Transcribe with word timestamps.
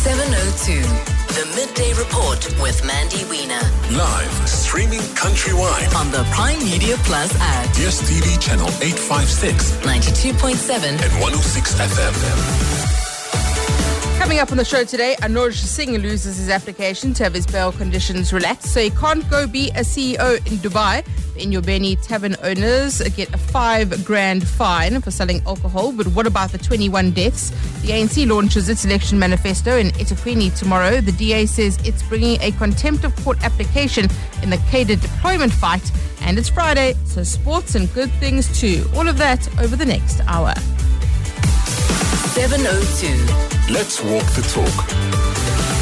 702. 0.00 0.80
The 1.36 1.44
Midday 1.54 1.92
Report 1.92 2.40
with 2.58 2.82
Mandy 2.86 3.22
Wiener. 3.26 3.60
Live, 3.92 4.48
streaming 4.48 5.00
countrywide. 5.12 5.94
On 5.94 6.10
the 6.10 6.24
Primedia 6.32 6.96
Plus 7.04 7.30
app. 7.38 7.66
Yes, 7.76 8.00
TV 8.08 8.40
channel 8.40 8.68
856 8.80 9.72
92.7. 9.84 10.88
and 10.88 11.12
106 11.20 11.74
FM. 11.74 12.79
Coming 14.20 14.38
up 14.38 14.50
on 14.50 14.58
the 14.58 14.66
show 14.66 14.84
today, 14.84 15.16
Anoj 15.20 15.54
Singh 15.54 15.96
loses 15.96 16.36
his 16.36 16.50
application 16.50 17.14
to 17.14 17.24
have 17.24 17.32
his 17.32 17.46
bail 17.46 17.72
conditions 17.72 18.34
relaxed, 18.34 18.74
so 18.74 18.78
he 18.78 18.90
can't 18.90 19.28
go 19.30 19.46
be 19.46 19.70
a 19.70 19.80
CEO 19.80 20.36
in 20.46 20.58
Dubai. 20.58 21.02
The 21.32 21.40
Enyobeni 21.40 21.96
tavern 22.06 22.36
owners 22.42 23.00
get 23.16 23.32
a 23.32 23.38
five 23.38 24.04
grand 24.04 24.46
fine 24.46 25.00
for 25.00 25.10
selling 25.10 25.40
alcohol. 25.46 25.92
But 25.92 26.08
what 26.08 26.26
about 26.26 26.52
the 26.52 26.58
21 26.58 27.12
deaths? 27.12 27.48
The 27.80 27.92
ANC 27.92 28.28
launches 28.28 28.68
its 28.68 28.84
election 28.84 29.18
manifesto 29.18 29.78
in 29.78 29.88
eThekwini 29.92 30.56
tomorrow. 30.56 31.00
The 31.00 31.12
DA 31.12 31.46
says 31.46 31.78
it's 31.86 32.02
bringing 32.02 32.38
a 32.42 32.52
contempt 32.52 33.04
of 33.04 33.16
court 33.24 33.42
application 33.42 34.06
in 34.42 34.50
the 34.50 34.58
cadre 34.70 34.96
deployment 34.96 35.50
fight. 35.50 35.90
And 36.20 36.38
it's 36.38 36.50
Friday, 36.50 36.94
so 37.06 37.22
sports 37.22 37.74
and 37.74 37.90
good 37.94 38.10
things 38.20 38.60
too. 38.60 38.84
All 38.94 39.08
of 39.08 39.16
that 39.16 39.48
over 39.58 39.76
the 39.76 39.86
next 39.86 40.20
hour. 40.26 40.52
702. 42.34 43.72
Let's 43.72 44.00
walk 44.00 44.24
the 44.34 44.42
talk. 44.42 45.79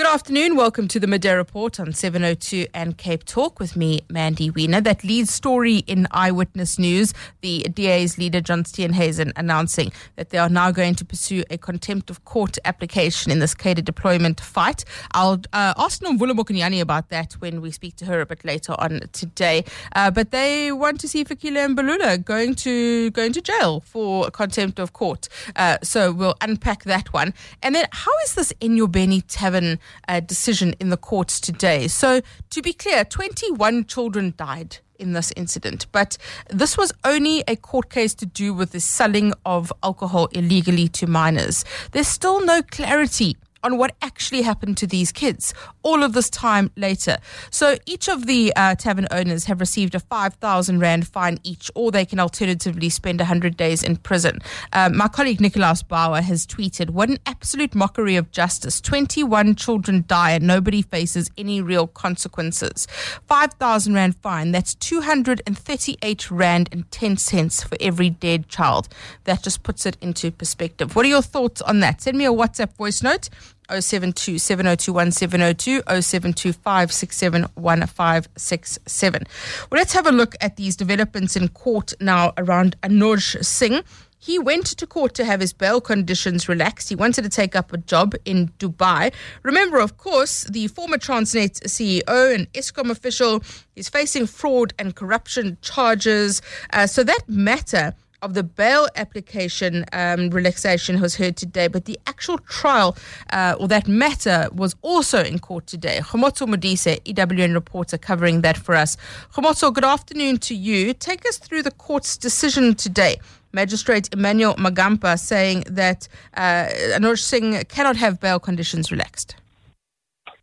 Good 0.00 0.14
afternoon. 0.14 0.56
Welcome 0.56 0.88
to 0.88 0.98
the 0.98 1.06
Midday 1.06 1.34
Report 1.34 1.78
on 1.78 1.92
702 1.92 2.68
and 2.72 2.96
Cape 2.96 3.22
Talk 3.22 3.60
with 3.60 3.76
me, 3.76 4.00
Mandy 4.08 4.48
Wiener. 4.48 4.80
That 4.80 5.04
lead 5.04 5.28
story 5.28 5.80
in 5.86 6.06
Eyewitness 6.10 6.78
News, 6.78 7.12
the 7.42 7.64
DA's 7.64 8.16
leader, 8.16 8.40
John 8.40 8.64
Steenhuisen, 8.64 9.30
announcing 9.36 9.92
that 10.16 10.30
they 10.30 10.38
are 10.38 10.48
now 10.48 10.70
going 10.70 10.94
to 10.94 11.04
pursue 11.04 11.44
a 11.50 11.58
contempt 11.58 12.08
of 12.08 12.24
court 12.24 12.56
application 12.64 13.30
in 13.30 13.40
this 13.40 13.52
cadre 13.52 13.82
deployment 13.82 14.40
fight. 14.40 14.86
I'll 15.12 15.42
uh, 15.52 15.74
ask 15.76 16.00
Nomvula 16.00 16.32
Mokonyane 16.32 16.80
about 16.80 17.10
that 17.10 17.34
when 17.34 17.60
we 17.60 17.70
speak 17.70 17.96
to 17.96 18.06
her 18.06 18.22
a 18.22 18.26
bit 18.26 18.42
later 18.42 18.74
on 18.78 19.02
today. 19.12 19.66
Uh, 19.94 20.10
but 20.10 20.30
they 20.30 20.72
want 20.72 20.98
to 21.00 21.08
see 21.08 21.26
Fikile 21.26 21.74
Mbalula 21.74 22.24
going 22.24 22.54
to 22.54 23.10
going 23.10 23.34
to 23.34 23.42
jail 23.42 23.80
for 23.80 24.30
contempt 24.30 24.78
of 24.78 24.94
court. 24.94 25.28
Uh, 25.56 25.76
so 25.82 26.10
we'll 26.10 26.36
unpack 26.40 26.84
that 26.84 27.12
one. 27.12 27.34
And 27.62 27.74
then 27.74 27.84
how 27.92 28.12
is 28.24 28.34
this 28.34 28.50
Enyobeni 28.62 29.24
Tavern 29.28 29.78
uh, 30.08 30.20
decision 30.20 30.74
in 30.80 30.90
the 30.90 30.96
courts 30.96 31.40
today? 31.40 31.88
So 31.88 32.20
to 32.50 32.62
be 32.62 32.72
clear, 32.72 33.04
21 33.04 33.86
children 33.86 34.34
died 34.36 34.78
in 34.98 35.12
this 35.14 35.32
incident, 35.36 35.86
but 35.92 36.18
this 36.48 36.76
was 36.76 36.92
only 37.04 37.42
a 37.48 37.56
court 37.56 37.90
case 37.90 38.14
to 38.14 38.26
do 38.26 38.52
with 38.52 38.72
the 38.72 38.80
selling 38.80 39.32
of 39.46 39.72
alcohol 39.82 40.26
illegally 40.32 40.88
to 40.88 41.06
minors. 41.06 41.64
There's 41.92 42.08
still 42.08 42.44
no 42.44 42.62
clarity 42.62 43.36
on 43.62 43.76
what 43.76 43.94
actually 44.02 44.42
happened 44.42 44.76
to 44.78 44.86
these 44.86 45.12
kids 45.12 45.54
all 45.82 46.02
of 46.02 46.12
this 46.12 46.30
time 46.30 46.70
later. 46.76 47.18
So 47.50 47.76
each 47.86 48.08
of 48.08 48.26
the 48.26 48.52
uh, 48.56 48.74
tavern 48.74 49.06
owners 49.10 49.44
have 49.44 49.60
received 49.60 49.94
a 49.94 50.00
5,000 50.00 50.78
Rand 50.78 51.06
fine 51.06 51.38
each, 51.44 51.70
or 51.74 51.90
they 51.90 52.04
can 52.04 52.20
alternatively 52.20 52.88
spend 52.88 53.20
100 53.20 53.56
days 53.56 53.82
in 53.82 53.96
prison. 53.96 54.40
Um, 54.72 54.96
my 54.96 55.08
colleague 55.08 55.38
Nickolaus 55.38 55.86
Bauer 55.86 56.20
has 56.20 56.46
tweeted, 56.46 56.90
What 56.90 57.08
an 57.08 57.18
absolute 57.26 57.74
mockery 57.74 58.16
of 58.16 58.30
justice. 58.30 58.80
21 58.80 59.54
children 59.56 60.04
die 60.06 60.32
and 60.32 60.46
nobody 60.46 60.82
faces 60.82 61.30
any 61.36 61.60
real 61.60 61.86
consequences. 61.86 62.86
5,000 63.26 63.94
Rand 63.94 64.16
fine, 64.16 64.52
that's 64.52 64.74
238 64.74 66.30
Rand 66.30 66.68
and 66.72 66.90
10 66.90 67.16
cents 67.16 67.62
for 67.62 67.76
every 67.80 68.10
dead 68.10 68.48
child. 68.48 68.88
That 69.24 69.42
just 69.42 69.62
puts 69.62 69.86
it 69.86 69.96
into 70.00 70.30
perspective. 70.30 70.96
What 70.96 71.04
are 71.06 71.08
your 71.08 71.22
thoughts 71.22 71.60
on 71.62 71.80
that? 71.80 72.02
Send 72.02 72.18
me 72.18 72.24
a 72.24 72.32
WhatsApp 72.32 72.76
voice 72.76 73.02
note. 73.02 73.28
072 73.70 74.38
702 74.38 74.92
1702 74.92 75.82
072 76.02 76.52
567 76.52 77.42
1567. 77.54 79.22
Well, 79.70 79.78
let's 79.78 79.92
have 79.92 80.06
a 80.06 80.12
look 80.12 80.34
at 80.40 80.56
these 80.56 80.76
developments 80.76 81.36
in 81.36 81.48
court 81.48 81.92
now 82.00 82.32
around 82.36 82.80
Anoj 82.82 83.44
Singh. 83.44 83.82
He 84.22 84.38
went 84.38 84.66
to 84.66 84.86
court 84.86 85.14
to 85.14 85.24
have 85.24 85.40
his 85.40 85.54
bail 85.54 85.80
conditions 85.80 86.46
relaxed. 86.46 86.90
He 86.90 86.94
wanted 86.94 87.22
to 87.22 87.30
take 87.30 87.56
up 87.56 87.72
a 87.72 87.78
job 87.78 88.14
in 88.26 88.48
Dubai. 88.58 89.14
Remember, 89.42 89.80
of 89.80 89.96
course, 89.96 90.44
the 90.44 90.66
former 90.68 90.98
Transnet 90.98 91.62
CEO 91.62 92.34
and 92.34 92.52
Eskom 92.52 92.90
official 92.90 93.42
is 93.76 93.88
facing 93.88 94.26
fraud 94.26 94.74
and 94.78 94.94
corruption 94.94 95.56
charges. 95.62 96.42
Uh, 96.70 96.86
so 96.86 97.02
that 97.02 97.22
matter 97.28 97.94
of 98.22 98.34
the 98.34 98.42
bail 98.42 98.88
application 98.96 99.84
um, 99.92 100.30
relaxation 100.30 101.00
was 101.00 101.16
heard 101.16 101.36
today, 101.36 101.68
but 101.68 101.84
the 101.84 101.98
actual 102.06 102.38
trial 102.38 102.96
uh, 103.32 103.56
or 103.58 103.68
that 103.68 103.88
matter 103.88 104.48
was 104.52 104.74
also 104.82 105.22
in 105.22 105.38
court 105.38 105.66
today. 105.66 106.00
Khomotso 106.02 106.46
Modise, 106.46 107.00
EWN 107.04 107.54
reporter, 107.54 107.98
covering 107.98 108.42
that 108.42 108.56
for 108.56 108.74
us. 108.74 108.96
Khomotso, 109.34 109.72
good 109.72 109.84
afternoon 109.84 110.38
to 110.38 110.54
you. 110.54 110.92
Take 110.92 111.26
us 111.26 111.38
through 111.38 111.62
the 111.62 111.70
court's 111.70 112.16
decision 112.16 112.74
today. 112.74 113.16
Magistrate 113.52 114.08
Emmanuel 114.12 114.54
Magampa 114.54 115.18
saying 115.18 115.64
that 115.66 116.06
uh, 116.34 117.14
Singh 117.16 117.64
cannot 117.64 117.96
have 117.96 118.20
bail 118.20 118.38
conditions 118.38 118.92
relaxed. 118.92 119.34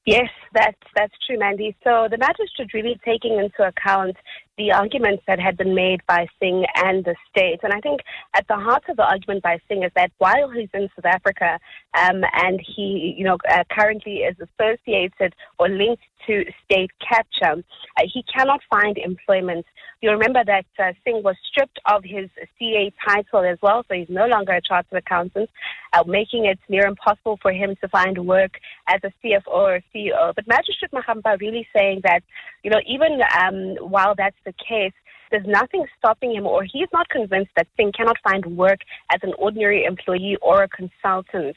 Yes, 0.05 0.29
that's 0.53 0.77
that's 0.95 1.13
true, 1.25 1.37
Mandy. 1.37 1.75
So 1.83 2.07
the 2.09 2.17
magistrate 2.17 2.73
really 2.73 2.99
taking 3.03 3.37
into 3.39 3.67
account 3.67 4.15
the 4.57 4.71
arguments 4.71 5.23
that 5.27 5.39
had 5.39 5.55
been 5.55 5.75
made 5.75 6.01
by 6.07 6.27
Singh 6.39 6.65
and 6.75 7.05
the 7.05 7.15
state, 7.29 7.59
and 7.63 7.73
I 7.73 7.79
think 7.79 8.01
at 8.35 8.47
the 8.47 8.55
heart 8.55 8.83
of 8.89 8.97
the 8.97 9.03
argument 9.03 9.43
by 9.43 9.59
Singh 9.67 9.83
is 9.83 9.91
that 9.95 10.11
while 10.17 10.49
he's 10.49 10.69
in 10.73 10.89
South 10.95 11.05
Africa 11.05 11.59
um, 11.97 12.23
and 12.33 12.59
he, 12.59 13.15
you 13.17 13.23
know, 13.23 13.37
uh, 13.49 13.63
currently 13.69 14.17
is 14.17 14.35
associated 14.39 15.35
or 15.59 15.69
linked 15.69 16.03
to 16.25 16.43
state 16.65 16.91
capture, 17.07 17.63
uh, 17.97 18.03
he 18.11 18.23
cannot 18.23 18.61
find 18.69 18.97
employment. 18.97 19.65
You 20.01 20.11
remember 20.11 20.43
that 20.45 20.65
uh, 20.77 20.93
Singh 21.03 21.23
was 21.23 21.35
stripped 21.49 21.79
of 21.85 22.03
his 22.03 22.29
CA 22.59 22.91
title 23.07 23.43
as 23.43 23.57
well, 23.61 23.83
so 23.87 23.95
he's 23.95 24.09
no 24.09 24.27
longer 24.27 24.53
a 24.53 24.61
chartered 24.61 24.97
accountant, 24.97 25.49
uh, 25.93 26.03
making 26.05 26.45
it 26.45 26.59
near 26.69 26.85
impossible 26.85 27.39
for 27.41 27.51
him 27.51 27.75
to 27.81 27.87
find 27.87 28.17
work 28.25 28.59
as 28.87 28.99
a 29.03 29.11
CFO 29.23 29.47
or 29.47 29.81
CEO. 29.93 30.33
But 30.35 30.47
Magistrate 30.47 30.91
Mahamba 30.91 31.39
really 31.39 31.67
saying 31.75 32.01
that, 32.03 32.21
you 32.63 32.69
know, 32.69 32.79
even 32.85 33.19
um, 33.39 33.75
while 33.89 34.13
that's 34.15 34.35
the 34.47 34.53
case, 34.53 34.93
there's 35.29 35.45
nothing 35.45 35.85
stopping 35.97 36.33
him, 36.33 36.45
or 36.45 36.63
he's 36.63 36.87
not 36.93 37.09
convinced 37.09 37.51
that 37.57 37.67
Singh 37.75 37.91
cannot 37.91 38.15
find 38.23 38.45
work 38.45 38.79
as 39.13 39.19
an 39.23 39.33
ordinary 39.37 39.83
employee 39.83 40.37
or 40.41 40.63
a 40.63 40.69
consultant. 40.69 41.55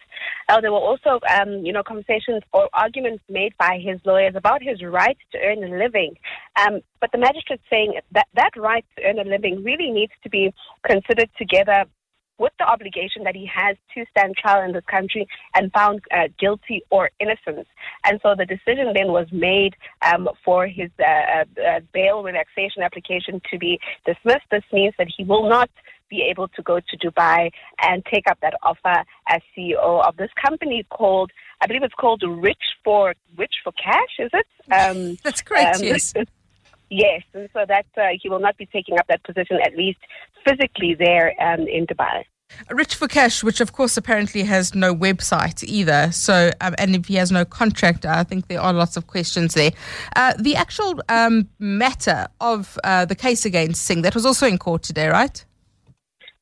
Uh, 0.48 0.60
there 0.60 0.72
were 0.72 0.78
also, 0.78 1.20
um, 1.38 1.64
you 1.64 1.72
know, 1.72 1.84
conversations 1.84 2.42
or 2.52 2.68
arguments 2.72 3.22
made 3.28 3.56
by 3.58 3.78
his 3.80 4.00
lawyers 4.04 4.34
about 4.34 4.60
his 4.60 4.82
right 4.82 5.16
to 5.32 5.38
earn 5.38 5.62
a 5.62 5.78
living. 5.78 6.14
Um, 6.60 6.80
but 7.00 7.12
the 7.12 7.18
magistrate 7.18 7.60
saying 7.70 7.94
that 8.12 8.26
that 8.34 8.50
right 8.56 8.84
to 8.96 9.04
earn 9.04 9.20
a 9.20 9.24
living 9.24 9.62
really 9.62 9.90
needs 9.90 10.12
to 10.24 10.28
be 10.28 10.52
considered 10.84 11.30
together 11.38 11.84
with 12.40 12.52
the 12.58 12.64
obligation 12.64 13.22
that 13.24 13.36
he 13.36 13.46
has 13.46 13.76
to 13.94 14.04
stand 14.10 14.34
trial 14.36 14.64
in 14.64 14.72
this 14.72 14.84
country 14.86 15.28
and 15.54 15.70
found 15.72 16.00
uh, 16.10 16.28
guilty 16.38 16.82
or 16.90 17.10
innocent. 17.20 17.66
And 18.04 18.18
so 18.22 18.34
the 18.36 18.46
decision 18.46 18.92
then 18.94 19.08
was 19.12 19.26
made 19.30 19.76
um, 20.02 20.28
for 20.44 20.66
his 20.66 20.90
uh, 20.98 21.44
uh, 21.68 21.80
bail 21.92 22.22
relaxation 22.22 22.82
application 22.82 23.42
to 23.50 23.58
be 23.58 23.78
dismissed. 24.06 24.46
This 24.50 24.64
means 24.72 24.94
that 24.98 25.08
he 25.14 25.22
will 25.22 25.48
not 25.48 25.70
be 26.08 26.22
able 26.22 26.48
to 26.48 26.62
go 26.62 26.80
to 26.80 26.98
Dubai 26.98 27.50
and 27.82 28.04
take 28.06 28.24
up 28.28 28.38
that 28.40 28.54
offer 28.62 29.04
as 29.28 29.40
CEO 29.56 30.04
of 30.06 30.16
this 30.16 30.30
company 30.42 30.84
called, 30.90 31.30
I 31.60 31.66
believe 31.66 31.84
it's 31.84 31.94
called 31.94 32.24
Rich 32.26 32.64
for 32.82 33.14
Rich 33.36 33.56
for 33.62 33.72
Cash, 33.72 34.14
is 34.18 34.30
it? 34.32 34.46
Um, 34.72 35.18
That's 35.22 35.42
correct, 35.42 35.76
um, 35.76 35.84
yes. 35.84 36.14
Yes, 36.90 37.22
and 37.34 37.48
so 37.52 37.64
that 37.68 37.86
uh, 37.96 38.08
he 38.20 38.28
will 38.28 38.40
not 38.40 38.56
be 38.56 38.66
taking 38.66 38.98
up 38.98 39.06
that 39.08 39.22
position 39.22 39.58
at 39.64 39.76
least 39.76 40.00
physically 40.44 40.94
there 40.98 41.34
um, 41.40 41.60
in 41.68 41.86
Dubai. 41.86 42.24
Rich 42.68 42.96
for 42.96 43.06
Cash, 43.06 43.44
which 43.44 43.60
of 43.60 43.72
course 43.72 43.96
apparently 43.96 44.42
has 44.42 44.74
no 44.74 44.92
website 44.94 45.62
either. 45.62 46.10
So, 46.10 46.50
um, 46.60 46.74
and 46.78 46.96
if 46.96 47.06
he 47.06 47.14
has 47.14 47.30
no 47.30 47.44
contract, 47.44 48.04
I 48.04 48.24
think 48.24 48.48
there 48.48 48.60
are 48.60 48.72
lots 48.72 48.96
of 48.96 49.06
questions 49.06 49.54
there. 49.54 49.70
Uh, 50.16 50.34
the 50.38 50.56
actual 50.56 51.00
um, 51.08 51.48
matter 51.60 52.26
of 52.40 52.76
uh, 52.82 53.04
the 53.04 53.14
case 53.14 53.44
against 53.44 53.82
Singh 53.82 54.02
that 54.02 54.14
was 54.14 54.26
also 54.26 54.46
in 54.46 54.58
court 54.58 54.82
today, 54.82 55.08
right? 55.08 55.44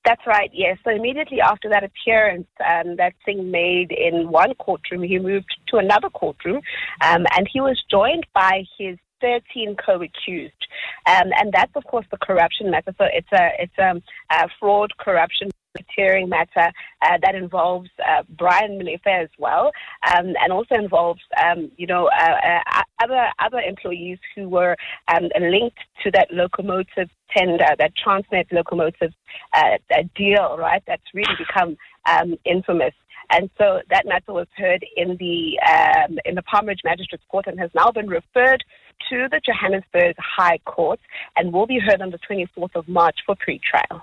That's 0.04 0.26
right, 0.26 0.50
yes. 0.54 0.78
So 0.84 0.90
immediately 0.90 1.40
after 1.42 1.68
that 1.68 1.84
appearance 1.84 2.46
um, 2.66 2.96
that 2.96 3.12
Singh 3.26 3.50
made 3.50 3.92
in 3.92 4.30
one 4.30 4.54
courtroom, 4.54 5.02
he 5.02 5.18
moved 5.18 5.54
to 5.68 5.76
another 5.76 6.08
courtroom 6.08 6.62
um, 7.02 7.26
and 7.36 7.46
he 7.52 7.60
was 7.60 7.82
joined 7.90 8.26
by 8.32 8.64
his 8.78 8.96
13 9.20 9.76
co-accused. 9.84 10.66
Um, 11.06 11.30
and 11.38 11.52
that's, 11.52 11.72
of 11.74 11.84
course, 11.84 12.06
the 12.10 12.18
corruption 12.18 12.70
matter. 12.70 12.94
So 12.98 13.06
it's 13.12 13.32
a, 13.32 13.50
it's 13.58 13.78
a, 13.78 14.00
a 14.30 14.48
fraud, 14.58 14.92
corruption 14.98 15.50
racketeering 15.78 16.28
matter 16.28 16.72
uh, 17.02 17.18
that 17.22 17.34
involves 17.34 17.90
uh, 18.06 18.22
Brian 18.36 18.78
Molefe 18.78 19.06
as 19.06 19.28
well, 19.38 19.70
um, 20.14 20.34
and 20.40 20.52
also 20.52 20.74
involves, 20.74 21.20
um, 21.42 21.70
you 21.76 21.86
know, 21.86 22.08
uh, 22.18 22.60
uh, 22.74 22.82
other 23.02 23.28
other 23.38 23.58
employees 23.58 24.18
who 24.34 24.48
were 24.48 24.76
um, 25.08 25.28
linked 25.40 25.78
to 26.02 26.10
that 26.12 26.28
locomotive 26.32 27.08
tender, 27.36 27.66
that 27.78 27.92
Transnet 27.96 28.50
locomotive 28.52 29.12
uh, 29.54 29.76
deal, 30.16 30.56
right? 30.58 30.82
That's 30.86 31.02
really 31.14 31.34
become 31.38 31.76
um, 32.06 32.36
infamous. 32.44 32.94
And 33.30 33.50
so 33.58 33.80
that 33.90 34.06
matter 34.06 34.32
was 34.32 34.46
heard 34.56 34.84
in 34.96 35.16
the 35.18 35.58
um, 35.60 36.18
in 36.24 36.34
the 36.34 36.42
Palm 36.42 36.66
Ridge 36.66 36.80
Magistrates 36.84 37.24
Court 37.28 37.46
and 37.46 37.58
has 37.60 37.70
now 37.74 37.90
been 37.90 38.08
referred 38.08 38.64
to 39.10 39.28
the 39.30 39.40
Johannesburg 39.44 40.16
High 40.18 40.58
Court 40.64 41.00
and 41.36 41.52
will 41.52 41.66
be 41.66 41.78
heard 41.78 42.00
on 42.00 42.10
the 42.10 42.18
24th 42.18 42.74
of 42.74 42.88
March 42.88 43.16
for 43.24 43.36
pre-trial. 43.36 44.02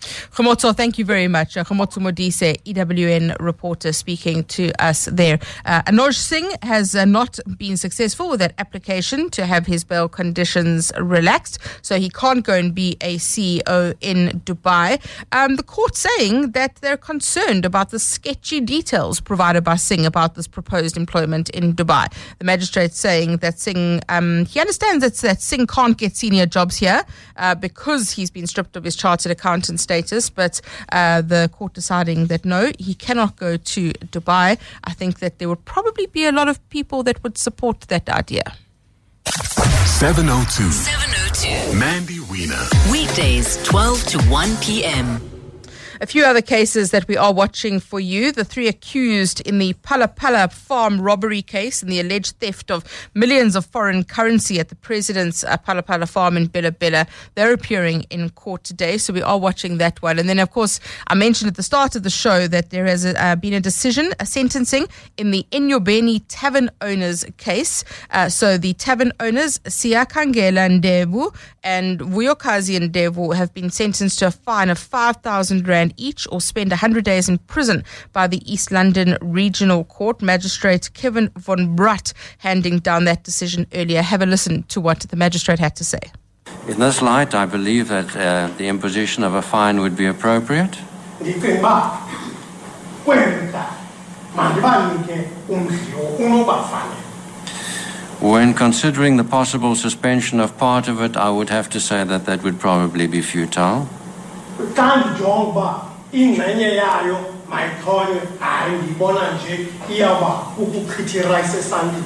Khomotso, 0.00 0.74
thank 0.74 0.98
you 0.98 1.04
very 1.04 1.28
much. 1.28 1.56
Uh, 1.56 1.64
Modise, 1.64 2.56
EWN 2.64 3.36
reporter, 3.38 3.92
speaking 3.92 4.44
to 4.44 4.70
us 4.82 5.06
there. 5.06 5.38
Uh, 5.64 5.82
Anoj 5.82 6.14
Singh 6.14 6.50
has 6.62 6.94
uh, 6.94 7.04
not 7.04 7.38
been 7.58 7.76
successful 7.76 8.30
with 8.30 8.40
that 8.40 8.54
application 8.58 9.28
to 9.30 9.44
have 9.44 9.66
his 9.66 9.84
bail 9.84 10.08
conditions 10.08 10.92
relaxed, 10.98 11.58
so 11.82 11.98
he 11.98 12.08
can't 12.08 12.44
go 12.44 12.54
and 12.54 12.74
be 12.74 12.96
a 13.00 13.16
CEO 13.16 13.94
in 14.00 14.40
Dubai. 14.44 15.00
Um, 15.32 15.56
the 15.56 15.62
court 15.62 15.96
saying 15.96 16.52
that 16.52 16.76
they're 16.76 16.96
concerned 16.96 17.64
about 17.64 17.90
the 17.90 17.98
sketchy 17.98 18.60
details 18.60 19.20
provided 19.20 19.64
by 19.64 19.76
Singh 19.76 20.06
about 20.06 20.34
this 20.34 20.48
proposed 20.48 20.96
employment 20.96 21.50
in 21.50 21.74
Dubai. 21.74 22.12
The 22.38 22.44
magistrate 22.44 22.92
saying 22.92 23.38
that 23.38 23.58
Singh, 23.58 24.00
um, 24.08 24.46
he 24.46 24.60
understands 24.60 25.04
that, 25.04 25.14
that 25.26 25.42
Singh 25.42 25.66
can't 25.66 25.96
get 25.96 26.16
senior 26.16 26.46
jobs 26.46 26.76
here 26.76 27.04
uh, 27.36 27.54
because 27.54 28.12
he's 28.12 28.30
been 28.30 28.46
stripped 28.46 28.76
of 28.76 28.84
his 28.84 28.96
chartered 28.96 29.32
accountant 29.32 29.80
status, 29.90 30.30
but 30.30 30.60
uh, 30.92 31.20
the 31.32 31.50
court 31.56 31.72
deciding 31.74 32.28
that 32.30 32.44
no, 32.44 32.62
he 32.78 32.94
cannot 32.94 33.32
go 33.36 33.56
to 33.56 33.80
Dubai. 34.14 34.48
I 34.90 34.92
think 35.00 35.18
that 35.18 35.32
there 35.38 35.48
would 35.48 35.64
probably 35.64 36.06
be 36.06 36.22
a 36.26 36.32
lot 36.32 36.48
of 36.48 36.56
people 36.76 37.02
that 37.02 37.16
would 37.22 37.36
support 37.36 37.76
that 37.92 38.08
idea. 38.08 38.46
702. 39.26 40.70
702. 40.70 41.78
Mandy 41.78 42.20
Wiener. 42.30 42.64
Weekdays, 42.90 43.62
12 43.64 44.04
to 44.12 44.18
1 44.30 44.56
p.m. 44.62 45.20
A 46.02 46.06
few 46.06 46.24
other 46.24 46.40
cases 46.40 46.92
that 46.92 47.06
we 47.08 47.18
are 47.18 47.30
watching 47.30 47.78
for 47.78 48.00
you. 48.00 48.32
The 48.32 48.42
three 48.42 48.68
accused 48.68 49.42
in 49.42 49.58
the 49.58 49.74
Phala 49.74 50.50
farm 50.50 50.98
robbery 50.98 51.42
case 51.42 51.82
and 51.82 51.92
the 51.92 52.00
alleged 52.00 52.36
theft 52.40 52.70
of 52.70 52.84
millions 53.12 53.54
of 53.54 53.66
foreign 53.66 54.04
currency 54.04 54.58
at 54.58 54.70
the 54.70 54.76
president's 54.76 55.44
uh, 55.44 55.58
Phala 55.58 56.08
farm 56.08 56.38
in 56.38 56.46
Bela 56.46 56.72
Bela. 56.72 57.06
They're 57.34 57.52
appearing 57.52 58.06
in 58.08 58.30
court 58.30 58.64
today, 58.64 58.96
so 58.96 59.12
we 59.12 59.20
are 59.20 59.38
watching 59.38 59.76
that 59.76 60.00
one. 60.00 60.18
And 60.18 60.26
then, 60.26 60.38
of 60.38 60.50
course, 60.50 60.80
I 61.08 61.14
mentioned 61.14 61.50
at 61.50 61.56
the 61.56 61.62
start 61.62 61.94
of 61.94 62.02
the 62.02 62.08
show 62.08 62.46
that 62.46 62.70
there 62.70 62.86
has 62.86 63.04
uh, 63.04 63.36
been 63.36 63.52
a 63.52 63.60
decision, 63.60 64.14
a 64.18 64.24
sentencing 64.24 64.86
in 65.18 65.32
the 65.32 65.46
Enyobeni 65.52 66.22
tavern 66.28 66.70
owners 66.80 67.26
case. 67.36 67.84
Uh, 68.10 68.30
so 68.30 68.56
the 68.56 68.72
tavern 68.72 69.12
owners, 69.20 69.58
Siyakhangela 69.60 70.80
Ndevu 70.80 71.36
and 71.62 72.00
Vuyokazi 72.00 72.80
Ndevu, 72.88 73.36
have 73.36 73.52
been 73.52 73.68
sentenced 73.68 74.20
to 74.20 74.28
a 74.28 74.30
fine 74.30 74.70
of 74.70 74.78
5,000 74.78 75.68
Rand 75.68 75.89
each 75.96 76.26
or 76.30 76.40
spend 76.40 76.70
100 76.70 77.04
days 77.04 77.28
in 77.28 77.38
prison 77.38 77.84
by 78.12 78.26
the 78.26 78.40
East 78.50 78.70
London 78.70 79.16
Regional 79.20 79.84
Court. 79.84 80.22
Magistrate 80.22 80.92
Kevin 80.94 81.30
von 81.36 81.76
Brutt 81.76 82.12
handing 82.38 82.78
down 82.78 83.04
that 83.04 83.24
decision 83.24 83.66
earlier. 83.74 84.02
Have 84.02 84.22
a 84.22 84.26
listen 84.26 84.64
to 84.64 84.80
what 84.80 85.00
the 85.00 85.16
magistrate 85.16 85.58
had 85.58 85.76
to 85.76 85.84
say. 85.84 86.00
In 86.68 86.78
this 86.78 87.00
light, 87.02 87.34
I 87.34 87.46
believe 87.46 87.88
that 87.88 88.16
uh, 88.16 88.48
the 88.56 88.68
imposition 88.68 89.24
of 89.24 89.34
a 89.34 89.42
fine 89.42 89.80
would 89.80 89.96
be 89.96 90.06
appropriate. 90.06 90.78
When 98.20 98.52
considering 98.54 99.16
the 99.16 99.24
possible 99.24 99.74
suspension 99.74 100.40
of 100.40 100.56
part 100.58 100.88
of 100.88 101.00
it, 101.00 101.16
I 101.16 101.30
would 101.30 101.48
have 101.48 101.70
to 101.70 101.80
say 101.80 102.04
that 102.04 102.26
that 102.26 102.42
would 102.42 102.60
probably 102.60 103.06
be 103.06 103.22
futile. 103.22 103.88
Xa 104.76 104.86
ndijonga 104.96 105.48
uba 105.50 105.68
ingxenye 106.12 106.68
yayo 106.82 107.16
mayithonywe 107.50 108.20
hayi 108.40 108.72
ndiyibona 108.78 109.20
nje 109.34 109.54
iyawuba 109.92 110.32
ukuchithira 110.58 111.40
isesandini 111.40 112.04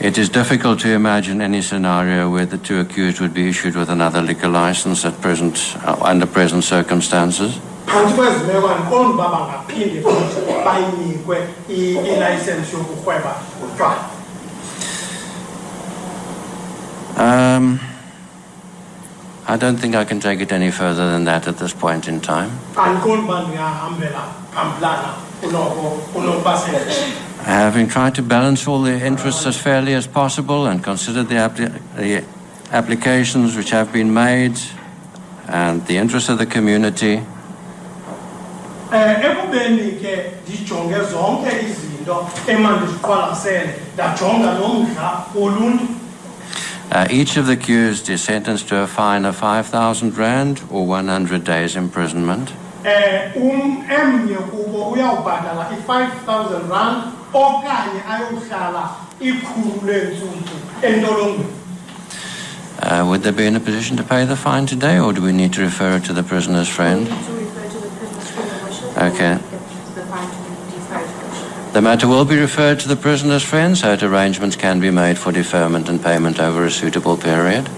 It 0.00 0.16
is 0.16 0.30
difficult 0.30 0.80
to 0.80 0.88
imagine 0.88 1.42
any 1.44 1.60
scenario 1.60 2.30
where 2.30 2.46
the 2.46 2.56
two 2.56 2.80
accused 2.80 3.20
would 3.20 3.34
be 3.34 3.50
issued 3.50 3.76
with 3.76 3.90
another 3.90 4.22
liquor 4.22 4.48
license 4.48 5.04
at 5.04 5.20
present, 5.20 5.76
uh, 5.84 5.94
under 6.02 6.26
present 6.26 6.64
circumstances. 6.64 7.60
phantsi 7.86 8.14
I 19.50 19.56
don't 19.56 19.78
think 19.80 19.96
I 19.96 20.04
can 20.04 20.20
take 20.20 20.40
it 20.40 20.52
any 20.52 20.70
further 20.70 21.10
than 21.10 21.24
that 21.24 21.48
at 21.48 21.58
this 21.58 21.72
point 21.72 22.06
in 22.06 22.20
time. 22.20 22.50
andiqondi 22.76 23.22
uba 23.24 23.40
ndingahambela 23.40 24.22
phambilana 24.54 25.10
kunoko 25.40 25.82
kunokuba 26.12 26.56
sendlini 26.56 27.12
Having 27.44 27.88
tried 27.88 28.14
to 28.14 28.22
balance 28.22 28.68
all 28.68 28.82
the 28.82 29.06
interests 29.06 29.46
as 29.46 29.56
fairly 29.56 29.94
as 29.94 30.06
possible 30.06 30.66
and 30.70 30.84
considered 30.84 31.28
the, 31.28 31.36
appli- 31.46 31.72
the 31.96 32.22
applications 32.70 33.56
which 33.56 33.70
have 33.70 33.92
been 33.92 34.12
made 34.14 34.56
and 35.48 35.84
the 35.86 35.96
interests 35.96 36.28
of 36.28 36.38
the 36.38 36.46
community, 36.46 37.22
uh, 46.92 47.06
each 47.10 47.36
of 47.36 47.46
the 47.46 47.52
accused 47.52 48.08
is 48.08 48.22
sentenced 48.22 48.68
to 48.68 48.76
a 48.82 48.86
fine 48.86 49.24
of 49.24 49.36
5,000 49.36 50.16
Rand 50.16 50.62
or 50.70 50.86
100 50.86 51.44
days 51.44 51.76
imprisonment. 51.76 52.52
um 52.84 53.84
um 53.96 54.28
kubo 54.50 54.90
uyawubhatala 54.92 55.64
i-5000 55.76 56.70
rand 56.70 57.02
okanye 57.32 58.00
ayohlala 58.14 58.84
ikhulu 59.20 59.72
leentsuku 59.86 60.56
entolongweni 60.82 61.56
Uh, 62.82 63.04
would 63.06 63.22
they 63.22 63.30
be 63.30 63.44
in 63.46 63.54
a 63.56 63.60
position 63.60 63.94
to 63.98 64.02
pay 64.02 64.24
the 64.24 64.34
fine 64.34 64.64
today 64.66 64.98
or 64.98 65.12
do 65.12 65.20
we 65.20 65.32
need 65.32 65.52
to 65.52 65.60
refer 65.60 65.96
it 65.96 66.04
to 66.04 66.14
the 66.14 66.22
prisoner's 66.22 66.68
friend? 66.76 67.06
to 67.06 67.12
refer 67.12 67.68
to 67.74 67.78
the 67.84 67.90
prisoner's 67.98 68.30
criminal. 68.32 69.12
Okay. 69.12 69.34
The 69.36 70.04
fine 70.12 70.28
to 70.32 70.38
be 70.44 70.50
deferred. 70.72 71.10
The 71.72 71.80
matter 71.80 72.08
will 72.08 72.24
be 72.24 72.36
referred 72.36 72.80
to 72.80 72.88
the 72.88 72.96
prisoner's 72.96 73.44
friends, 73.44 73.80
so 73.80 73.94
that 73.94 74.02
arrangements 74.02 74.56
can 74.56 74.80
be 74.80 74.90
made 74.90 75.16
for 75.16 75.30
deferment 75.30 75.88
and 75.88 76.02
payment 76.02 76.40
over 76.40 76.64
a 76.64 76.70
suitable 76.70 77.16
period. 77.16 77.70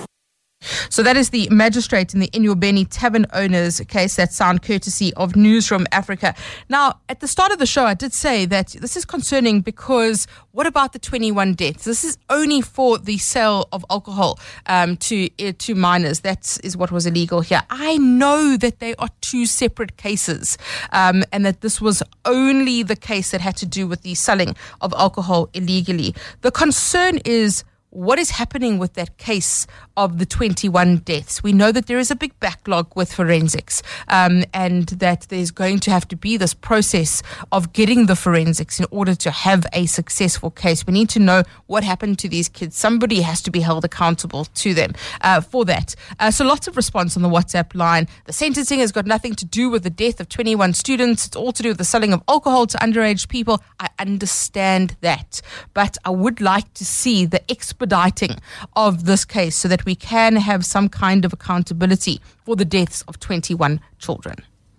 So 0.91 1.03
that 1.03 1.17
is 1.17 1.31
the 1.31 1.49
magistrate 1.51 2.15
in 2.15 2.21
the 2.21 2.29
Enyobeni 2.29 2.87
Tavern 2.91 3.27
Owners 3.33 3.81
case. 3.89 4.17
That 4.17 4.33
sound 4.33 4.63
courtesy 4.63 5.13
of 5.15 5.37
Newsroom 5.37 5.87
Africa. 5.93 6.35
Now, 6.69 7.01
at 7.09 7.21
the 7.21 7.29
start 7.29 7.53
of 7.53 7.59
the 7.59 7.67
show, 7.67 7.85
I 7.85 7.95
did 7.95 8.13
say 8.13 8.47
that 8.47 8.69
this 8.69 8.97
is 8.97 9.05
concerning 9.05 9.61
because 9.61 10.27
what 10.53 10.67
about 10.67 10.93
the 10.93 10.99
21 10.99 11.55
deaths? 11.55 11.85
This 11.85 12.05
is 12.05 12.19
only 12.29 12.61
for 12.61 12.99
the 12.99 13.19
sale 13.19 13.69
of 13.73 13.85
alcohol 13.91 14.39
um, 14.67 14.97
to 14.99 15.29
uh, 15.41 15.53
to 15.59 15.75
minors. 15.75 16.21
That 16.21 16.59
is 16.63 16.77
what 16.77 16.93
was 16.93 17.07
illegal 17.07 17.41
here. 17.41 17.63
I 17.71 17.97
know 17.99 18.57
that 18.59 18.79
they 18.79 18.95
are 18.97 19.09
two 19.21 19.47
separate 19.47 19.97
cases, 19.97 20.59
um, 20.93 21.25
and 21.33 21.45
that 21.47 21.63
this 21.63 21.81
was 21.81 22.03
only 22.25 22.83
the 22.83 22.97
case 22.97 23.31
that 23.31 23.41
had 23.41 23.57
to 23.57 23.67
do 23.67 23.87
with 23.87 24.03
the 24.03 24.15
selling 24.15 24.55
of 24.81 24.93
alcohol 24.95 25.49
illegally. 25.55 26.15
The 26.43 26.51
concern 26.51 27.19
is 27.25 27.65
what 27.93 28.19
is 28.19 28.31
happening 28.31 28.79
with 28.79 28.95
that 28.95 29.19
case 29.19 29.67
of 29.99 30.19
the 30.19 30.25
21 30.25 30.99
deaths? 30.99 31.43
We 31.43 31.53
know 31.53 31.71
that 31.73 31.89
there 31.89 31.99
is 31.99 32.11
a 32.11 32.17
big 32.17 32.39
backlog 32.41 32.91
with 32.97 33.13
forensics 33.13 33.83
um, 34.09 34.45
and 34.55 34.87
that 34.89 35.27
there's 35.29 35.51
going 35.51 35.79
to 35.81 35.91
have 35.91 36.09
to 36.09 36.17
be 36.17 36.39
this 36.39 36.55
process 36.55 37.23
of 37.53 37.75
getting 37.75 38.07
the 38.07 38.17
forensics 38.17 38.81
in 38.81 38.87
order 38.91 39.15
to 39.17 39.31
have 39.31 39.67
a 39.75 39.85
successful 39.85 40.51
case. 40.51 40.87
We 40.87 40.95
need 40.95 41.11
to 41.11 41.19
know 41.19 41.43
what 41.67 41.85
happened 41.85 42.19
to 42.21 42.31
these 42.31 42.49
kids. 42.49 42.79
Somebody 42.79 43.21
has 43.21 43.43
to 43.43 43.51
be 43.51 43.61
held 43.61 43.85
accountable 43.85 44.47
to 44.47 44.73
them 44.73 44.95
uh, 45.21 45.43
for 45.43 45.67
that. 45.67 45.95
Uh, 46.19 46.31
so 46.31 46.47
lots 46.47 46.67
of 46.67 46.79
response 46.79 47.15
on 47.15 47.23
the 47.23 47.29
WhatsApp 47.29 47.75
line. 47.75 48.09
The 48.25 48.33
sentencing 48.33 48.79
has 48.79 48.91
got 48.91 49.05
nothing 49.05 49.35
to 49.35 49.45
do 49.45 49.69
with 49.69 49.83
the 49.83 49.91
death 49.91 50.19
of 50.19 50.31
21 50.31 50.73
students. 50.73 51.27
It's 51.27 51.37
all 51.37 51.53
to 51.53 51.63
do 51.63 51.69
with 51.69 51.79
the 51.79 51.85
selling 51.85 52.15
of 52.15 52.23
alcohol 52.27 52.67
to 52.69 52.79
underage 52.79 53.29
people. 53.29 53.63
I 53.79 53.91
understand 53.99 54.97
that. 55.03 55.43
But 55.75 55.99
I 56.07 56.11
would 56.11 56.41
like 56.41 56.73
to 56.75 56.87
see 56.87 57.27
the 57.27 57.43
expediting 57.83 58.39
of 58.77 59.05
this 59.05 59.25
case 59.25 59.57
so 59.57 59.69
that 59.69 59.85
we 59.85 59.95
can 59.95 60.37
have 60.37 60.65
some 60.65 60.89
kind 60.89 61.25
of 61.25 61.33
accountability 61.33 62.21
for 62.45 62.55
the 62.57 62.65
deaths 62.65 63.03
of 63.09 63.19
21 63.19 63.81
children. 63.99 64.37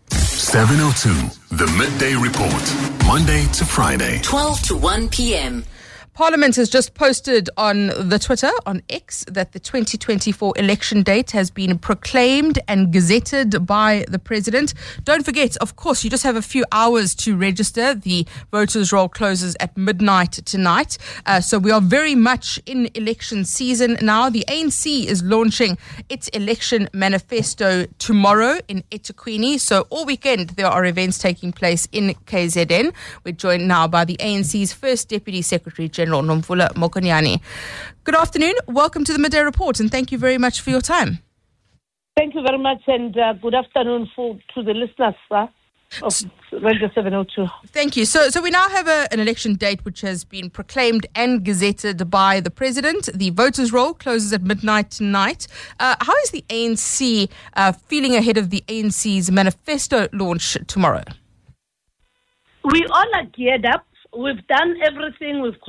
702. 0.10 1.56
The 1.56 1.68
Midday 1.78 2.16
Report. 2.16 3.06
Monday 3.06 3.46
to 3.54 3.66
Friday. 3.66 4.20
12 4.24 4.62
to 4.64 4.78
1 4.78 5.10
p.m. 5.10 5.64
Parliament 6.14 6.56
has 6.58 6.70
just 6.70 6.94
posted 6.94 7.50
on 7.58 7.88
the 7.88 8.20
Twitter 8.20 8.52
on 8.68 8.84
X 8.88 9.26
that 9.28 9.54
the 9.54 9.60
2024 9.60 10.54
election 10.58 11.02
date 11.02 11.32
has 11.32 11.50
been 11.50 11.80
proclaimed 11.80 12.60
and 12.68 12.94
gazetted 12.94 13.66
by 13.66 14.06
the 14.08 14.20
president. 14.20 14.76
Don't 15.06 15.26
forget, 15.26 15.58
of 15.58 15.76
course, 15.76 16.04
you 16.04 16.12
just 16.12 16.22
have 16.22 16.36
a 16.36 16.44
few 16.44 16.66
hours 16.72 17.16
to 17.16 17.36
register. 17.36 17.96
The 17.96 18.28
voters' 18.52 18.94
roll 18.94 19.10
closes 19.10 19.56
at 19.60 19.76
midnight 19.76 20.34
tonight. 20.46 21.00
Uh, 21.26 21.42
so 21.42 21.58
we 21.58 21.72
are 21.72 21.82
very 21.82 22.14
much 22.14 22.60
in 22.68 22.92
election 22.94 23.44
season 23.44 23.98
now. 24.00 24.30
The 24.30 24.46
ANC 24.48 25.06
is 25.06 25.24
launching 25.24 25.80
its 26.10 26.28
election 26.28 26.90
manifesto 26.94 27.88
tomorrow 27.98 28.60
in 28.68 28.84
eThekwini. 28.92 29.60
So 29.60 29.88
all 29.90 30.06
weekend 30.06 30.52
there 30.52 30.68
are 30.68 30.86
events 30.86 31.18
taking 31.18 31.52
place 31.52 31.88
in 31.92 32.14
KZN. 32.26 32.94
We're 33.24 33.32
joined 33.32 33.68
now 33.68 33.88
by 33.88 34.06
the 34.06 34.18
ANC's 34.18 34.74
first 34.74 35.10
Deputy 35.10 35.42
Secretary 35.42 35.90
General, 35.90 36.03
Nomvula 36.06 36.74
Mokonyane. 36.74 37.40
Good 38.04 38.16
afternoon. 38.16 38.56
Welcome 38.68 39.04
to 39.06 39.14
the 39.14 39.20
Midday 39.20 39.42
Report 39.42 39.80
and 39.80 39.92
thank 39.92 40.12
you 40.12 40.18
very 40.18 40.38
much 40.38 40.62
for 40.62 40.70
your 40.70 40.82
time. 40.82 41.20
Thank 42.16 42.36
you 42.36 42.44
very 42.44 42.60
much, 42.60 42.82
and 42.88 43.18
uh, 43.18 43.34
good 43.34 43.56
afternoon 43.56 44.08
for, 44.16 44.38
to 44.54 44.62
the 44.62 44.74
listeners 44.74 45.16
uh, 45.32 45.48
of 46.04 46.14
Radio 46.52 46.88
702. 46.94 47.48
Thank 47.68 47.98
you. 47.98 48.06
So, 48.06 48.30
so 48.30 48.40
we 48.40 48.52
now 48.52 48.70
have 48.70 48.88
a, 48.88 49.08
an 49.12 49.20
election 49.20 49.56
date 49.56 49.84
which 49.84 50.02
has 50.02 50.24
been 50.24 50.52
proclaimed 50.52 51.08
and 51.16 51.44
gazetted 51.44 52.12
by 52.12 52.40
the 52.40 52.52
president. 52.52 53.10
The 53.16 53.32
voters' 53.32 53.74
roll 53.74 53.96
closes 53.96 54.32
at 54.32 54.44
midnight 54.44 54.92
tonight. 54.92 55.48
Uh, 55.80 55.96
how 56.02 56.16
is 56.18 56.30
the 56.30 56.46
ANC 56.50 57.32
uh, 57.56 57.72
feeling 57.72 58.16
ahead 58.16 58.38
of 58.38 58.52
the 58.52 58.64
ANC's 58.68 59.32
manifesto 59.32 60.08
launch 60.14 60.56
tomorrow? 60.68 61.04
We 62.64 62.86
all 62.92 63.16
are 63.16 63.26
geared 63.26 63.66
up. 63.66 63.86
We've 64.16 64.46
done 64.46 64.76
everything. 64.86 65.42
We've 65.42 65.60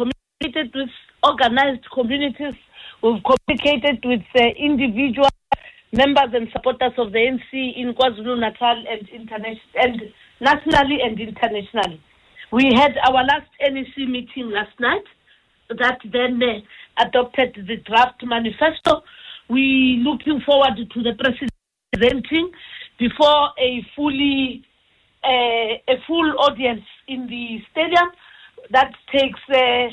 communicated 0.45 0.75
with 0.75 0.89
organized 1.23 1.85
communities. 1.93 2.55
We've 3.03 3.23
communicated 3.23 4.05
with 4.05 4.23
uh, 4.37 4.45
individual 4.59 5.29
members 5.93 6.35
and 6.35 6.49
supporters 6.53 6.93
of 6.99 7.13
the 7.13 7.19
NC 7.19 7.77
in 7.77 7.95
KwaZulu 7.95 8.41
Natal 8.41 8.85
and 8.91 9.31
and 9.77 10.03
nationally 10.41 10.99
and 11.03 11.19
internationally. 11.21 12.01
We 12.53 12.71
had 12.75 12.93
our 13.09 13.25
last 13.25 13.51
NEC 13.61 14.09
meeting 14.09 14.51
last 14.51 14.79
night 14.81 15.05
that 15.71 15.99
then 16.13 16.41
uh, 16.43 17.05
adopted 17.07 17.57
the 17.67 17.77
draft 17.77 18.23
manifesto. 18.25 19.03
We 19.49 20.03
looking 20.05 20.41
forward 20.45 20.77
to 20.77 21.03
the 21.03 21.13
presenting 21.93 22.51
before 22.99 23.51
a 23.59 23.87
fully 23.97 24.63
uh, 25.23 25.93
a 25.93 25.97
full 26.07 26.35
audience 26.39 26.85
in 27.09 27.27
the 27.27 27.59
stadium. 27.71 28.11
That 28.71 28.93
takes 29.13 29.41
uh, 29.51 29.89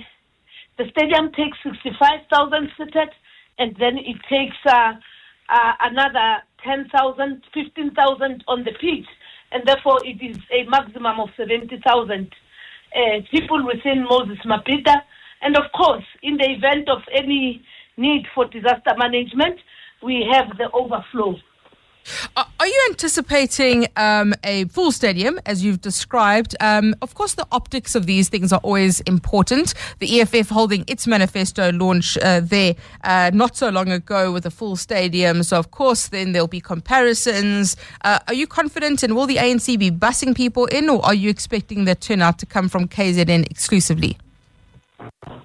the 0.82 0.90
stadium 0.90 1.32
takes 1.34 1.58
sixty 1.62 1.92
five 2.00 2.26
thousand 2.34 2.70
seated, 2.78 3.10
and 3.60 3.76
then 3.78 3.98
it 4.02 4.18
takes 4.30 4.58
uh, 4.66 4.94
uh, 5.50 5.74
another 5.82 6.42
10,000, 6.64 7.44
15,000 7.54 8.44
on 8.48 8.64
the 8.64 8.72
pitch, 8.72 9.06
and 9.52 9.64
therefore 9.66 9.98
it 10.06 10.24
is 10.24 10.38
a 10.52 10.64
maximum 10.70 11.20
of 11.20 11.30
70,000 11.38 11.78
uh, 12.96 13.00
people 13.30 13.66
within 13.66 14.06
Moses 14.10 14.38
Mabhida. 14.46 14.96
And 15.42 15.58
of 15.58 15.72
course, 15.76 16.04
in 16.24 16.38
the 16.38 16.50
event 16.50 16.90
of 16.90 17.02
any 17.14 17.62
need 17.98 18.26
for 18.34 18.46
disaster 18.46 18.94
management, 18.98 19.60
we 20.02 20.26
have 20.32 20.58
the 20.58 20.70
overflow. 20.72 21.36
Are 22.36 22.68
you 22.68 22.88
anticipating 22.90 23.88
um, 23.96 24.34
a 24.44 24.66
full 24.66 24.92
stadium, 24.92 25.40
as 25.46 25.64
you've 25.64 25.82
described? 25.82 26.56
Um, 26.60 26.96
of 27.02 27.16
course, 27.16 27.34
the 27.34 27.48
optics 27.52 27.96
of 27.96 28.06
these 28.06 28.30
things 28.30 28.54
are 28.54 28.60
always 28.64 29.00
important. 29.02 29.74
The 30.00 30.22
EFF 30.22 30.50
holding 30.50 30.84
its 30.88 31.08
manifesto 31.08 31.72
launch 31.72 32.18
uh, 32.18 32.42
there 32.42 32.76
uh, 33.04 33.32
not 33.34 33.56
so 33.58 33.70
long 33.70 33.90
ago 33.90 34.32
with 34.32 34.46
a 34.46 34.52
full 34.52 34.76
stadium. 34.76 35.44
So, 35.44 35.58
of 35.58 35.72
course, 35.72 36.08
then 36.08 36.32
there'll 36.32 36.48
be 36.48 36.62
comparisons. 36.62 37.76
Uh, 38.04 38.20
are 38.28 38.34
you 38.34 38.48
confident 38.48 39.04
and 39.04 39.16
will 39.16 39.28
the 39.28 39.38
ANC 39.38 39.78
be 39.80 39.90
bussing 39.92 40.36
people 40.36 40.66
in, 40.68 40.90
or 40.90 41.04
are 41.06 41.16
you 41.16 41.30
expecting 41.30 41.86
the 41.86 41.96
turnout 41.96 42.38
to 42.40 42.46
come 42.46 42.70
from 42.70 42.88
KZN 42.88 43.50
exclusively? 43.50 44.18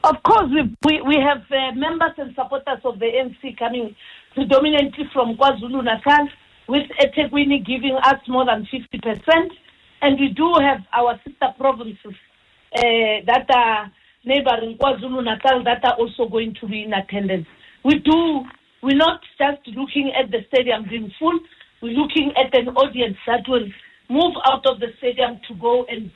Of 0.05 0.23
course, 0.23 0.51
we, 0.51 0.77
we, 0.85 1.01
we 1.03 1.17
have 1.17 1.43
uh, 1.51 1.75
members 1.75 2.13
and 2.19 2.35
supporters 2.35 2.81
of 2.85 2.99
the 2.99 3.07
ANC 3.07 3.59
coming 3.59 3.97
predominantly 4.35 5.05
from 5.13 5.37
KwaZulu 5.37 5.83
Natal 5.83 6.29
with 6.69 6.87
eThekwini 7.01 7.65
giving 7.65 7.97
us 8.03 8.21
more 8.29 8.45
than 8.45 8.67
50%. 8.67 9.51
And 10.03 10.21
we 10.21 10.29
do 10.29 10.55
have 10.61 10.81
our 10.93 11.19
sister 11.25 11.55
provinces 11.59 12.15
uh, 12.75 12.81
that 13.27 13.47
are 13.55 13.93
neighboring 14.25 14.77
KwaZulu 14.79 15.25
Natal 15.25 15.65
that 15.65 15.85
are 15.85 15.95
also 15.95 16.29
going 16.29 16.55
to 16.61 16.67
be 16.67 16.83
in 16.83 16.93
attendance. 16.93 17.47
We 17.85 18.01
do, 18.01 18.43
we're 18.83 18.97
not 18.97 19.21
just 19.39 19.67
looking 19.77 20.13
at 20.19 20.31
the 20.31 20.41
stadium 20.49 20.87
being 20.89 21.13
full, 21.19 21.39
we're 21.81 21.97
looking 21.97 22.33
at 22.37 22.57
an 22.59 22.69
audience 22.77 23.17
that 23.27 23.49
will 23.49 23.67
move 24.09 24.35
out 24.45 24.67
of 24.67 24.81
the 24.81 24.89
stadium 24.99 25.41
to 25.49 25.55
go 25.55 25.85
and 25.85 26.11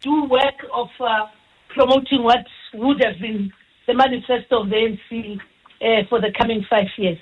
do 0.00 0.24
work 0.24 0.66
of 0.74 0.88
uh, 1.00 1.26
promoting 1.68 2.22
what 2.22 2.44
would 2.74 3.02
have 3.04 3.20
been 3.20 3.52
the 3.86 3.94
manifesto 3.94 4.62
of 4.62 4.70
the 4.70 4.76
ANC 4.76 5.38
uh, 5.80 6.08
for 6.08 6.20
the 6.20 6.32
coming 6.38 6.64
five 6.68 6.86
years. 6.96 7.18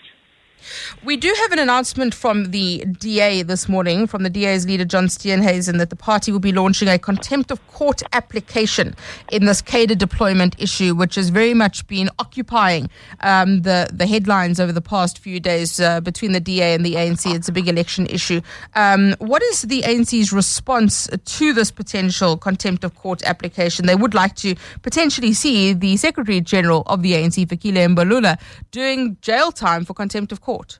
We 1.05 1.17
do 1.17 1.35
have 1.39 1.53
an 1.53 1.59
announcement 1.59 2.15
from 2.15 2.51
the 2.51 2.85
DA 2.99 3.43
this 3.43 3.69
morning, 3.69 4.07
from 4.07 4.23
the 4.23 4.31
DA's 4.31 4.67
leader, 4.67 4.85
John 4.85 5.07
Steenhuisen, 5.07 5.79
that 5.79 5.91
the 5.91 5.97
party 5.97 6.33
will 6.33 6.41
be 6.41 6.53
launching 6.53 6.89
a 6.89 6.99
contempt 6.99 7.51
of 7.51 7.67
court 7.69 8.03
application 8.13 8.95
in 9.31 9.47
this 9.47 9.63
cadre 9.63 9.97
deployment 9.97 10.61
issue, 10.61 10.95
which 10.95 11.15
has 11.15 11.31
very 11.31 11.55
much 11.55 11.87
been 11.87 12.11
occupying 12.19 12.91
um, 13.21 13.63
the, 13.63 13.89
the 13.93 14.07
headlines 14.07 14.61
over 14.61 14.73
the 14.73 14.81
past 14.81 15.19
few 15.19 15.41
days 15.41 15.81
uh, 15.81 16.01
between 16.01 16.33
the 16.33 16.41
DA 16.41 16.75
and 16.75 16.85
the 16.85 16.95
ANC. 16.95 17.35
It's 17.35 17.49
a 17.49 17.53
big 17.53 17.69
election 17.69 18.07
issue. 18.07 18.41
Um, 18.75 19.15
what 19.19 19.43
is 19.43 19.63
the 19.63 19.83
ANC's 19.83 20.33
response 20.33 21.09
to 21.25 21.53
this 21.53 21.71
potential 21.71 22.37
contempt 22.37 22.85
of 22.85 22.95
court 22.95 23.23
application? 23.23 23.87
They 23.87 23.97
would 23.97 24.15
like 24.15 24.37
to 24.37 24.55
potentially 24.83 25.33
see 25.33 25.73
the 25.73 25.97
Secretary 25.97 26.41
General 26.41 26.83
of 26.87 27.03
the 27.03 27.13
ANC, 27.13 27.47
Fikile 27.47 27.95
Mbalula, 27.95 28.39
doing 28.71 29.17
jail 29.23 29.53
time 29.53 29.85
for 29.85 29.95
contempt 29.95 30.33
of 30.33 30.41
court 30.41 30.50
court? 30.51 30.79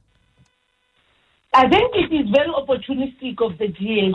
I 1.55 1.69
think 1.69 1.89
it 2.03 2.11
is 2.21 2.27
very 2.39 2.53
opportunistic 2.63 3.37
of 3.47 3.59
the 3.59 3.69
DA. 3.69 4.13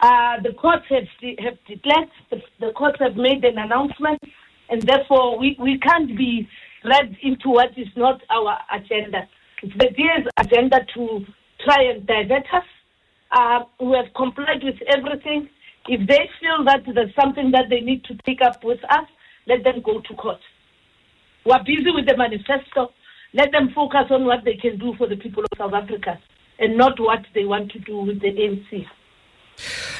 Uh, 0.00 0.34
the 0.42 0.52
courts 0.62 0.86
have, 0.90 1.08
have 1.44 1.58
declared, 1.66 2.10
the, 2.30 2.38
the 2.60 2.70
courts 2.72 2.98
have 3.00 3.16
made 3.16 3.44
an 3.44 3.58
announcement, 3.58 4.20
and 4.70 4.82
therefore 4.82 5.38
we, 5.38 5.56
we 5.60 5.78
can't 5.78 6.16
be 6.16 6.48
led 6.84 7.16
into 7.22 7.48
what 7.48 7.70
is 7.76 7.88
not 7.96 8.20
our 8.30 8.56
agenda. 8.72 9.28
It's 9.62 9.76
the 9.82 9.90
DA's 9.98 10.26
agenda 10.38 10.78
to 10.94 11.24
try 11.64 11.80
and 11.90 12.06
divert 12.06 12.46
us. 12.52 12.68
Uh, 13.32 13.60
we 13.80 13.96
have 13.96 14.12
complied 14.14 14.62
with 14.62 14.80
everything. 14.96 15.48
If 15.88 16.06
they 16.08 16.24
feel 16.40 16.64
that 16.66 16.82
there's 16.94 17.14
something 17.20 17.50
that 17.52 17.66
they 17.70 17.80
need 17.80 18.04
to 18.04 18.14
take 18.26 18.40
up 18.42 18.64
with 18.64 18.80
us, 18.90 19.08
let 19.46 19.64
them 19.64 19.82
go 19.84 20.00
to 20.00 20.14
court. 20.14 20.40
We're 21.44 21.64
busy 21.64 21.90
with 21.94 22.06
the 22.06 22.16
manifesto. 22.16 22.92
Let 23.34 23.52
them 23.52 23.70
focus 23.74 24.06
on 24.10 24.24
what 24.24 24.44
they 24.44 24.54
can 24.54 24.78
do 24.78 24.94
for 24.96 25.08
the 25.08 25.16
people 25.16 25.42
of 25.44 25.58
South 25.58 25.74
Africa 25.74 26.18
and 26.58 26.76
not 26.76 26.98
what 26.98 27.20
they 27.34 27.44
want 27.44 27.70
to 27.72 27.78
do 27.80 27.98
with 27.98 28.20
the 28.20 28.28
ANC. 28.28 28.86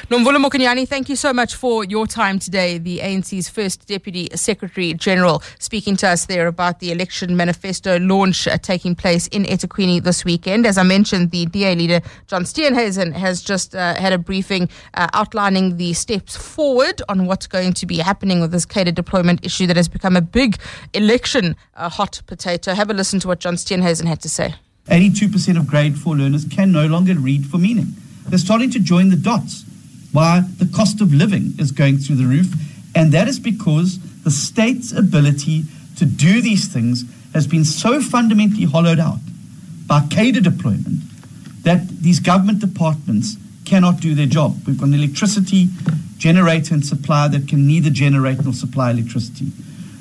Nomvula 0.09 0.37
Mokonyane, 0.37 0.87
thank 0.87 1.09
you 1.09 1.15
so 1.15 1.33
much 1.33 1.55
for 1.55 1.83
your 1.83 2.07
time 2.07 2.39
today. 2.39 2.77
The 2.77 2.99
ANC's 2.99 3.49
first 3.49 3.87
Deputy 3.87 4.29
Secretary 4.35 4.93
General 4.93 5.41
speaking 5.59 5.97
to 5.97 6.07
us 6.07 6.25
there 6.25 6.47
about 6.47 6.79
the 6.79 6.91
election 6.91 7.35
manifesto 7.35 7.99
launch 7.99 8.47
uh, 8.47 8.57
taking 8.57 8.95
place 8.95 9.27
in 9.27 9.43
eThekwini 9.43 10.03
this 10.03 10.23
weekend. 10.23 10.65
As 10.65 10.77
I 10.77 10.83
mentioned, 10.83 11.31
the 11.31 11.45
DA 11.47 11.75
leader, 11.75 12.01
John 12.27 12.43
Steenhuisen, 12.43 13.13
has 13.13 13.41
just 13.41 13.75
uh, 13.75 13.95
had 13.95 14.13
a 14.13 14.17
briefing 14.17 14.69
uh, 14.93 15.07
outlining 15.13 15.77
the 15.77 15.93
steps 15.93 16.37
forward 16.37 17.01
on 17.09 17.25
what's 17.25 17.47
going 17.47 17.73
to 17.73 17.85
be 17.85 17.97
happening 17.97 18.39
with 18.39 18.51
this 18.51 18.65
cadre 18.65 18.91
deployment 18.91 19.45
issue 19.45 19.67
that 19.67 19.75
has 19.75 19.89
become 19.89 20.15
a 20.15 20.21
big 20.21 20.57
election 20.93 21.55
uh, 21.75 21.89
hot 21.89 22.21
potato. 22.27 22.73
Have 22.73 22.89
a 22.89 22.93
listen 22.93 23.19
to 23.21 23.27
what 23.27 23.39
John 23.39 23.55
Steenhuisen 23.55 24.05
had 24.05 24.21
to 24.21 24.29
say. 24.29 24.55
82% 24.87 25.57
of 25.57 25.67
grade 25.67 25.97
4 25.97 26.15
learners 26.15 26.45
can 26.45 26.71
no 26.71 26.85
longer 26.85 27.15
read 27.15 27.45
for 27.45 27.57
meaning. 27.57 27.95
They're 28.29 28.39
starting 28.39 28.71
to 28.71 28.79
join 28.79 29.09
the 29.09 29.15
dots 29.15 29.63
why 30.11 30.41
the 30.57 30.65
cost 30.65 31.01
of 31.01 31.13
living 31.13 31.53
is 31.59 31.71
going 31.71 31.97
through 31.97 32.15
the 32.15 32.25
roof. 32.25 32.53
And 32.95 33.11
that 33.11 33.27
is 33.27 33.39
because 33.39 33.99
the 34.23 34.31
state's 34.31 34.91
ability 34.91 35.63
to 35.97 36.05
do 36.05 36.41
these 36.41 36.67
things 36.67 37.05
has 37.33 37.45
been 37.45 37.65
so 37.65 38.01
fundamentally 38.01 38.65
hollowed 38.65 38.99
out 38.99 39.19
by 39.85 40.05
cadre 40.09 40.41
deployment 40.41 41.01
that 41.63 41.87
these 42.01 42.19
government 42.19 42.59
departments 42.59 43.37
cannot 43.65 43.99
do 43.99 44.15
their 44.15 44.25
job. 44.25 44.55
We've 44.65 44.77
got 44.77 44.87
an 44.87 44.93
electricity 44.93 45.67
generator 46.17 46.73
and 46.73 46.85
supplier 46.85 47.29
that 47.29 47.47
can 47.47 47.67
neither 47.67 47.89
generate 47.89 48.43
nor 48.43 48.53
supply 48.53 48.91
electricity. 48.91 49.51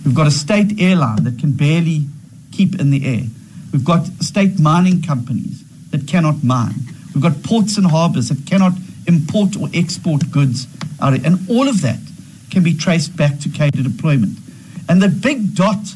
We've 0.05 0.15
got 0.15 0.27
a 0.27 0.31
state 0.31 0.81
airline 0.81 1.25
that 1.25 1.39
can 1.39 1.53
barely 1.53 2.07
keep 2.53 2.81
in 2.81 2.91
the 2.91 3.05
air. 3.05 3.25
We've 3.73 3.85
got 3.85 4.07
state 4.21 4.59
mining 4.59 5.03
companies 5.03 5.65
that 5.91 6.07
cannot 6.07 6.43
mine. 6.43 6.96
We've 7.17 7.23
got 7.23 7.43
ports 7.43 7.79
and 7.79 7.87
harbors 7.87 8.29
that 8.29 8.45
cannot 8.45 8.75
import 9.07 9.57
or 9.57 9.71
export 9.73 10.31
goods 10.31 10.67
out 11.01 11.15
of, 11.15 11.25
and 11.25 11.49
all 11.49 11.67
of 11.67 11.81
that 11.81 11.99
can 12.51 12.63
be 12.63 12.75
traced 12.75 13.17
back 13.17 13.39
to 13.39 13.49
cadre 13.49 13.83
deployment. 13.83 14.37
And 14.87 15.01
the 15.01 15.09
big 15.09 15.55
dot 15.55 15.95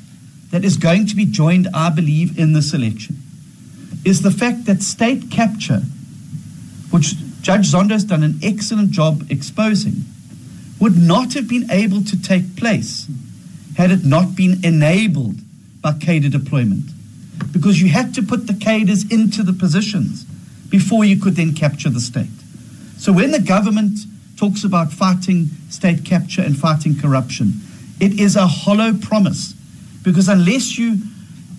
that 0.51 0.65
is 0.65 0.79
going 0.79 1.05
to 1.09 1.15
be 1.15 1.27
joined, 1.27 1.69
I 1.75 1.91
believe, 1.91 2.39
in 2.39 2.55
this 2.55 2.73
election 2.73 3.19
is 4.03 4.23
the 4.23 4.31
fact 4.31 4.65
that 4.65 4.83
state 4.83 5.31
capture, 5.31 5.81
which 6.91 7.13
Judge 7.43 7.71
Zondo 7.71 7.91
has 7.91 8.05
done 8.05 8.23
an 8.23 8.39
excellent 8.43 8.91
job 8.91 9.27
exposing, 9.29 10.07
would 10.81 10.97
not 10.97 11.35
have 11.35 11.47
been 11.47 11.71
able 11.71 12.03
to 12.03 12.23
take 12.23 12.57
place 12.57 13.07
had 13.77 13.91
it 13.91 14.07
not 14.07 14.35
been 14.37 14.65
enabled 14.65 15.37
by 15.83 15.93
cadre 15.93 16.31
deployment. 16.31 16.87
Because 17.53 17.79
you 17.79 17.91
had 17.91 18.15
to 18.15 18.23
put 18.23 18.47
the 18.47 18.55
cadres 18.55 19.05
into 19.13 19.43
the 19.43 19.53
positions 19.53 20.25
before 20.71 21.05
you 21.05 21.21
could 21.21 21.37
then 21.37 21.55
capture 21.55 21.91
the 21.91 22.01
state. 22.01 22.31
So 22.97 23.13
when 23.13 23.33
the 23.33 23.41
government 23.41 23.99
talks 24.37 24.65
about 24.65 24.93
fighting 24.93 25.47
state 25.69 26.05
capture 26.05 26.43
and 26.43 26.57
fighting 26.57 26.99
corruption, 26.99 27.53
it 28.01 28.19
is 28.19 28.37
a 28.37 28.47
hollow 28.47 28.93
promise. 28.95 29.55
Because 30.03 30.29
unless 30.29 30.79
you 30.79 30.99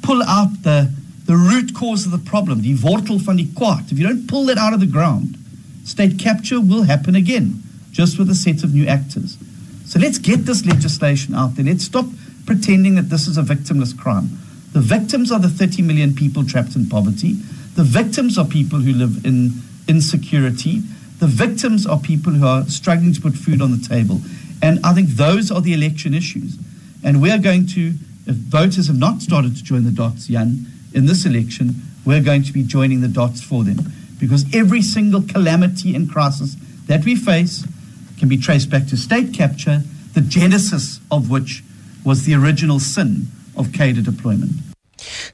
pull 0.02 0.24
out 0.24 0.64
the, 0.64 0.92
the 1.26 1.36
root 1.36 1.76
cause 1.76 2.06
of 2.06 2.12
the 2.12 2.18
problem, 2.18 2.62
the 2.62 2.74
wortel 2.76 3.20
van 3.20 3.38
die 3.38 3.44
kwaad, 3.44 3.92
if 3.92 4.00
you 4.00 4.08
don't 4.08 4.28
pull 4.28 4.46
that 4.46 4.58
out 4.58 4.74
of 4.74 4.80
the 4.80 4.88
ground, 4.88 5.38
state 5.84 6.18
capture 6.18 6.60
will 6.60 6.84
happen 6.84 7.16
again, 7.16 7.62
just 7.92 8.18
with 8.18 8.30
a 8.30 8.36
set 8.36 8.64
of 8.64 8.74
new 8.74 8.88
actors. 8.88 9.38
So 9.86 10.00
let's 10.00 10.18
get 10.18 10.46
this 10.46 10.66
legislation 10.66 11.36
out 11.36 11.56
there. 11.56 11.66
Let's 11.66 11.86
stop 11.86 12.06
pretending 12.46 12.96
that 12.96 13.10
this 13.10 13.28
is 13.28 13.38
a 13.38 13.44
victimless 13.44 13.98
crime. 13.98 14.30
The 14.74 14.80
victims 14.80 15.32
are 15.32 15.40
the 15.40 15.50
30 15.50 15.82
million 15.82 16.16
people 16.16 16.46
trapped 16.46 16.76
in 16.76 16.88
poverty. 16.88 17.36
The 17.76 17.84
victims 17.84 18.38
are 18.38 18.46
people 18.46 18.80
who 18.80 18.94
live 18.94 19.26
in 19.26 19.54
insecurity. 19.88 20.80
The 21.20 21.28
victims 21.28 21.86
are 21.86 22.00
people 22.00 22.34
who 22.34 22.46
are 22.46 22.66
struggling 22.66 23.14
to 23.14 23.22
put 23.22 23.34
food 23.34 23.62
on 23.62 23.72
the 23.72 23.88
table. 23.88 24.22
And 24.62 24.80
I 24.84 24.94
think 24.94 25.10
those 25.10 25.52
are 25.52 25.62
the 25.62 25.74
election 25.74 26.14
issues. 26.14 26.58
And 27.04 27.22
we're 27.22 27.40
going 27.40 27.68
to, 27.68 27.94
if 28.28 28.36
voters 28.36 28.88
have 28.88 28.98
not 28.98 29.22
started 29.22 29.56
to 29.56 29.64
join 29.64 29.86
the 29.86 29.92
dots, 29.92 30.28
Jan, 30.28 30.66
in 30.94 31.06
this 31.06 31.26
election, 31.26 31.76
we're 32.06 32.22
going 32.22 32.44
to 32.44 32.54
be 32.54 32.64
joining 32.64 33.02
the 33.02 33.08
dots 33.08 33.42
for 33.42 33.64
them. 33.64 33.78
Because 34.20 34.46
every 34.54 34.82
single 34.82 35.22
calamity 35.22 35.96
and 35.96 36.12
crisis 36.12 36.56
that 36.88 37.06
we 37.06 37.16
face 37.16 37.66
can 38.20 38.30
be 38.30 38.38
traced 38.38 38.70
back 38.70 38.86
to 38.88 38.98
state 38.98 39.34
capture, 39.34 39.82
the 40.14 40.22
genesis 40.22 41.00
of 41.10 41.30
which 41.30 41.64
was 42.06 42.26
the 42.26 42.36
original 42.36 42.80
sin 42.80 43.28
of 43.56 43.74
cadre 43.74 44.04
deployment. 44.04 44.52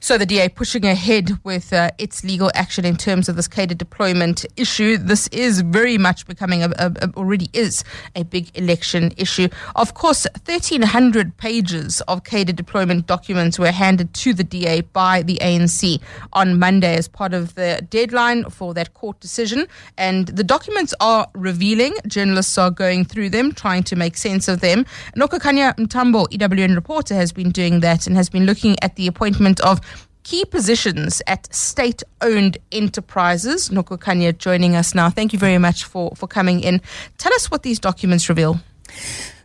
So 0.00 0.18
the 0.18 0.26
DA 0.26 0.48
pushing 0.48 0.84
ahead 0.84 1.38
with 1.44 1.72
uh, 1.72 1.90
its 1.98 2.24
legal 2.24 2.50
action 2.54 2.84
in 2.84 2.96
terms 2.96 3.28
of 3.28 3.36
this 3.36 3.48
cadre 3.48 3.76
deployment 3.76 4.46
issue. 4.56 4.96
This 4.98 5.28
is 5.28 5.60
very 5.60 5.98
much 5.98 6.26
becoming 6.26 6.62
a, 6.62 6.68
a, 6.78 6.92
a, 7.02 7.10
already 7.16 7.48
is 7.52 7.84
a 8.14 8.24
big 8.24 8.56
election 8.56 9.12
issue. 9.16 9.48
Of 9.76 9.94
course, 9.94 10.26
1,300 10.46 11.36
pages 11.36 12.00
of 12.02 12.24
cadre 12.24 12.52
deployment 12.52 13.06
documents 13.06 13.58
were 13.58 13.72
handed 13.72 14.14
to 14.14 14.34
the 14.34 14.44
DA 14.44 14.82
by 14.82 15.22
the 15.22 15.38
ANC 15.42 16.00
on 16.32 16.58
Monday 16.58 16.96
as 16.96 17.08
part 17.08 17.34
of 17.34 17.54
the 17.54 17.86
deadline 17.90 18.44
for 18.50 18.74
that 18.74 18.94
court 18.94 19.20
decision. 19.20 19.66
And 19.96 20.28
the 20.28 20.44
documents 20.44 20.94
are 21.00 21.28
revealing. 21.34 21.94
Journalists 22.06 22.56
are 22.58 22.70
going 22.70 23.04
through 23.04 23.30
them, 23.30 23.52
trying 23.52 23.82
to 23.84 23.96
make 23.96 24.16
sense 24.16 24.48
of 24.48 24.60
them. 24.60 24.86
Nokukhanya 25.16 25.74
Mntambo, 25.76 26.26
EWN 26.28 26.74
reporter, 26.74 27.14
has 27.14 27.32
been 27.32 27.50
doing 27.50 27.80
that 27.80 28.06
and 28.06 28.16
has 28.16 28.28
been 28.28 28.46
looking 28.46 28.76
at 28.82 28.96
the 28.96 29.06
appointment 29.06 29.57
of 29.60 29.80
key 30.24 30.44
positions 30.44 31.22
at 31.26 31.52
state 31.54 32.02
owned 32.20 32.58
enterprises. 32.70 33.70
Nokukhanya 33.70 34.36
joining 34.36 34.76
us 34.76 34.94
now. 34.94 35.08
Thank 35.08 35.32
you 35.32 35.38
very 35.38 35.58
much 35.58 35.84
for, 35.84 36.14
for 36.16 36.26
coming 36.26 36.60
in. 36.60 36.82
Tell 37.16 37.32
us 37.34 37.50
what 37.50 37.62
these 37.62 37.78
documents 37.78 38.28
reveal. 38.28 38.60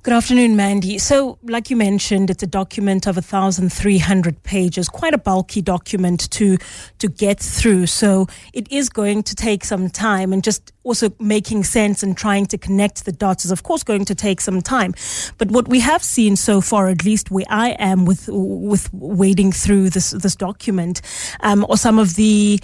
Good 0.04 0.14
afternoon, 0.14 0.58
Mandy. 0.58 0.98
So, 0.98 1.38
like 1.44 1.70
you 1.70 1.78
mentioned, 1.78 2.30
it's 2.30 2.44
a 2.44 2.48
document 2.48 3.08
of 3.08 3.16
1,300 3.16 4.44
pages, 4.44 4.90
quite 4.90 5.14
a 5.14 5.18
bulky 5.18 5.62
document 5.62 6.30
to 6.32 6.58
to 7.00 7.08
get 7.08 7.40
through. 7.40 7.86
So, 7.86 8.28
it 8.52 8.70
is 8.70 8.90
going 8.90 9.24
to 9.24 9.34
take 9.34 9.64
some 9.64 9.90
time, 9.90 10.34
and 10.34 10.44
just 10.44 10.74
also 10.84 11.14
making 11.22 11.64
sense 11.64 12.04
and 12.04 12.18
trying 12.18 12.48
to 12.48 12.58
connect 12.58 13.06
the 13.06 13.14
dots 13.14 13.46
is, 13.46 13.52
of 13.52 13.64
course, 13.64 13.82
going 13.82 14.04
to 14.04 14.14
take 14.14 14.42
some 14.42 14.62
time. 14.62 14.94
But 15.38 15.52
what 15.52 15.70
we 15.70 15.80
have 15.80 16.04
seen 16.04 16.36
so 16.36 16.60
far, 16.60 16.90
at 16.90 17.06
least 17.06 17.32
where 17.32 17.46
I 17.48 17.70
am 17.80 18.04
with 18.04 18.28
with 18.28 18.94
wading 18.94 19.54
through 19.54 19.92
this 19.92 20.12
this 20.12 20.36
document, 20.36 21.02
um, 21.40 21.66
or 21.70 21.78
some 21.78 21.98
of 21.98 22.16
the 22.16 22.60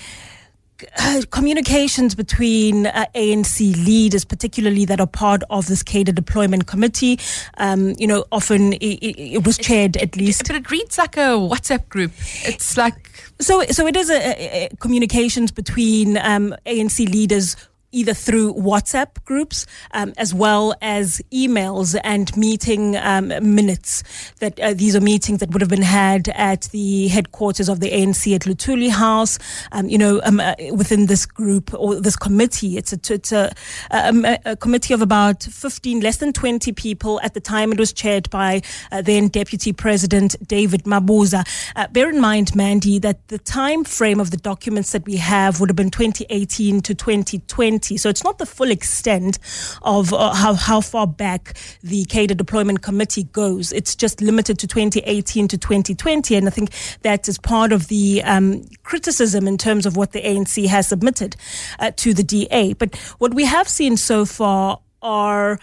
communications 1.31 2.15
between 2.15 2.87
uh, 2.87 3.05
ANC 3.15 3.59
leaders, 3.85 4.25
particularly 4.25 4.85
that 4.85 4.99
are 4.99 5.07
part 5.07 5.43
of 5.49 5.67
this 5.67 5.83
cadre 5.83 6.13
deployment 6.13 6.67
committee. 6.67 7.19
Um, 7.57 7.95
you 7.97 8.07
know, 8.07 8.25
often 8.31 8.73
it, 8.73 8.79
it, 8.79 9.45
was 9.45 9.57
chaired 9.57 9.97
at 9.97 10.15
least. 10.15 10.47
But 10.47 10.55
it 10.55 10.71
reads 10.71 10.97
like 10.97 11.17
a 11.17 11.37
WhatsApp 11.37 11.89
group. 11.89 12.11
It's 12.43 12.77
like. 12.77 13.09
So, 13.41 13.63
so 13.67 13.87
it 13.87 13.95
is 13.95 14.09
a, 14.09 14.65
a 14.65 14.69
communications 14.79 15.51
between 15.51 16.17
um, 16.17 16.53
ANC 16.65 17.09
leaders 17.09 17.55
either 17.91 18.13
through 18.13 18.53
WhatsApp 18.53 19.23
groups 19.25 19.65
um, 19.91 20.13
as 20.17 20.33
well 20.33 20.75
as 20.81 21.21
emails 21.31 21.99
and 22.03 22.35
meeting 22.37 22.95
um, 22.97 23.27
minutes. 23.55 24.03
That 24.39 24.59
uh, 24.59 24.73
these 24.73 24.95
are 24.95 25.01
meetings 25.01 25.39
that 25.39 25.51
would 25.51 25.61
have 25.61 25.69
been 25.69 25.81
had 25.81 26.29
at 26.29 26.63
the 26.71 27.07
headquarters 27.07 27.69
of 27.69 27.79
the 27.79 27.91
ANC 27.91 28.33
at 28.35 28.41
Luthuli 28.41 28.89
House. 28.89 29.39
Um, 29.71 29.89
you 29.89 29.97
know, 29.97 30.21
um, 30.23 30.39
uh, 30.39 30.55
within 30.73 31.07
this 31.07 31.25
group 31.25 31.73
or 31.73 31.95
this 31.95 32.15
committee, 32.15 32.77
it's 32.77 32.93
a, 32.93 32.99
it's 33.13 33.31
a, 33.31 33.51
um, 33.91 34.25
a, 34.25 34.37
a, 34.45 34.55
committee 34.55 34.93
of 34.93 35.01
about 35.01 35.43
15, 35.43 36.01
less 36.01 36.17
than 36.17 36.33
20 36.33 36.71
people. 36.73 37.19
At 37.23 37.33
the 37.33 37.39
time, 37.39 37.71
it 37.71 37.79
was 37.79 37.93
chaired 37.93 38.29
by 38.29 38.61
uh, 38.91 39.01
then 39.01 39.27
Deputy 39.27 39.73
President 39.73 40.35
David 40.47 40.83
Mabuza. 40.83 41.47
Uh, 41.75 41.87
bear 41.87 42.09
in 42.09 42.19
mind, 42.19 42.55
Mandy, 42.55 42.99
that 42.99 43.27
the 43.29 43.39
time 43.39 43.83
frame 43.83 44.19
of 44.19 44.31
the 44.31 44.37
documents 44.37 44.91
that 44.91 45.05
we 45.05 45.17
have 45.17 45.59
would 45.59 45.69
have 45.69 45.75
been 45.75 45.91
2018 45.91 46.81
to 46.81 46.93
2020. 46.93 47.78
So 47.79 48.09
it's 48.09 48.23
not 48.23 48.37
the 48.37 48.45
full 48.45 48.71
extent 48.71 49.39
of 49.81 50.13
uh, 50.13 50.33
how, 50.33 50.53
how 50.53 50.81
far 50.81 51.07
back 51.07 51.57
the 51.81 52.05
cadre 52.05 52.35
deployment 52.35 52.81
committee 52.81 53.23
goes. 53.23 53.71
It's 53.71 53.95
just 53.95 54.21
limited 54.21 54.59
to 54.59 54.67
2018 54.67 55.47
to 55.47 55.57
2020. 55.57 56.35
And 56.35 56.47
I 56.47 56.49
think 56.49 56.71
that 57.01 57.27
is 57.27 57.37
part 57.37 57.71
of 57.71 57.87
the 57.87 58.21
um, 58.23 58.63
criticism 58.83 59.47
in 59.47 59.57
terms 59.57 59.85
of 59.85 59.97
what 59.97 60.11
the 60.11 60.21
ANC 60.21 60.65
has 60.67 60.87
submitted 60.87 61.35
uh, 61.79 61.91
to 61.97 62.13
the 62.13 62.23
DA. 62.23 62.73
But 62.73 62.95
what 63.19 63.33
we 63.33 63.45
have 63.45 63.67
seen 63.67 63.97
so 63.97 64.25
far 64.25 64.79
are 65.01 65.59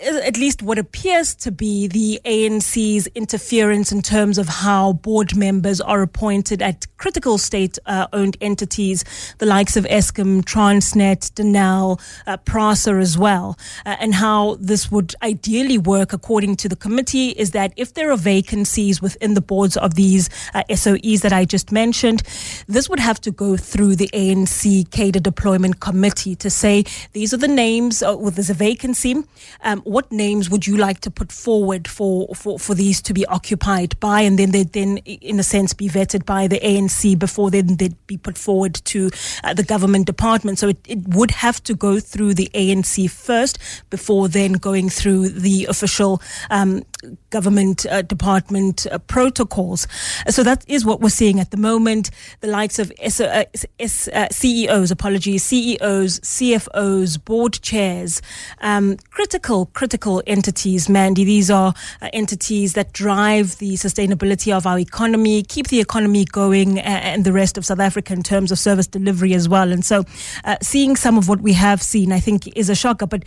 at 0.00 0.36
least 0.36 0.62
what 0.62 0.78
appears 0.78 1.34
to 1.36 1.50
be 1.50 1.86
the 1.86 2.20
ANC's 2.24 3.06
interference 3.08 3.92
in 3.92 4.02
terms 4.02 4.38
of 4.38 4.48
how 4.48 4.92
board 4.92 5.36
members 5.36 5.80
are 5.80 6.02
appointed 6.02 6.62
at 6.62 6.86
critical 6.96 7.38
state 7.38 7.78
uh, 7.86 8.06
owned 8.12 8.36
entities, 8.40 9.04
the 9.38 9.46
likes 9.46 9.76
of 9.76 9.84
Eskom, 9.84 10.42
Transnet, 10.42 11.32
Denel, 11.32 12.00
uh, 12.26 12.36
PRASA 12.38 12.92
as 12.92 13.16
well, 13.16 13.58
uh, 13.86 13.96
and 14.00 14.14
how 14.14 14.56
this 14.60 14.90
would 14.90 15.14
ideally 15.22 15.78
work 15.78 16.12
according 16.12 16.56
to 16.56 16.68
the 16.68 16.76
committee 16.76 17.30
is 17.30 17.52
that 17.52 17.72
if 17.76 17.94
there 17.94 18.10
are 18.10 18.16
vacancies 18.16 19.00
within 19.00 19.34
the 19.34 19.40
boards 19.40 19.76
of 19.76 19.94
these 19.94 20.28
uh, 20.54 20.62
SOEs 20.70 21.22
that 21.22 21.32
I 21.32 21.44
just 21.44 21.72
mentioned, 21.72 22.22
this 22.66 22.88
would 22.88 23.00
have 23.00 23.20
to 23.22 23.30
go 23.30 23.56
through 23.56 23.96
the 23.96 24.10
ANC 24.12 24.90
cadre 24.90 25.20
deployment 25.20 25.80
committee 25.80 26.34
to 26.36 26.50
say 26.50 26.84
these 27.12 27.32
are 27.32 27.38
the 27.38 27.48
names, 27.48 28.02
uh, 28.02 28.16
well, 28.16 28.30
there's 28.30 28.50
a 28.50 28.54
vacancy. 28.54 29.16
Um, 29.62 29.79
what 29.84 30.10
names 30.10 30.50
would 30.50 30.66
you 30.66 30.76
like 30.76 31.00
to 31.00 31.10
put 31.10 31.32
forward 31.32 31.88
for, 31.88 32.34
for, 32.34 32.58
for 32.58 32.74
these 32.74 33.00
to 33.02 33.14
be 33.14 33.26
occupied 33.26 33.98
by? 34.00 34.22
And 34.22 34.38
then 34.38 34.50
they'd 34.50 34.72
then, 34.72 34.98
in 34.98 35.38
a 35.38 35.42
sense, 35.42 35.72
be 35.72 35.88
vetted 35.88 36.24
by 36.24 36.46
the 36.46 36.58
ANC 36.60 36.80
ANC 36.90 37.18
before 37.18 37.50
then 37.50 37.76
they'd 37.76 38.06
be 38.06 38.16
put 38.16 38.36
forward 38.38 38.74
to 38.74 39.10
uh, 39.44 39.54
the 39.54 39.62
government 39.62 40.06
department. 40.06 40.58
So 40.58 40.68
it, 40.68 40.78
it 40.86 41.08
would 41.08 41.30
have 41.30 41.62
to 41.64 41.74
go 41.74 42.00
through 42.00 42.34
the 42.34 42.50
ANC 42.54 43.10
first 43.10 43.58
before 43.90 44.28
then 44.28 44.54
going 44.54 44.88
through 44.88 45.30
the 45.30 45.66
official 45.66 46.20
um, 46.50 46.82
government 47.30 47.86
uh, 47.86 48.02
department 48.02 48.86
uh, 48.90 48.98
protocols. 48.98 49.86
So 50.28 50.42
that 50.42 50.64
is 50.68 50.84
what 50.84 51.00
we're 51.00 51.08
seeing 51.08 51.40
at 51.40 51.50
the 51.50 51.56
moment. 51.56 52.10
The 52.40 52.48
likes 52.48 52.78
of 52.78 52.92
S- 53.00 53.20
uh, 53.20 53.44
S- 53.78 54.08
uh, 54.08 54.28
CEOs, 54.30 54.90
apologies, 54.90 55.44
CEOs, 55.44 56.20
CFOs, 56.20 57.24
board 57.24 57.54
chairs, 57.62 58.20
um, 58.60 58.96
critical, 59.10 59.66
critical 59.66 60.22
entities, 60.26 60.88
Mandy. 60.88 61.24
These 61.24 61.50
are 61.50 61.74
uh, 62.02 62.08
entities 62.12 62.74
that 62.74 62.92
drive 62.92 63.58
the 63.58 63.74
sustainability 63.74 64.54
of 64.54 64.66
our 64.66 64.78
economy, 64.78 65.42
keep 65.42 65.68
the 65.68 65.80
economy 65.80 66.24
going, 66.24 66.78
and 66.80 67.24
the 67.24 67.32
rest 67.32 67.56
of 67.56 67.64
South 67.64 67.80
Africa 67.80 68.12
in 68.12 68.22
terms 68.22 68.52
of 68.52 68.58
service 68.58 68.86
delivery 68.86 69.34
as 69.34 69.48
well. 69.48 69.72
And 69.72 69.84
so, 69.84 70.04
uh, 70.44 70.56
seeing 70.62 70.96
some 70.96 71.16
of 71.18 71.28
what 71.28 71.40
we 71.40 71.52
have 71.54 71.82
seen, 71.82 72.12
I 72.12 72.20
think, 72.20 72.48
is 72.56 72.68
a 72.68 72.74
shocker. 72.74 73.06
But 73.06 73.24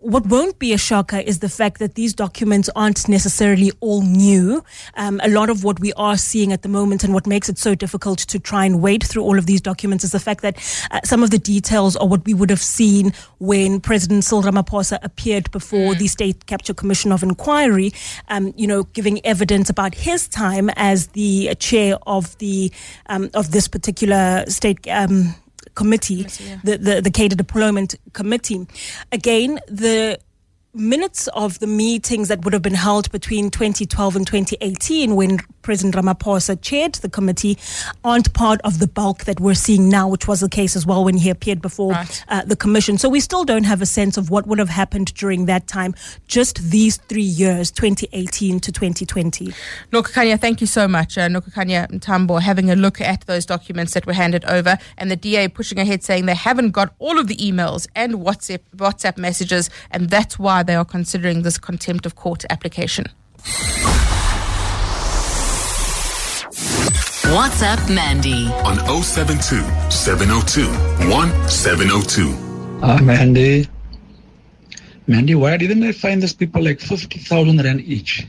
what 0.00 0.26
won't 0.26 0.58
be 0.58 0.72
a 0.72 0.78
shocker 0.78 1.18
is 1.18 1.40
the 1.40 1.48
fact 1.48 1.78
that 1.78 1.94
these 1.94 2.14
documents 2.14 2.68
aren't 2.76 3.08
necessarily 3.08 3.72
all 3.80 4.02
new. 4.02 4.62
Um, 4.94 5.20
a 5.24 5.28
lot 5.28 5.50
of 5.50 5.64
what 5.64 5.80
we 5.80 5.92
are 5.94 6.16
seeing 6.16 6.52
at 6.52 6.62
the 6.62 6.68
moment 6.68 7.02
and 7.02 7.14
what 7.14 7.26
makes 7.26 7.48
it 7.48 7.58
so 7.58 7.74
difficult 7.74 8.18
to 8.20 8.38
try 8.38 8.64
and 8.64 8.82
wade 8.82 9.02
through 9.02 9.22
all 9.22 9.38
of 9.38 9.46
these 9.46 9.60
documents 9.60 10.04
is 10.04 10.12
the 10.12 10.20
fact 10.20 10.42
that 10.42 10.56
uh, 10.90 11.00
some 11.04 11.22
of 11.22 11.30
the 11.30 11.38
details 11.38 11.96
are 11.96 12.06
what 12.06 12.24
we 12.24 12.34
would 12.34 12.50
have 12.50 12.60
seen 12.60 13.12
when 13.38 13.80
President 13.80 14.24
Cyril 14.24 14.42
Ramaphosa 14.42 14.98
appeared 15.02 15.50
before 15.50 15.94
the 15.94 16.06
State 16.06 16.46
Capture 16.46 16.74
Commission 16.74 17.10
of 17.10 17.22
Inquiry, 17.22 17.92
um, 18.28 18.52
you 18.56 18.66
know, 18.66 18.84
giving 18.84 19.24
evidence 19.24 19.70
about 19.70 19.94
his 19.94 20.28
time 20.28 20.70
as 20.76 21.08
the 21.08 21.54
chair 21.58 21.96
of 22.06 22.36
the 22.38 22.70
um, 23.06 23.30
of 23.34 23.50
this 23.50 23.66
particular 23.66 24.44
state 24.46 24.86
um, 24.88 25.34
committee, 25.76 26.24
the, 26.64 26.78
the, 26.78 27.00
the 27.00 27.10
cadre 27.10 27.36
deployment 27.36 27.94
committee. 28.12 28.66
Again, 29.12 29.60
the 29.68 30.18
minutes 30.76 31.26
of 31.28 31.58
the 31.58 31.66
meetings 31.66 32.28
that 32.28 32.44
would 32.44 32.52
have 32.52 32.62
been 32.62 32.74
held 32.74 33.10
between 33.10 33.50
2012 33.50 34.16
and 34.16 34.26
2018 34.26 35.16
when 35.16 35.38
President 35.62 35.94
Ramaphosa 35.96 36.60
chaired 36.60 36.94
the 36.96 37.08
committee 37.08 37.58
aren't 38.04 38.32
part 38.34 38.60
of 38.62 38.78
the 38.78 38.86
bulk 38.86 39.24
that 39.24 39.40
we're 39.40 39.54
seeing 39.54 39.88
now, 39.88 40.06
which 40.08 40.28
was 40.28 40.40
the 40.40 40.48
case 40.48 40.76
as 40.76 40.86
well 40.86 41.04
when 41.04 41.16
he 41.16 41.30
appeared 41.30 41.60
before 41.60 41.92
Right. 41.92 42.24
uh, 42.28 42.42
the 42.44 42.54
commission. 42.56 42.98
So 42.98 43.08
we 43.08 43.20
still 43.20 43.44
don't 43.44 43.64
have 43.64 43.82
a 43.82 43.86
sense 43.86 44.16
of 44.16 44.30
what 44.30 44.46
would 44.46 44.58
have 44.58 44.68
happened 44.68 45.12
during 45.14 45.46
that 45.46 45.66
time, 45.66 45.94
just 46.28 46.58
these 46.70 46.98
three 47.08 47.22
years, 47.22 47.70
2018 47.70 48.60
to 48.60 48.70
2020. 48.70 49.52
Nokukhanya, 49.92 50.38
thank 50.40 50.60
you 50.60 50.66
so 50.66 50.86
much. 50.86 51.16
Uh, 51.18 51.28
Nokukhanya 51.28 51.88
Mntambo 51.90 52.40
having 52.40 52.70
a 52.70 52.76
look 52.76 53.00
at 53.00 53.22
those 53.26 53.46
documents 53.46 53.94
that 53.94 54.06
were 54.06 54.12
handed 54.12 54.44
over, 54.44 54.78
and 54.98 55.10
the 55.10 55.16
DA 55.16 55.48
pushing 55.48 55.78
ahead 55.78 56.04
saying 56.04 56.26
they 56.26 56.34
haven't 56.34 56.70
got 56.70 56.94
all 56.98 57.18
of 57.18 57.26
the 57.28 57.36
emails 57.36 57.88
and 57.94 58.14
WhatsApp, 58.14 58.60
WhatsApp 58.76 59.16
messages, 59.16 59.70
and 59.90 60.10
that's 60.10 60.38
why 60.38 60.62
they 60.66 60.74
are 60.74 60.84
considering 60.84 61.42
this 61.42 61.58
contempt 61.58 62.06
of 62.06 62.14
court 62.16 62.44
application. 62.50 63.06
What's 67.32 67.62
up, 67.62 67.80
Mandy. 67.90 68.46
on 68.64 68.78
072 69.02 69.62
702 69.90 70.66
1702. 71.10 72.78
Ah, 72.82 72.98
Mandy. 73.02 73.68
Mandy, 75.06 75.34
why 75.34 75.56
didn't 75.56 75.82
I 75.82 75.92
find 75.92 76.22
these 76.22 76.32
people 76.32 76.62
like 76.62 76.80
50,000 76.80 77.62
rand 77.62 77.80
each? 77.82 78.26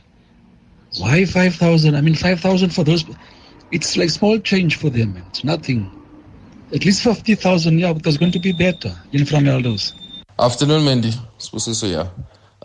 Why 1.00 1.26
5,000? 1.26 1.95
I 1.95 2.02
mean, 2.02 2.15
5,000 2.15 2.69
for 2.69 2.84
those. 2.84 3.06
It's 3.71 3.97
like 3.97 4.10
small 4.10 4.39
change 4.39 4.78
for 4.78 4.89
them. 4.89 5.21
It's 5.30 5.43
nothing. 5.43 5.91
At 6.73 6.86
least 6.86 7.04
50,000, 7.04 7.80
yeah, 7.80 7.93
because 7.93 8.15
it's 8.15 8.19
going 8.19 8.32
to 8.34 8.39
be 8.39 8.52
better 8.52 8.95
in 9.12 9.26
from 9.26 9.47
Aldos. 9.47 9.93
Afternoon, 10.39 10.86
Mandy. 10.86 11.13
Spusiso 11.39 11.88
here. 11.88 12.12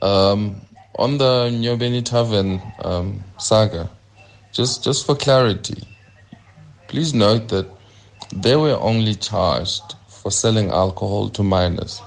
Um, 0.03 0.61
on 0.99 1.17
the 1.17 1.49
Nyobeni 1.51 2.05
Tavern 2.05 2.61
um, 2.85 3.25
saga, 3.39 3.89
just 4.53 4.85
just 4.85 5.07
for 5.07 5.15
clarity, 5.15 5.83
please 6.89 7.15
note 7.15 7.49
that 7.49 7.67
they 8.35 8.57
were 8.57 8.77
only 8.79 9.15
charged 9.15 9.95
for 10.07 10.31
selling 10.31 10.69
alcohol 10.69 11.31
to 11.31 11.43
minors. 11.43 12.03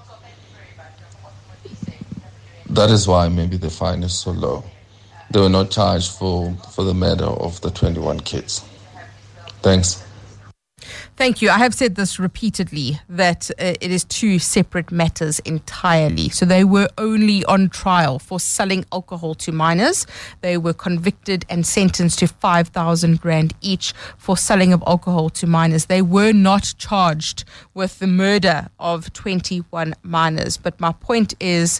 That 2.69 2.91
is 2.91 3.07
why 3.07 3.27
maybe 3.29 3.57
the 3.57 3.71
fine 3.71 4.03
is 4.03 4.15
so 4.15 4.31
low. 4.31 4.63
They 5.31 5.39
were 5.39 5.49
not 5.49 5.71
charged 5.71 6.11
for, 6.11 6.53
for 6.73 6.83
the 6.83 6.93
murder 6.93 7.25
of 7.25 7.59
the 7.61 7.71
21 7.71 8.19
kids. 8.19 8.63
Thanks. 9.63 10.04
Thank 11.17 11.41
you. 11.41 11.49
I 11.49 11.59
have 11.59 11.73
said 11.73 11.95
this 11.95 12.19
repeatedly 12.19 12.99
that 13.07 13.49
uh, 13.51 13.75
it 13.79 13.89
is 13.89 14.03
two 14.03 14.37
separate 14.37 14.91
matters 14.91 15.39
entirely. 15.39 16.27
So 16.27 16.45
they 16.45 16.65
were 16.65 16.89
only 16.97 17.45
on 17.45 17.69
trial 17.69 18.19
for 18.19 18.37
selling 18.37 18.83
alcohol 18.91 19.33
to 19.35 19.53
minors. 19.53 20.05
They 20.41 20.57
were 20.57 20.73
convicted 20.73 21.45
and 21.49 21.65
sentenced 21.65 22.19
to 22.19 22.27
5,000 22.27 23.23
Rand 23.23 23.53
each 23.61 23.93
for 24.17 24.35
selling 24.35 24.73
of 24.73 24.83
alcohol 24.85 25.29
to 25.29 25.47
minors. 25.47 25.85
They 25.85 26.01
were 26.01 26.33
not 26.33 26.73
charged 26.77 27.45
with 27.73 27.99
the 27.99 28.07
murder 28.07 28.67
of 28.77 29.13
21 29.13 29.93
minors. 30.03 30.57
But 30.57 30.81
my 30.81 30.91
point 30.91 31.33
is 31.39 31.79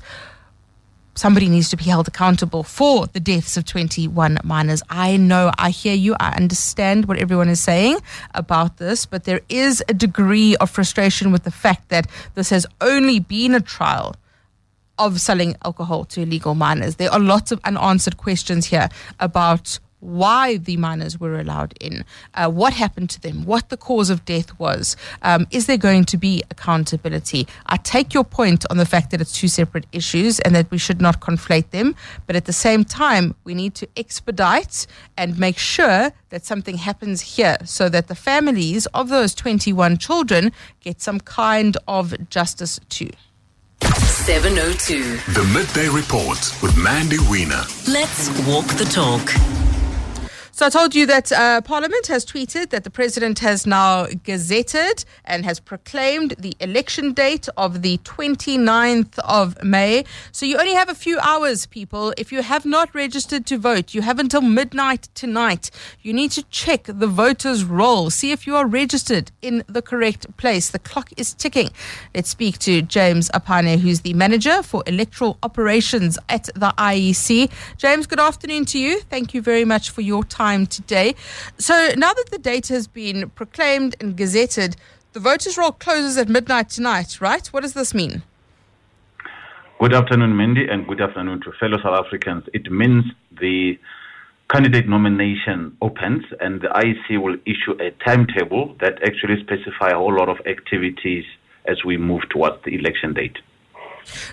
somebody 1.15 1.47
needs 1.47 1.69
to 1.69 1.77
be 1.77 1.85
held 1.85 2.07
accountable 2.07 2.63
for 2.63 3.07
the 3.07 3.19
deaths 3.19 3.57
of 3.57 3.65
21 3.65 4.37
minors. 4.43 4.83
I 4.89 5.17
know, 5.17 5.51
I 5.57 5.69
hear 5.69 5.95
you, 5.95 6.15
I 6.19 6.35
understand 6.35 7.05
what 7.05 7.17
everyone 7.17 7.49
is 7.49 7.61
saying 7.61 7.99
about 8.33 8.77
this, 8.77 9.05
but 9.05 9.23
there 9.23 9.41
is 9.49 9.83
a 9.89 9.93
degree 9.93 10.55
of 10.57 10.69
frustration 10.69 11.31
with 11.31 11.43
the 11.43 11.51
fact 11.51 11.89
that 11.89 12.07
this 12.35 12.49
has 12.49 12.65
only 12.81 13.19
been 13.19 13.55
a 13.55 13.61
trial 13.61 14.15
of 14.97 15.19
selling 15.19 15.55
alcohol 15.65 16.05
to 16.05 16.21
illegal 16.21 16.55
minors. 16.55 16.95
There 16.95 17.11
are 17.11 17.19
lots 17.19 17.51
of 17.51 17.59
unanswered 17.63 18.17
questions 18.17 18.67
here 18.67 18.89
about 19.19 19.79
why 20.05 20.57
the 20.57 20.77
minors 20.77 21.19
were 21.19 21.39
allowed 21.39 21.73
in, 21.79 22.05
uh, 22.33 22.49
what 22.49 22.73
happened 22.73 23.09
to 23.11 23.21
them, 23.21 23.45
what 23.45 23.69
the 23.69 23.77
cause 23.77 24.09
of 24.09 24.23
death 24.25 24.57
was. 24.59 24.95
Um, 25.21 25.47
is 25.51 25.65
there 25.65 25.77
going 25.77 26.05
to 26.05 26.17
be 26.17 26.43
accountability? 26.51 27.47
I 27.65 27.77
take 27.77 28.13
your 28.13 28.23
point 28.23 28.65
on 28.69 28.77
the 28.77 28.85
fact 28.85 29.11
that 29.11 29.21
it's 29.21 29.31
two 29.31 29.47
separate 29.47 29.85
issues 29.91 30.39
and 30.39 30.55
that 30.55 30.69
we 30.71 30.77
should 30.77 31.01
not 31.01 31.19
conflate 31.19 31.71
them, 31.71 31.95
but 32.27 32.35
at 32.35 32.45
the 32.45 32.53
same 32.53 32.85
time, 32.85 33.35
we 33.43 33.53
need 33.53 33.75
to 33.75 33.87
expedite 33.97 34.87
and 35.17 35.39
make 35.39 35.57
sure 35.57 36.11
that 36.29 36.45
something 36.45 36.77
happens 36.77 37.21
here 37.21 37.57
so 37.65 37.89
that 37.89 38.07
the 38.07 38.15
families 38.15 38.85
of 38.87 39.09
those 39.09 39.33
21 39.33 39.97
children 39.97 40.51
get 40.81 41.01
some 41.01 41.19
kind 41.19 41.77
of 41.87 42.29
justice 42.29 42.79
too. 42.89 43.09
702. 43.81 45.17
The 45.33 45.43
Midday 45.53 45.89
Report 45.89 46.39
with 46.61 46.75
Mandy 46.77 47.17
Wiener. 47.29 47.63
Let's 47.87 48.29
walk 48.47 48.65
the 48.77 48.85
talk. 48.85 49.64
So 50.55 50.65
I 50.65 50.69
told 50.69 50.95
you 50.95 51.05
that 51.07 51.33
uh, 51.33 51.59
Parliament 51.59 52.07
has 52.07 52.25
tweeted 52.25 52.69
that 52.69 52.85
the 52.85 52.89
president 52.89 53.39
has 53.39 53.67
now 53.67 54.05
gazetted 54.05 55.03
and 55.25 55.43
has 55.43 55.59
proclaimed 55.59 56.35
the 56.39 56.55
election 56.61 57.11
date 57.11 57.49
of 57.57 57.81
the 57.81 57.97
29th 58.05 59.19
of 59.19 59.61
May. 59.61 60.05
So 60.31 60.45
you 60.45 60.57
only 60.57 60.73
have 60.73 60.87
a 60.87 60.95
few 60.95 61.19
hours, 61.19 61.65
people. 61.65 62.13
If 62.17 62.31
you 62.31 62.41
have 62.41 62.65
not 62.65 62.95
registered 62.95 63.45
to 63.47 63.57
vote, 63.57 63.93
you 63.93 64.01
have 64.03 64.17
until 64.17 64.39
midnight 64.39 65.09
tonight. 65.13 65.71
You 66.01 66.13
need 66.13 66.31
to 66.31 66.43
check 66.43 66.83
the 66.85 67.07
voters' 67.07 67.65
roll, 67.65 68.09
see 68.09 68.31
if 68.31 68.47
you 68.47 68.55
are 68.55 68.65
registered 68.65 69.33
in 69.41 69.61
the 69.67 69.81
correct 69.81 70.37
place. 70.37 70.69
The 70.69 70.79
clock 70.79 71.09
is 71.17 71.33
ticking. 71.33 71.71
Let's 72.13 72.29
speak 72.29 72.59
to 72.59 72.81
James 72.81 73.29
Apane, 73.31 73.79
who's 73.79 74.01
the 74.01 74.13
manager 74.13 74.63
for 74.63 74.85
electoral 74.87 75.37
operations 75.43 76.17
at 76.29 76.45
the 76.55 76.73
IEC. 76.77 77.51
James, 77.75 78.07
good 78.07 78.21
afternoon 78.21 78.63
to 78.67 78.79
you. 78.79 79.01
Thank 79.01 79.33
you 79.33 79.41
very 79.41 79.65
much 79.65 79.89
for 79.89 79.99
your 79.99 80.23
time 80.23 80.44
today. 80.67 81.15
So 81.57 81.91
now 81.97 82.13
that 82.13 82.29
the 82.31 82.37
date 82.37 82.67
has 82.67 82.87
been 82.87 83.29
proclaimed 83.31 83.95
and 83.99 84.15
gazetted, 84.15 84.75
the 85.13 85.19
voters' 85.19 85.57
roll 85.57 85.71
closes 85.71 86.17
at 86.17 86.29
midnight 86.29 86.69
tonight, 86.69 87.19
right? 87.19 87.45
What 87.47 87.63
does 87.63 87.73
this 87.73 87.93
mean? 87.93 88.23
Good 89.79 89.93
afternoon, 89.93 90.37
Mindy, 90.37 90.67
and 90.67 90.87
good 90.87 91.01
afternoon 91.01 91.41
to 91.41 91.51
fellow 91.59 91.77
South 91.83 92.05
Africans. 92.05 92.43
It 92.53 92.71
means 92.71 93.05
the 93.39 93.77
candidate 94.49 94.87
nomination 94.87 95.75
opens 95.81 96.23
and 96.39 96.61
the 96.61 96.67
IEC 96.67 97.21
will 97.21 97.37
issue 97.45 97.73
a 97.81 97.91
timetable 98.03 98.75
that 98.79 99.01
actually 99.03 99.41
specify 99.41 99.89
a 99.89 99.97
whole 99.97 100.13
lot 100.13 100.29
of 100.29 100.37
activities 100.45 101.25
as 101.65 101.83
we 101.83 101.97
move 101.97 102.21
towards 102.29 102.63
the 102.63 102.75
election 102.75 103.13
date. 103.13 103.37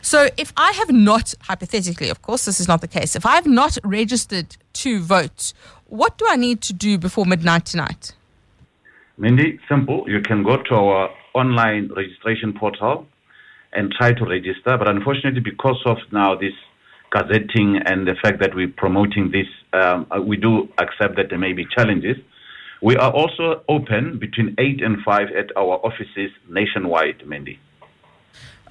So 0.03 0.29
if 0.37 0.53
I 0.57 0.73
have 0.73 0.93
not, 0.93 1.35
hypothetically, 1.41 2.11
of 2.11 2.23
course, 2.23 2.45
this 2.45 2.61
is 2.61 2.69
not 2.69 2.81
the 2.81 2.89
case, 2.89 3.17
if 3.17 3.25
I 3.25 3.35
have 3.37 3.47
not 3.47 3.79
registered 3.85 4.57
to 4.75 5.01
vote, 5.01 5.53
what 5.93 6.17
do 6.17 6.25
I 6.27 6.37
need 6.37 6.63
to 6.63 6.73
do 6.73 6.97
before 6.97 7.27
midnight 7.27 7.67
tonight? 7.67 8.15
Mindy, 9.19 9.61
simple. 9.69 10.05
You 10.09 10.23
can 10.23 10.43
go 10.43 10.57
to 10.57 10.75
our 10.75 11.11
online 11.35 11.91
registration 11.95 12.55
portal 12.59 13.07
and 13.75 13.93
try 13.93 14.15
to 14.15 14.25
register. 14.25 14.79
But 14.79 14.89
unfortunately, 14.89 15.43
because 15.45 15.81
of 15.85 15.99
now 16.11 16.35
this 16.35 16.55
gazetting 17.13 17.83
and 17.85 18.09
the 18.09 18.15
fact 18.23 18.41
that 18.41 18.55
we're 18.55 18.73
promoting 18.75 19.33
this, 19.33 19.47
um, 19.75 20.07
uh, 20.11 20.23
we 20.23 20.39
do 20.39 20.67
accept 20.79 21.17
that 21.17 21.27
there 21.29 21.39
may 21.39 21.53
be 21.53 21.67
challenges. 21.77 22.17
We 22.81 22.97
are 22.97 23.13
also 23.13 23.63
open 23.69 24.19
between 24.19 24.57
8 24.59 24.83
and 24.83 24.97
5 25.05 25.29
at 25.37 25.55
our 25.59 25.79
offices 25.85 26.31
nationwide, 26.49 27.27
Mindy. 27.27 27.61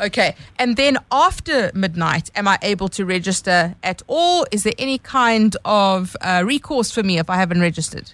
Okay. 0.02 0.36
And 0.58 0.78
then 0.78 0.98
after 1.12 1.72
midnight, 1.76 2.32
am 2.36 2.48
I 2.48 2.58
able 2.64 2.90
to 2.90 3.06
register 3.06 3.76
at 3.84 4.02
all? 4.08 4.48
Is 4.52 4.64
there 4.64 4.74
any 4.80 4.98
kind 4.98 5.56
of 5.64 6.18
uh, 6.22 6.44
recourse 6.46 6.92
for 6.92 7.04
me 7.04 7.20
if 7.20 7.30
I 7.30 7.36
haven't 7.36 7.62
registered? 7.62 8.14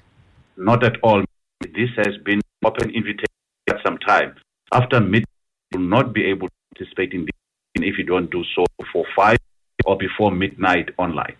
Not 0.57 0.83
at 0.83 0.97
all. 1.01 1.23
This 1.61 1.89
has 1.95 2.17
been 2.25 2.41
open 2.65 2.89
invitation 2.89 3.25
for 3.67 3.79
some 3.85 3.97
time. 3.99 4.35
After 4.73 4.99
midnight, 4.99 5.25
you 5.71 5.79
will 5.79 5.87
not 5.87 6.13
be 6.13 6.25
able 6.25 6.47
to 6.49 6.53
participate 6.75 7.13
in 7.13 7.21
this 7.21 7.31
if 7.75 7.97
you 7.97 8.03
don't 8.03 8.29
do 8.31 8.43
so 8.55 8.65
before 8.79 9.05
5 9.15 9.37
or 9.85 9.97
before 9.97 10.31
midnight 10.31 10.89
online. 10.97 11.35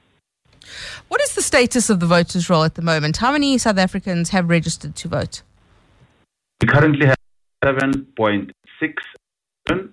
What 1.08 1.20
is 1.22 1.34
the 1.34 1.42
status 1.42 1.90
of 1.90 2.00
the 2.00 2.06
voters' 2.06 2.50
roll 2.50 2.64
at 2.64 2.76
the 2.76 2.82
moment? 2.82 3.18
How 3.18 3.32
many 3.32 3.58
South 3.58 3.78
Africans 3.78 4.30
have 4.30 4.50
registered 4.50 4.96
to 4.98 5.08
vote? 5.08 5.42
We 6.62 6.68
currently 6.68 7.08
have 7.08 7.18
7.6 7.64 8.52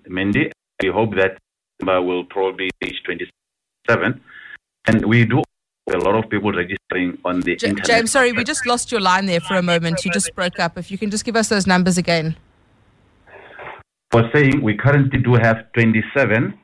Mindy. 0.07 0.51
We 0.81 0.89
hope 0.89 1.15
that 1.15 1.37
number 1.79 2.01
will 2.01 2.25
probably 2.25 2.69
reach 2.81 3.03
27. 3.05 4.21
And 4.87 5.05
we 5.05 5.25
do 5.25 5.41
a 5.93 5.97
lot 5.97 6.15
of 6.15 6.29
people 6.29 6.51
registering 6.51 7.17
on 7.25 7.41
the 7.41 7.55
J- 7.55 7.69
internet. 7.69 7.85
James, 7.85 8.11
sorry, 8.11 8.31
we 8.31 8.43
just 8.43 8.65
lost 8.65 8.91
your 8.91 9.01
line 9.01 9.25
there 9.25 9.39
for 9.39 9.55
a 9.55 9.61
moment. 9.61 10.03
You 10.03 10.11
just 10.11 10.33
broke 10.35 10.59
up. 10.59 10.77
If 10.77 10.91
you 10.91 10.97
can 10.97 11.11
just 11.11 11.25
give 11.25 11.35
us 11.35 11.49
those 11.49 11.67
numbers 11.67 11.97
again. 11.97 12.35
Was 14.13 14.25
saying 14.33 14.61
we 14.61 14.75
currently 14.77 15.19
do 15.19 15.33
have 15.33 15.65
27.6 15.75 16.55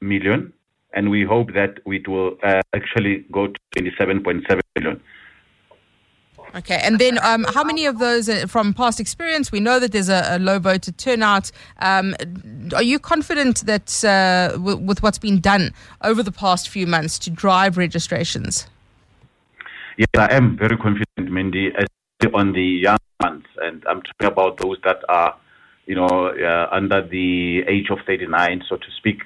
million, 0.00 0.52
and 0.92 1.10
we 1.10 1.24
hope 1.24 1.52
that 1.54 1.78
it 1.86 2.08
will 2.08 2.36
uh, 2.42 2.62
actually 2.74 3.24
go 3.30 3.46
to 3.46 3.58
27.7 3.76 4.60
million. 4.76 5.00
Okay, 6.54 6.78
and 6.82 6.98
then 6.98 7.18
um, 7.22 7.44
how 7.44 7.64
many 7.64 7.86
of 7.86 7.98
those, 7.98 8.28
uh, 8.28 8.46
from 8.46 8.74
past 8.74 9.00
experience, 9.00 9.50
we 9.50 9.58
know 9.58 9.78
that 9.78 9.92
there's 9.92 10.10
a, 10.10 10.36
a 10.36 10.38
low 10.38 10.58
voter 10.58 10.92
turnout. 10.92 11.50
Um, 11.78 12.14
are 12.76 12.82
you 12.82 12.98
confident 12.98 13.64
that 13.64 14.04
uh, 14.04 14.52
w- 14.52 14.76
with 14.76 15.02
what's 15.02 15.18
been 15.18 15.40
done 15.40 15.72
over 16.02 16.22
the 16.22 16.32
past 16.32 16.68
few 16.68 16.86
months 16.86 17.18
to 17.20 17.30
drive 17.30 17.78
registrations? 17.78 18.66
Yes, 19.96 20.08
I 20.16 20.34
am 20.34 20.58
very 20.58 20.76
confident, 20.76 21.30
Mindy, 21.30 21.72
on 22.34 22.52
the 22.52 22.62
young 22.62 22.98
ones, 23.20 23.44
and 23.62 23.82
I'm 23.88 24.02
talking 24.02 24.26
about 24.26 24.58
those 24.58 24.76
that 24.84 24.98
are, 25.08 25.34
you 25.86 25.94
know, 25.94 26.06
uh, 26.06 26.68
under 26.70 27.06
the 27.06 27.62
age 27.66 27.88
of 27.90 27.98
39, 28.06 28.64
so 28.68 28.76
to 28.76 28.86
speak. 28.98 29.22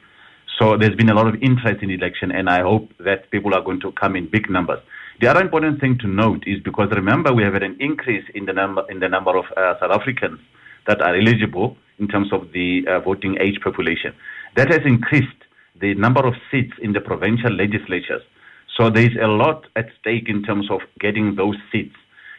So 0.61 0.77
there's 0.77 0.95
been 0.95 1.11
a 1.11 1.15
lot 1.15 1.27
of 1.27 1.35
interest 1.43 1.83
in 1.83 1.89
the 1.89 1.95
election, 1.95 2.31
and 2.31 2.49
I 2.49 2.63
hope 2.63 2.91
that 3.01 3.31
people 3.31 3.53
are 3.55 3.63
going 3.63 3.81
to 3.81 3.93
come 3.93 4.15
in 4.15 4.29
big 4.31 4.49
numbers. 4.49 4.81
The 5.19 5.29
other 5.29 5.41
important 5.41 5.81
thing 5.81 5.97
to 6.01 6.07
note 6.07 6.45
is 6.47 6.61
because 6.61 6.91
remember 6.91 7.33
we 7.33 7.43
have 7.43 7.55
had 7.55 7.63
an 7.63 7.79
increase 7.81 8.25
in 8.35 8.45
the 8.45 8.53
number 8.53 8.85
in 8.91 9.01
the 9.01 9.09
number 9.09 9.35
of 9.35 9.47
uh, 9.57 9.81
South 9.81 9.91
Africans 9.91 10.39
that 10.87 11.01
are 11.01 11.17
eligible 11.17 11.79
in 11.99 12.07
terms 12.07 12.31
of 12.35 12.53
the 12.53 12.87
uh, 12.87 13.01
voting 13.01 13.39
age 13.41 13.59
population. 13.65 14.13
That 14.57 14.71
has 14.71 14.81
increased 14.85 15.41
the 15.81 15.95
number 15.95 16.27
of 16.27 16.35
seats 16.51 16.75
in 16.83 16.93
the 16.93 17.01
provincial 17.01 17.51
legislatures. 17.51 18.21
So 18.77 18.91
there 18.91 19.05
is 19.11 19.17
a 19.19 19.27
lot 19.27 19.67
at 19.75 19.87
stake 19.99 20.29
in 20.29 20.43
terms 20.43 20.71
of 20.71 20.81
getting 21.01 21.37
those 21.37 21.57
seats, 21.73 21.97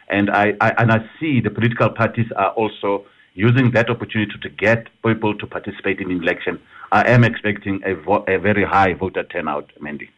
and 0.08 0.30
I, 0.30 0.54
I 0.60 0.70
and 0.78 0.92
I 0.92 1.00
see 1.18 1.40
the 1.40 1.50
political 1.50 1.90
parties 1.90 2.30
are 2.36 2.50
also 2.50 3.06
using 3.34 3.72
that 3.72 3.90
opportunity 3.90 4.38
to 4.40 4.48
get 4.50 4.86
people 5.04 5.36
to 5.36 5.46
participate 5.48 5.98
in 6.00 6.08
the 6.10 6.16
election. 6.16 6.60
I 6.92 7.08
am 7.08 7.24
expecting 7.24 7.82
a, 7.84 7.94
vo- 7.96 8.24
a 8.28 8.38
very 8.38 8.64
high 8.64 8.94
voter 8.94 9.24
turnout, 9.24 9.72
Mandy. 9.80 10.10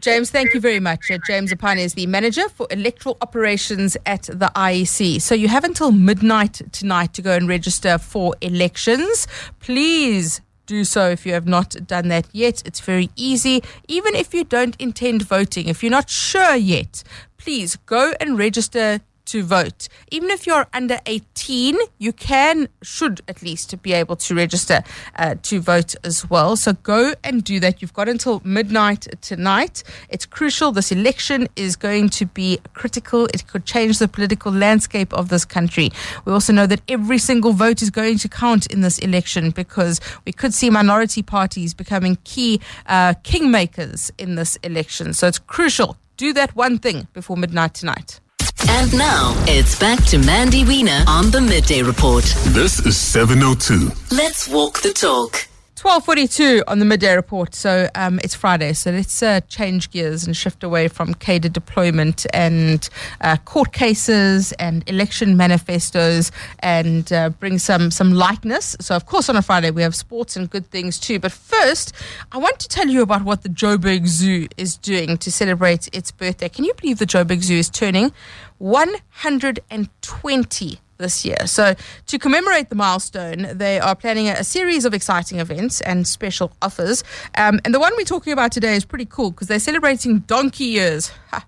James, 0.00 0.30
thank 0.30 0.52
you 0.52 0.60
very 0.60 0.80
much. 0.80 1.10
Uh, 1.10 1.18
James 1.26 1.52
Apane 1.52 1.78
is 1.78 1.94
the 1.94 2.06
manager 2.06 2.48
for 2.50 2.66
electoral 2.70 3.16
operations 3.22 3.96
at 4.04 4.24
the 4.24 4.52
IEC. 4.54 5.20
So 5.22 5.34
you 5.34 5.48
have 5.48 5.64
until 5.64 5.90
midnight 5.90 6.60
tonight 6.72 7.14
to 7.14 7.22
go 7.22 7.32
and 7.32 7.48
register 7.48 7.98
for 7.98 8.34
elections. 8.40 9.26
Please 9.58 10.42
do 10.66 10.84
so 10.84 11.08
if 11.08 11.24
you 11.24 11.32
have 11.32 11.46
not 11.46 11.70
done 11.86 12.08
that 12.08 12.26
yet. 12.32 12.62
It's 12.66 12.80
very 12.80 13.08
easy. 13.16 13.62
Even 13.88 14.14
if 14.14 14.34
you 14.34 14.44
don't 14.44 14.76
intend 14.78 15.22
voting, 15.22 15.68
if 15.68 15.82
you're 15.82 15.90
not 15.90 16.10
sure 16.10 16.54
yet, 16.54 17.02
please 17.38 17.76
go 17.86 18.12
and 18.20 18.38
register 18.38 19.00
to 19.26 19.42
vote. 19.42 19.88
Even 20.10 20.30
if 20.30 20.46
you're 20.46 20.66
under 20.72 20.98
18, 21.06 21.76
you 21.98 22.12
can, 22.12 22.68
should 22.82 23.20
at 23.28 23.42
least 23.42 23.80
be 23.82 23.92
able 23.92 24.16
to 24.16 24.34
register 24.34 24.82
uh, 25.16 25.34
to 25.42 25.60
vote 25.60 25.94
as 26.04 26.28
well. 26.28 26.56
So 26.56 26.72
go 26.72 27.14
and 27.22 27.44
do 27.44 27.60
that. 27.60 27.82
You've 27.82 27.92
got 27.92 28.08
until 28.08 28.40
midnight 28.44 29.06
tonight. 29.20 29.82
It's 30.08 30.26
crucial. 30.26 30.72
This 30.72 30.90
election 30.92 31.48
is 31.56 31.76
going 31.76 32.08
to 32.10 32.26
be 32.26 32.58
critical. 32.74 33.26
It 33.26 33.46
could 33.46 33.64
change 33.64 33.98
the 33.98 34.08
political 34.08 34.52
landscape 34.52 35.12
of 35.12 35.28
this 35.28 35.44
country. 35.44 35.90
We 36.24 36.32
also 36.32 36.52
know 36.52 36.66
that 36.66 36.80
every 36.88 37.18
single 37.18 37.52
vote 37.52 37.82
is 37.82 37.90
going 37.90 38.18
to 38.18 38.28
count 38.28 38.66
in 38.66 38.80
this 38.80 38.98
election 38.98 39.50
because 39.50 40.00
we 40.24 40.32
could 40.32 40.54
see 40.54 40.70
minority 40.70 41.22
parties 41.22 41.74
becoming 41.74 42.18
key 42.24 42.60
uh, 42.86 43.14
kingmakers 43.22 44.10
in 44.18 44.36
this 44.36 44.56
election. 44.56 45.12
So 45.12 45.26
it's 45.26 45.38
crucial. 45.38 45.96
Do 46.16 46.32
that 46.32 46.56
one 46.56 46.78
thing 46.78 47.08
before 47.12 47.36
midnight 47.36 47.74
tonight. 47.74 48.20
And 48.68 48.92
now 48.96 49.34
it's 49.46 49.78
back 49.78 50.02
to 50.06 50.18
Mandy 50.18 50.64
Wiener 50.64 51.04
on 51.06 51.30
the 51.30 51.40
Midday 51.40 51.82
Report. 51.82 52.24
This 52.48 52.84
is 52.84 52.96
702. 52.96 53.90
Let's 54.14 54.48
walk 54.48 54.80
the 54.80 54.92
talk. 54.92 55.46
1242 55.86 56.64
on 56.66 56.78
the 56.78 56.84
midday 56.86 57.14
report. 57.14 57.54
So 57.54 57.88
um, 57.94 58.18
it's 58.24 58.34
Friday, 58.34 58.72
so 58.72 58.90
let's 58.90 59.22
uh, 59.22 59.40
change 59.42 59.90
gears 59.90 60.26
and 60.26 60.34
shift 60.34 60.64
away 60.64 60.88
from 60.88 61.12
cadre 61.14 61.50
deployment 61.50 62.26
and 62.32 62.88
uh, 63.20 63.36
court 63.44 63.72
cases 63.72 64.52
and 64.52 64.82
election 64.88 65.36
manifestos 65.36 66.32
and 66.60 67.12
uh, 67.12 67.28
bring 67.28 67.58
some, 67.58 67.90
some 67.90 68.12
lightness. 68.14 68.74
So, 68.80 68.96
of 68.96 69.04
course, 69.04 69.28
on 69.28 69.36
a 69.36 69.42
Friday 69.42 69.70
we 69.70 69.82
have 69.82 69.94
sports 69.94 70.34
and 70.34 70.48
good 70.48 70.66
things 70.70 70.98
too. 70.98 71.20
But 71.20 71.30
first, 71.30 71.92
I 72.32 72.38
want 72.38 72.58
to 72.60 72.68
tell 72.68 72.88
you 72.88 73.02
about 73.02 73.22
what 73.22 73.42
the 73.42 73.50
Joburg 73.50 74.06
Zoo 74.06 74.48
is 74.56 74.78
doing 74.78 75.18
to 75.18 75.30
celebrate 75.30 75.94
its 75.94 76.10
birthday. 76.10 76.48
Can 76.48 76.64
you 76.64 76.72
believe 76.74 76.98
the 76.98 77.06
Joburg 77.06 77.42
Zoo 77.42 77.58
is 77.58 77.68
turning 77.68 78.12
120 78.58 80.80
this 80.98 81.24
year. 81.24 81.46
So, 81.46 81.74
to 82.06 82.18
commemorate 82.18 82.70
the 82.70 82.74
milestone, 82.74 83.56
they 83.56 83.78
are 83.78 83.94
planning 83.94 84.28
a, 84.28 84.32
a 84.32 84.44
series 84.44 84.84
of 84.84 84.94
exciting 84.94 85.40
events 85.40 85.80
and 85.80 86.06
special 86.06 86.52
offers. 86.62 87.04
Um, 87.36 87.60
and 87.64 87.74
the 87.74 87.80
one 87.80 87.92
we're 87.96 88.04
talking 88.04 88.32
about 88.32 88.52
today 88.52 88.76
is 88.76 88.84
pretty 88.84 89.06
cool 89.06 89.30
because 89.30 89.48
they're 89.48 89.58
celebrating 89.58 90.20
donkey 90.20 90.64
years. 90.64 91.12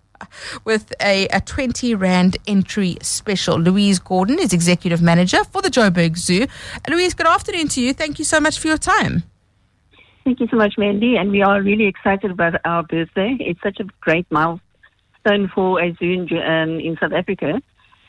With 0.65 0.93
a, 1.01 1.29
a 1.29 1.41
20 1.41 1.95
Rand 1.95 2.39
entry 2.49 2.97
special. 3.03 3.57
Louise 3.57 4.01
Gordon 4.01 4.41
is 4.41 4.53
executive 4.53 5.01
manager 5.01 5.45
for 5.45 5.63
the 5.63 5.69
Joburg 5.69 6.19
Zoo. 6.19 6.49
Louise, 6.89 7.15
good 7.15 7.29
afternoon 7.29 7.69
to 7.69 7.81
you. 7.81 7.95
Thank 7.95 8.19
you 8.19 8.25
so 8.25 8.41
much 8.41 8.59
for 8.59 8.67
your 8.67 8.79
time. 8.79 9.23
Thank 10.25 10.41
you 10.41 10.49
so 10.49 10.57
much, 10.57 10.75
Mandy. 10.77 11.17
And 11.17 11.31
we 11.31 11.43
are 11.43 11.63
really 11.63 11.87
excited 11.87 12.33
about 12.33 12.61
our 12.65 12.83
birthday. 12.83 13.37
It's 13.39 13.63
such 13.63 13.79
a 13.79 13.85
great 14.01 14.27
milestone 14.33 14.61
for 15.55 15.81
a 15.81 15.93
zoo 15.95 16.11
in, 16.11 16.39
um, 16.39 16.81
in 16.81 16.97
South 17.01 17.13
Africa. 17.13 17.61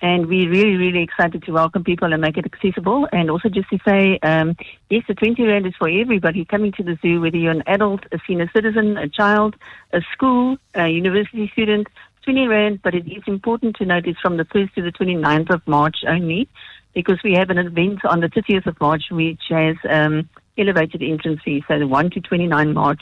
And 0.02 0.28
we're 0.28 0.50
really, 0.50 0.78
really 0.78 1.04
excited 1.04 1.44
to 1.44 1.52
welcome 1.52 1.84
people 1.84 2.14
and 2.14 2.22
make 2.22 2.38
it 2.38 2.46
accessible. 2.46 3.08
And 3.12 3.30
also 3.30 3.50
just 3.50 3.70
to 3.70 3.80
say, 3.86 4.18
um, 4.24 4.56
yes, 4.90 5.04
the 5.08 5.14
20 5.14 5.44
Rand 5.44 5.68
is 5.68 5.76
for 5.78 5.90
everybody 5.90 6.46
coming 6.46 6.72
to 6.74 6.84
the 6.84 6.98
zoo, 7.02 7.20
whether 7.20 7.36
you're 7.36 7.52
an 7.52 7.64
adult, 7.68 8.06
a 8.14 8.20
senior 8.26 8.50
citizen, 8.56 8.98
a 8.98 9.10
child, 9.10 9.56
a 9.92 10.02
school, 10.14 10.58
a 10.74 10.88
university 10.88 11.50
student, 11.52 11.88
20 12.24 12.48
Rand. 12.48 12.80
But 12.82 12.96
it 12.96 13.08
is 13.12 13.24
important 13.28 13.76
to 13.78 13.86
note 13.86 14.08
it's 14.08 14.20
from 14.22 14.38
the 14.38 14.46
1st 14.46 14.74
to 14.76 14.82
the 14.84 14.92
29th 14.94 15.54
of 15.54 15.68
March 15.68 15.98
only, 16.08 16.48
because 16.94 17.20
we 17.22 17.34
have 17.34 17.50
an 17.50 17.58
event 17.58 18.06
on 18.06 18.22
the 18.22 18.30
30th 18.30 18.68
of 18.68 18.80
March, 18.80 19.04
which 19.12 19.42
has 19.50 19.76
um, 19.90 20.30
elevated 20.58 21.04
entrance 21.04 21.42
fees, 21.44 21.64
so 21.68 21.78
the 21.78 21.88
1 21.88 22.12
to 22.12 22.22
29 22.22 22.74
March. 22.74 23.02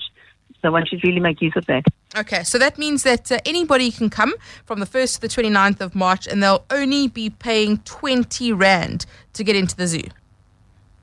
So 0.62 0.72
one 0.72 0.86
should 0.86 1.04
really 1.04 1.20
make 1.20 1.42
use 1.42 1.54
of 1.56 1.66
that. 1.68 1.84
Okay, 2.16 2.44
so 2.44 2.58
that 2.58 2.78
means 2.78 3.04
that 3.04 3.32
uh, 3.32 3.40
anybody 3.46 3.92
can 3.92 4.10
come 4.10 4.34
from 4.66 4.80
the 4.80 4.86
1st 4.86 5.16
to 5.16 5.22
the 5.22 5.28
29th 5.28 5.82
of 5.82 5.94
March 5.94 6.28
and 6.28 6.42
they'll 6.42 6.66
only 6.72 7.08
be 7.08 7.30
paying 7.30 7.78
20 7.80 8.54
Rand 8.54 9.06
to 9.34 9.44
get 9.44 9.56
into 9.56 9.76
the 9.76 9.88
zoo. 9.88 10.04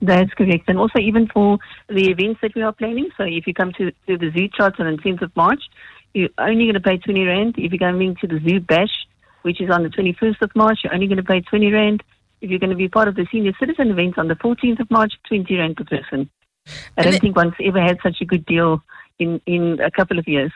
That's 0.03 0.33
correct. 0.35 0.69
And 0.69 0.79
also 0.79 0.99
even 0.99 1.29
for 1.29 1.59
the 1.89 2.11
events 2.11 2.41
that 2.43 2.55
we 2.55 2.63
are 2.63 2.73
planning. 2.73 3.11
So 3.17 3.25
if 3.25 3.47
you 3.47 3.55
come 3.55 3.73
to, 3.75 3.91
to 4.07 4.19
the 4.19 4.31
Zoo 4.33 4.49
Charts 4.49 4.77
on 4.79 4.87
the 4.87 5.01
10th 5.01 5.23
of 5.23 5.37
March, 5.37 5.63
you're 6.13 6.29
only 6.39 6.65
going 6.65 6.75
to 6.75 6.81
pay 6.81 6.99
20 6.99 7.25
Rand. 7.25 7.55
If 7.57 7.73
you're 7.73 7.79
coming 7.79 8.17
to 8.17 8.27
the 8.27 8.41
Zoo 8.41 8.61
Bash, 8.61 9.07
which 9.43 9.61
is 9.61 9.71
on 9.71 9.83
the 9.83 9.89
21st 9.89 10.43
of 10.43 10.55
March, 10.55 10.81
you're 10.85 10.95
only 10.95 11.07
going 11.07 11.19
to 11.19 11.23
pay 11.23 11.41
20 11.41 11.73
Rand. 11.73 12.03
If 12.41 12.51
you're 12.51 12.59
going 12.59 12.71
to 12.71 12.77
be 12.77 12.89
part 12.89 13.09
of 13.09 13.15
the 13.15 13.27
Senior 13.33 13.53
Citizen 13.59 13.91
event 13.91 14.19
on 14.19 14.29
the 14.29 14.35
14th 14.35 14.81
of 14.81 14.91
March, 14.91 15.15
20 15.29 15.57
Rand 15.57 15.77
per 15.77 15.85
person. 15.85 16.29
I 16.97 17.03
don't 17.03 17.21
think 17.21 17.37
one's 17.37 17.55
ever 17.63 17.81
had 17.81 17.99
such 18.03 18.21
a 18.21 18.25
good 18.25 18.45
deal 18.47 18.83
in, 19.19 19.41
in 19.47 19.81
a 19.81 19.91
couple 19.91 20.19
of 20.19 20.27
years. 20.27 20.53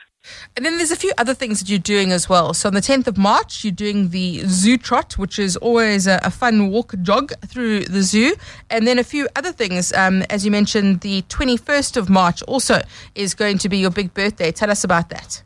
And 0.55 0.65
then 0.65 0.77
there's 0.77 0.91
a 0.91 0.97
few 0.97 1.13
other 1.17 1.33
things 1.33 1.59
that 1.59 1.69
you're 1.69 1.79
doing 1.79 2.11
as 2.11 2.27
well. 2.27 2.53
So 2.53 2.67
on 2.67 2.73
the 2.73 2.81
10th 2.81 3.07
of 3.07 3.17
March, 3.17 3.63
you're 3.63 3.71
doing 3.71 4.09
the 4.09 4.41
Zoo 4.45 4.77
Trot, 4.77 5.17
which 5.17 5.39
is 5.39 5.55
always 5.57 6.07
a, 6.07 6.19
a 6.23 6.29
fun 6.29 6.69
walk 6.69 6.93
jog 7.01 7.31
through 7.45 7.85
the 7.85 8.01
zoo. 8.01 8.35
And 8.69 8.85
then 8.85 8.99
a 8.99 9.03
few 9.03 9.27
other 9.35 9.53
things. 9.53 9.93
Um, 9.93 10.23
as 10.29 10.43
you 10.43 10.51
mentioned, 10.51 11.01
the 11.01 11.21
21st 11.23 11.95
of 11.95 12.09
March 12.09 12.41
also 12.43 12.81
is 13.15 13.33
going 13.33 13.59
to 13.59 13.69
be 13.69 13.77
your 13.77 13.91
big 13.91 14.13
birthday. 14.13 14.51
Tell 14.51 14.69
us 14.69 14.83
about 14.83 15.09
that. 15.09 15.41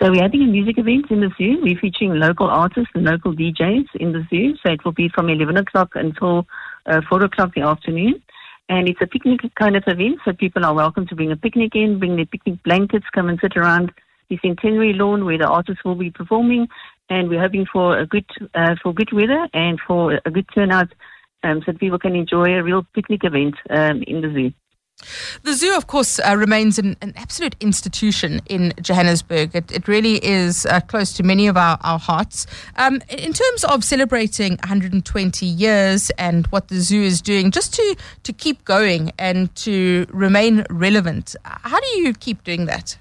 So 0.00 0.12
we're 0.12 0.22
having 0.22 0.42
a 0.42 0.46
music 0.46 0.78
event 0.78 1.10
in 1.10 1.20
the 1.20 1.30
zoo. 1.36 1.58
We're 1.60 1.78
featuring 1.78 2.14
local 2.14 2.46
artists 2.46 2.90
and 2.94 3.04
local 3.04 3.34
DJs 3.34 3.86
in 3.96 4.12
the 4.12 4.24
zoo. 4.30 4.54
So 4.64 4.72
it 4.72 4.84
will 4.84 4.92
be 4.92 5.08
from 5.08 5.28
11 5.28 5.56
o'clock 5.56 5.90
until 5.94 6.46
uh, 6.86 7.00
4 7.08 7.24
o'clock 7.24 7.56
in 7.56 7.62
the 7.62 7.68
afternoon. 7.68 8.22
And 8.68 8.88
it's 8.88 9.00
a 9.00 9.06
picnic 9.06 9.40
kind 9.54 9.76
of 9.76 9.84
event, 9.86 10.18
so 10.24 10.32
people 10.32 10.64
are 10.64 10.74
welcome 10.74 11.06
to 11.06 11.14
bring 11.14 11.32
a 11.32 11.36
picnic 11.36 11.74
in, 11.74 11.98
bring 11.98 12.16
their 12.16 12.26
picnic 12.26 12.62
blankets, 12.64 13.06
come 13.14 13.28
and 13.28 13.38
sit 13.40 13.56
around 13.56 13.92
the 14.28 14.38
centenary 14.44 14.92
lawn 14.92 15.24
where 15.24 15.38
the 15.38 15.48
artists 15.48 15.82
will 15.84 15.94
be 15.94 16.10
performing. 16.10 16.68
And 17.08 17.30
we're 17.30 17.40
hoping 17.40 17.64
for 17.72 17.98
a 17.98 18.06
good 18.06 18.26
uh, 18.54 18.76
for 18.82 18.92
good 18.92 19.10
weather 19.12 19.48
and 19.54 19.80
for 19.86 20.20
a 20.26 20.30
good 20.30 20.46
turnout, 20.54 20.92
um, 21.42 21.60
so 21.64 21.72
that 21.72 21.80
people 21.80 21.98
can 21.98 22.14
enjoy 22.14 22.50
a 22.52 22.62
real 22.62 22.84
picnic 22.94 23.24
event 23.24 23.54
um, 23.70 24.02
in 24.02 24.20
the 24.20 24.30
zoo. 24.34 24.52
The 25.44 25.52
zoo, 25.52 25.76
of 25.76 25.86
course, 25.86 26.18
uh, 26.18 26.36
remains 26.36 26.78
an, 26.78 26.96
an, 27.00 27.12
absolute 27.16 27.54
institution 27.60 28.40
in 28.48 28.74
Johannesburg. 28.82 29.54
It, 29.54 29.70
it 29.70 29.86
really 29.86 30.16
is 30.24 30.66
uh, 30.66 30.80
close 30.80 31.12
to 31.14 31.22
many 31.22 31.46
of 31.46 31.56
our, 31.56 31.78
our 31.82 32.00
hearts. 32.00 32.46
Um, 32.76 33.00
in 33.08 33.32
terms 33.32 33.64
of 33.64 33.84
celebrating 33.84 34.52
120 34.56 35.46
years 35.46 36.10
and 36.18 36.46
what 36.48 36.66
the 36.68 36.80
zoo 36.80 37.02
is 37.02 37.22
doing, 37.22 37.52
just 37.52 37.74
to, 37.74 37.96
to 38.24 38.32
keep 38.32 38.64
going 38.64 39.12
and 39.18 39.54
to 39.56 40.06
remain 40.10 40.64
relevant, 40.68 41.36
how 41.44 41.78
do 41.78 41.86
you 42.00 42.12
keep 42.12 42.42
doing 42.42 42.66
that? 42.66 42.98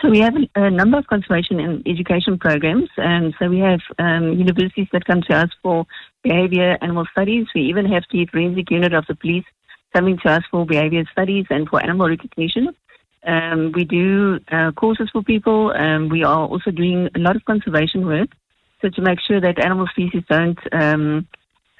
So 0.00 0.10
we 0.10 0.20
have 0.20 0.34
a 0.54 0.70
number 0.70 0.98
of 0.98 1.06
conservation 1.06 1.60
and 1.60 1.86
education 1.86 2.38
programs, 2.38 2.88
and 2.96 3.34
so 3.38 3.48
we 3.48 3.60
have 3.60 3.80
um, 3.98 4.32
universities 4.32 4.88
that 4.92 5.04
come 5.04 5.22
to 5.22 5.36
us 5.36 5.50
for 5.62 5.86
behavior 6.22 6.76
animal 6.82 7.06
studies. 7.12 7.46
We 7.54 7.62
even 7.62 7.86
have 7.86 8.04
the 8.10 8.26
forensic 8.26 8.70
unit 8.70 8.92
of 8.92 9.06
the 9.06 9.14
police 9.14 9.44
coming 9.94 10.18
to 10.22 10.30
us 10.30 10.42
for 10.50 10.66
behavior 10.66 11.04
studies 11.12 11.46
and 11.50 11.68
for 11.68 11.82
animal 11.82 12.08
recognition. 12.08 12.68
Um, 13.26 13.72
we 13.74 13.84
do 13.84 14.38
uh, 14.52 14.72
courses 14.72 15.08
for 15.12 15.22
people. 15.22 15.72
Um, 15.72 16.08
we 16.08 16.24
are 16.24 16.46
also 16.46 16.70
doing 16.70 17.08
a 17.14 17.18
lot 17.18 17.36
of 17.36 17.44
conservation 17.44 18.06
work, 18.06 18.30
so 18.82 18.88
to 18.90 19.00
make 19.00 19.18
sure 19.26 19.40
that 19.40 19.64
animal 19.64 19.86
species 19.86 20.22
don't 20.28 20.58
um, 20.72 21.26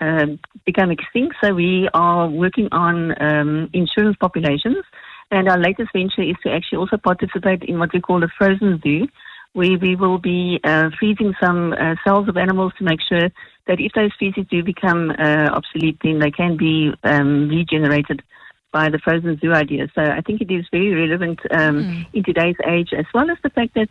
uh, 0.01 0.27
become 0.65 0.91
extinct. 0.91 1.37
So 1.43 1.55
we 1.55 1.89
are 1.93 2.29
working 2.29 2.69
on 2.73 3.23
um, 3.23 3.71
insurance 3.73 4.17
populations, 4.19 4.85
and 5.31 5.49
our 5.49 5.59
latest 5.59 5.91
venture 5.93 6.23
is 6.23 6.37
to 6.45 6.51
actually 6.51 6.79
also 6.79 6.97
participate 6.97 7.63
in 7.65 7.79
what 7.79 7.93
we 7.93 8.01
call 8.01 8.23
a 8.25 8.29
frozen 8.39 8.81
zoo, 8.83 9.07
where 9.55 9.79
we 9.79 9.97
will 9.97 10.19
be 10.19 10.61
uh, 10.65 10.91
freezing 10.99 11.33
some 11.43 11.73
uh, 11.73 11.95
cells 12.05 12.29
of 12.29 12.37
animals 12.37 12.73
to 12.77 12.85
make 12.85 13.01
sure 13.09 13.31
that 13.67 13.81
if 13.81 13.93
those 13.95 14.13
species 14.13 14.47
do 14.51 14.63
become 14.63 15.11
uh, 15.11 15.49
obsolete, 15.53 15.99
then 16.03 16.19
they 16.19 16.31
can 16.31 16.57
be 16.57 16.93
um, 17.05 17.49
regenerated 17.49 18.23
by 18.73 18.91
the 18.91 18.99
frozen 18.99 19.39
zoo 19.41 19.53
idea. 19.53 19.87
So 19.95 20.03
I 20.03 20.21
think 20.21 20.41
it 20.41 20.51
is 20.51 20.67
very 20.73 20.93
relevant 20.93 21.39
um, 21.53 21.85
mm. 21.85 22.07
in 22.13 22.25
today's 22.25 22.57
age, 22.67 22.91
as 22.93 23.07
well 23.15 23.31
as 23.31 23.39
the 23.45 23.51
fact 23.51 23.75
that 23.75 23.89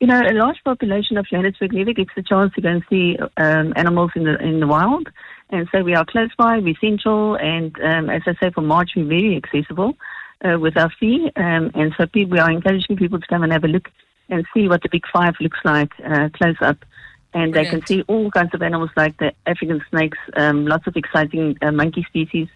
you 0.00 0.08
know 0.08 0.20
a 0.20 0.34
large 0.34 0.58
population 0.64 1.16
of 1.16 1.26
Johannesburg 1.28 1.72
never 1.72 1.92
gets 1.92 2.10
the 2.16 2.22
chance 2.22 2.52
to 2.54 2.60
go 2.60 2.70
and 2.70 2.82
see 2.90 3.16
um, 3.36 3.72
animals 3.76 4.10
in 4.16 4.24
the 4.24 4.36
in 4.42 4.58
the 4.58 4.66
wild, 4.66 5.08
and 5.50 5.68
so 5.70 5.84
we 5.84 5.94
are 5.94 6.04
close 6.04 6.30
by, 6.36 6.58
we're 6.58 6.74
central, 6.80 7.36
and 7.36 7.72
um, 7.80 8.10
as 8.10 8.22
I 8.26 8.34
say, 8.42 8.50
for 8.50 8.62
March 8.62 8.90
we're 8.96 9.06
very 9.06 9.36
accessible. 9.36 9.96
Uh, 10.44 10.58
with 10.58 10.76
our 10.76 10.90
fee, 11.00 11.30
um, 11.36 11.70
and 11.74 11.94
so 11.96 12.04
we 12.12 12.38
are 12.38 12.50
encouraging 12.50 12.96
people 12.96 13.18
to 13.18 13.26
come 13.28 13.42
and 13.44 13.52
have 13.52 13.64
a 13.64 13.68
look 13.68 13.88
and 14.28 14.46
see 14.54 14.68
what 14.68 14.82
the 14.82 14.88
big 14.90 15.04
five 15.12 15.34
looks 15.40 15.58
like 15.64 15.92
uh, 16.04 16.28
close 16.34 16.56
up 16.60 16.78
and 17.34 17.52
Brilliant. 17.52 17.54
they 17.54 17.78
can 17.78 17.86
see 17.86 18.02
all 18.06 18.30
kinds 18.30 18.54
of 18.54 18.62
animals 18.62 18.90
like 18.96 19.16
the 19.18 19.32
African 19.46 19.84
snakes, 19.90 20.18
um, 20.36 20.66
lots 20.66 20.86
of 20.86 20.96
exciting 20.96 21.58
uh, 21.60 21.72
monkey 21.72 22.04
species, 22.08 22.48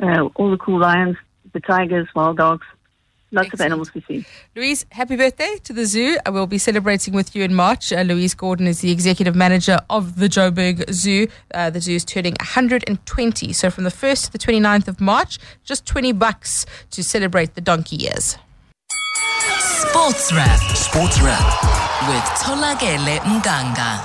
uh, 0.00 0.28
all 0.34 0.50
the 0.50 0.56
cool 0.56 0.80
lions, 0.80 1.16
the 1.52 1.60
tigers, 1.60 2.08
wild 2.14 2.36
dogs. 2.38 2.66
Lots 3.30 3.46
Excellent. 3.46 3.60
of 3.60 3.66
animals 3.66 3.90
to 3.90 4.02
see. 4.06 4.24
Louise, 4.54 4.86
happy 4.92 5.16
birthday 5.16 5.56
to 5.64 5.72
the 5.72 5.86
zoo. 5.86 6.18
I 6.24 6.30
will 6.30 6.46
be 6.46 6.58
celebrating 6.58 7.14
with 7.14 7.34
you 7.34 7.42
in 7.42 7.52
March. 7.52 7.92
Uh, 7.92 8.02
Louise 8.02 8.32
Gordon 8.32 8.68
is 8.68 8.80
the 8.80 8.92
executive 8.92 9.34
manager 9.34 9.80
of 9.90 10.20
the 10.20 10.28
Joburg 10.28 10.88
Zoo. 10.92 11.26
Uh, 11.52 11.68
the 11.68 11.80
zoo 11.80 11.96
is 11.96 12.04
turning 12.04 12.34
120. 12.38 13.52
So 13.52 13.70
from 13.70 13.82
the 13.82 13.90
1st 13.90 14.26
to 14.26 14.32
the 14.32 14.38
29th 14.38 14.86
of 14.86 15.00
March, 15.00 15.40
just 15.64 15.84
20 15.84 16.12
bucks 16.12 16.64
to 16.92 17.02
celebrate 17.02 17.56
the 17.56 17.60
donkey 17.60 17.96
years. 17.96 18.36
Sports 19.90 20.32
Wrap. 20.32 20.60
Sports 20.76 21.20
Wrap. 21.20 21.62
With 22.08 22.24
Tholakele 22.40 23.18
Mganga. 23.20 23.98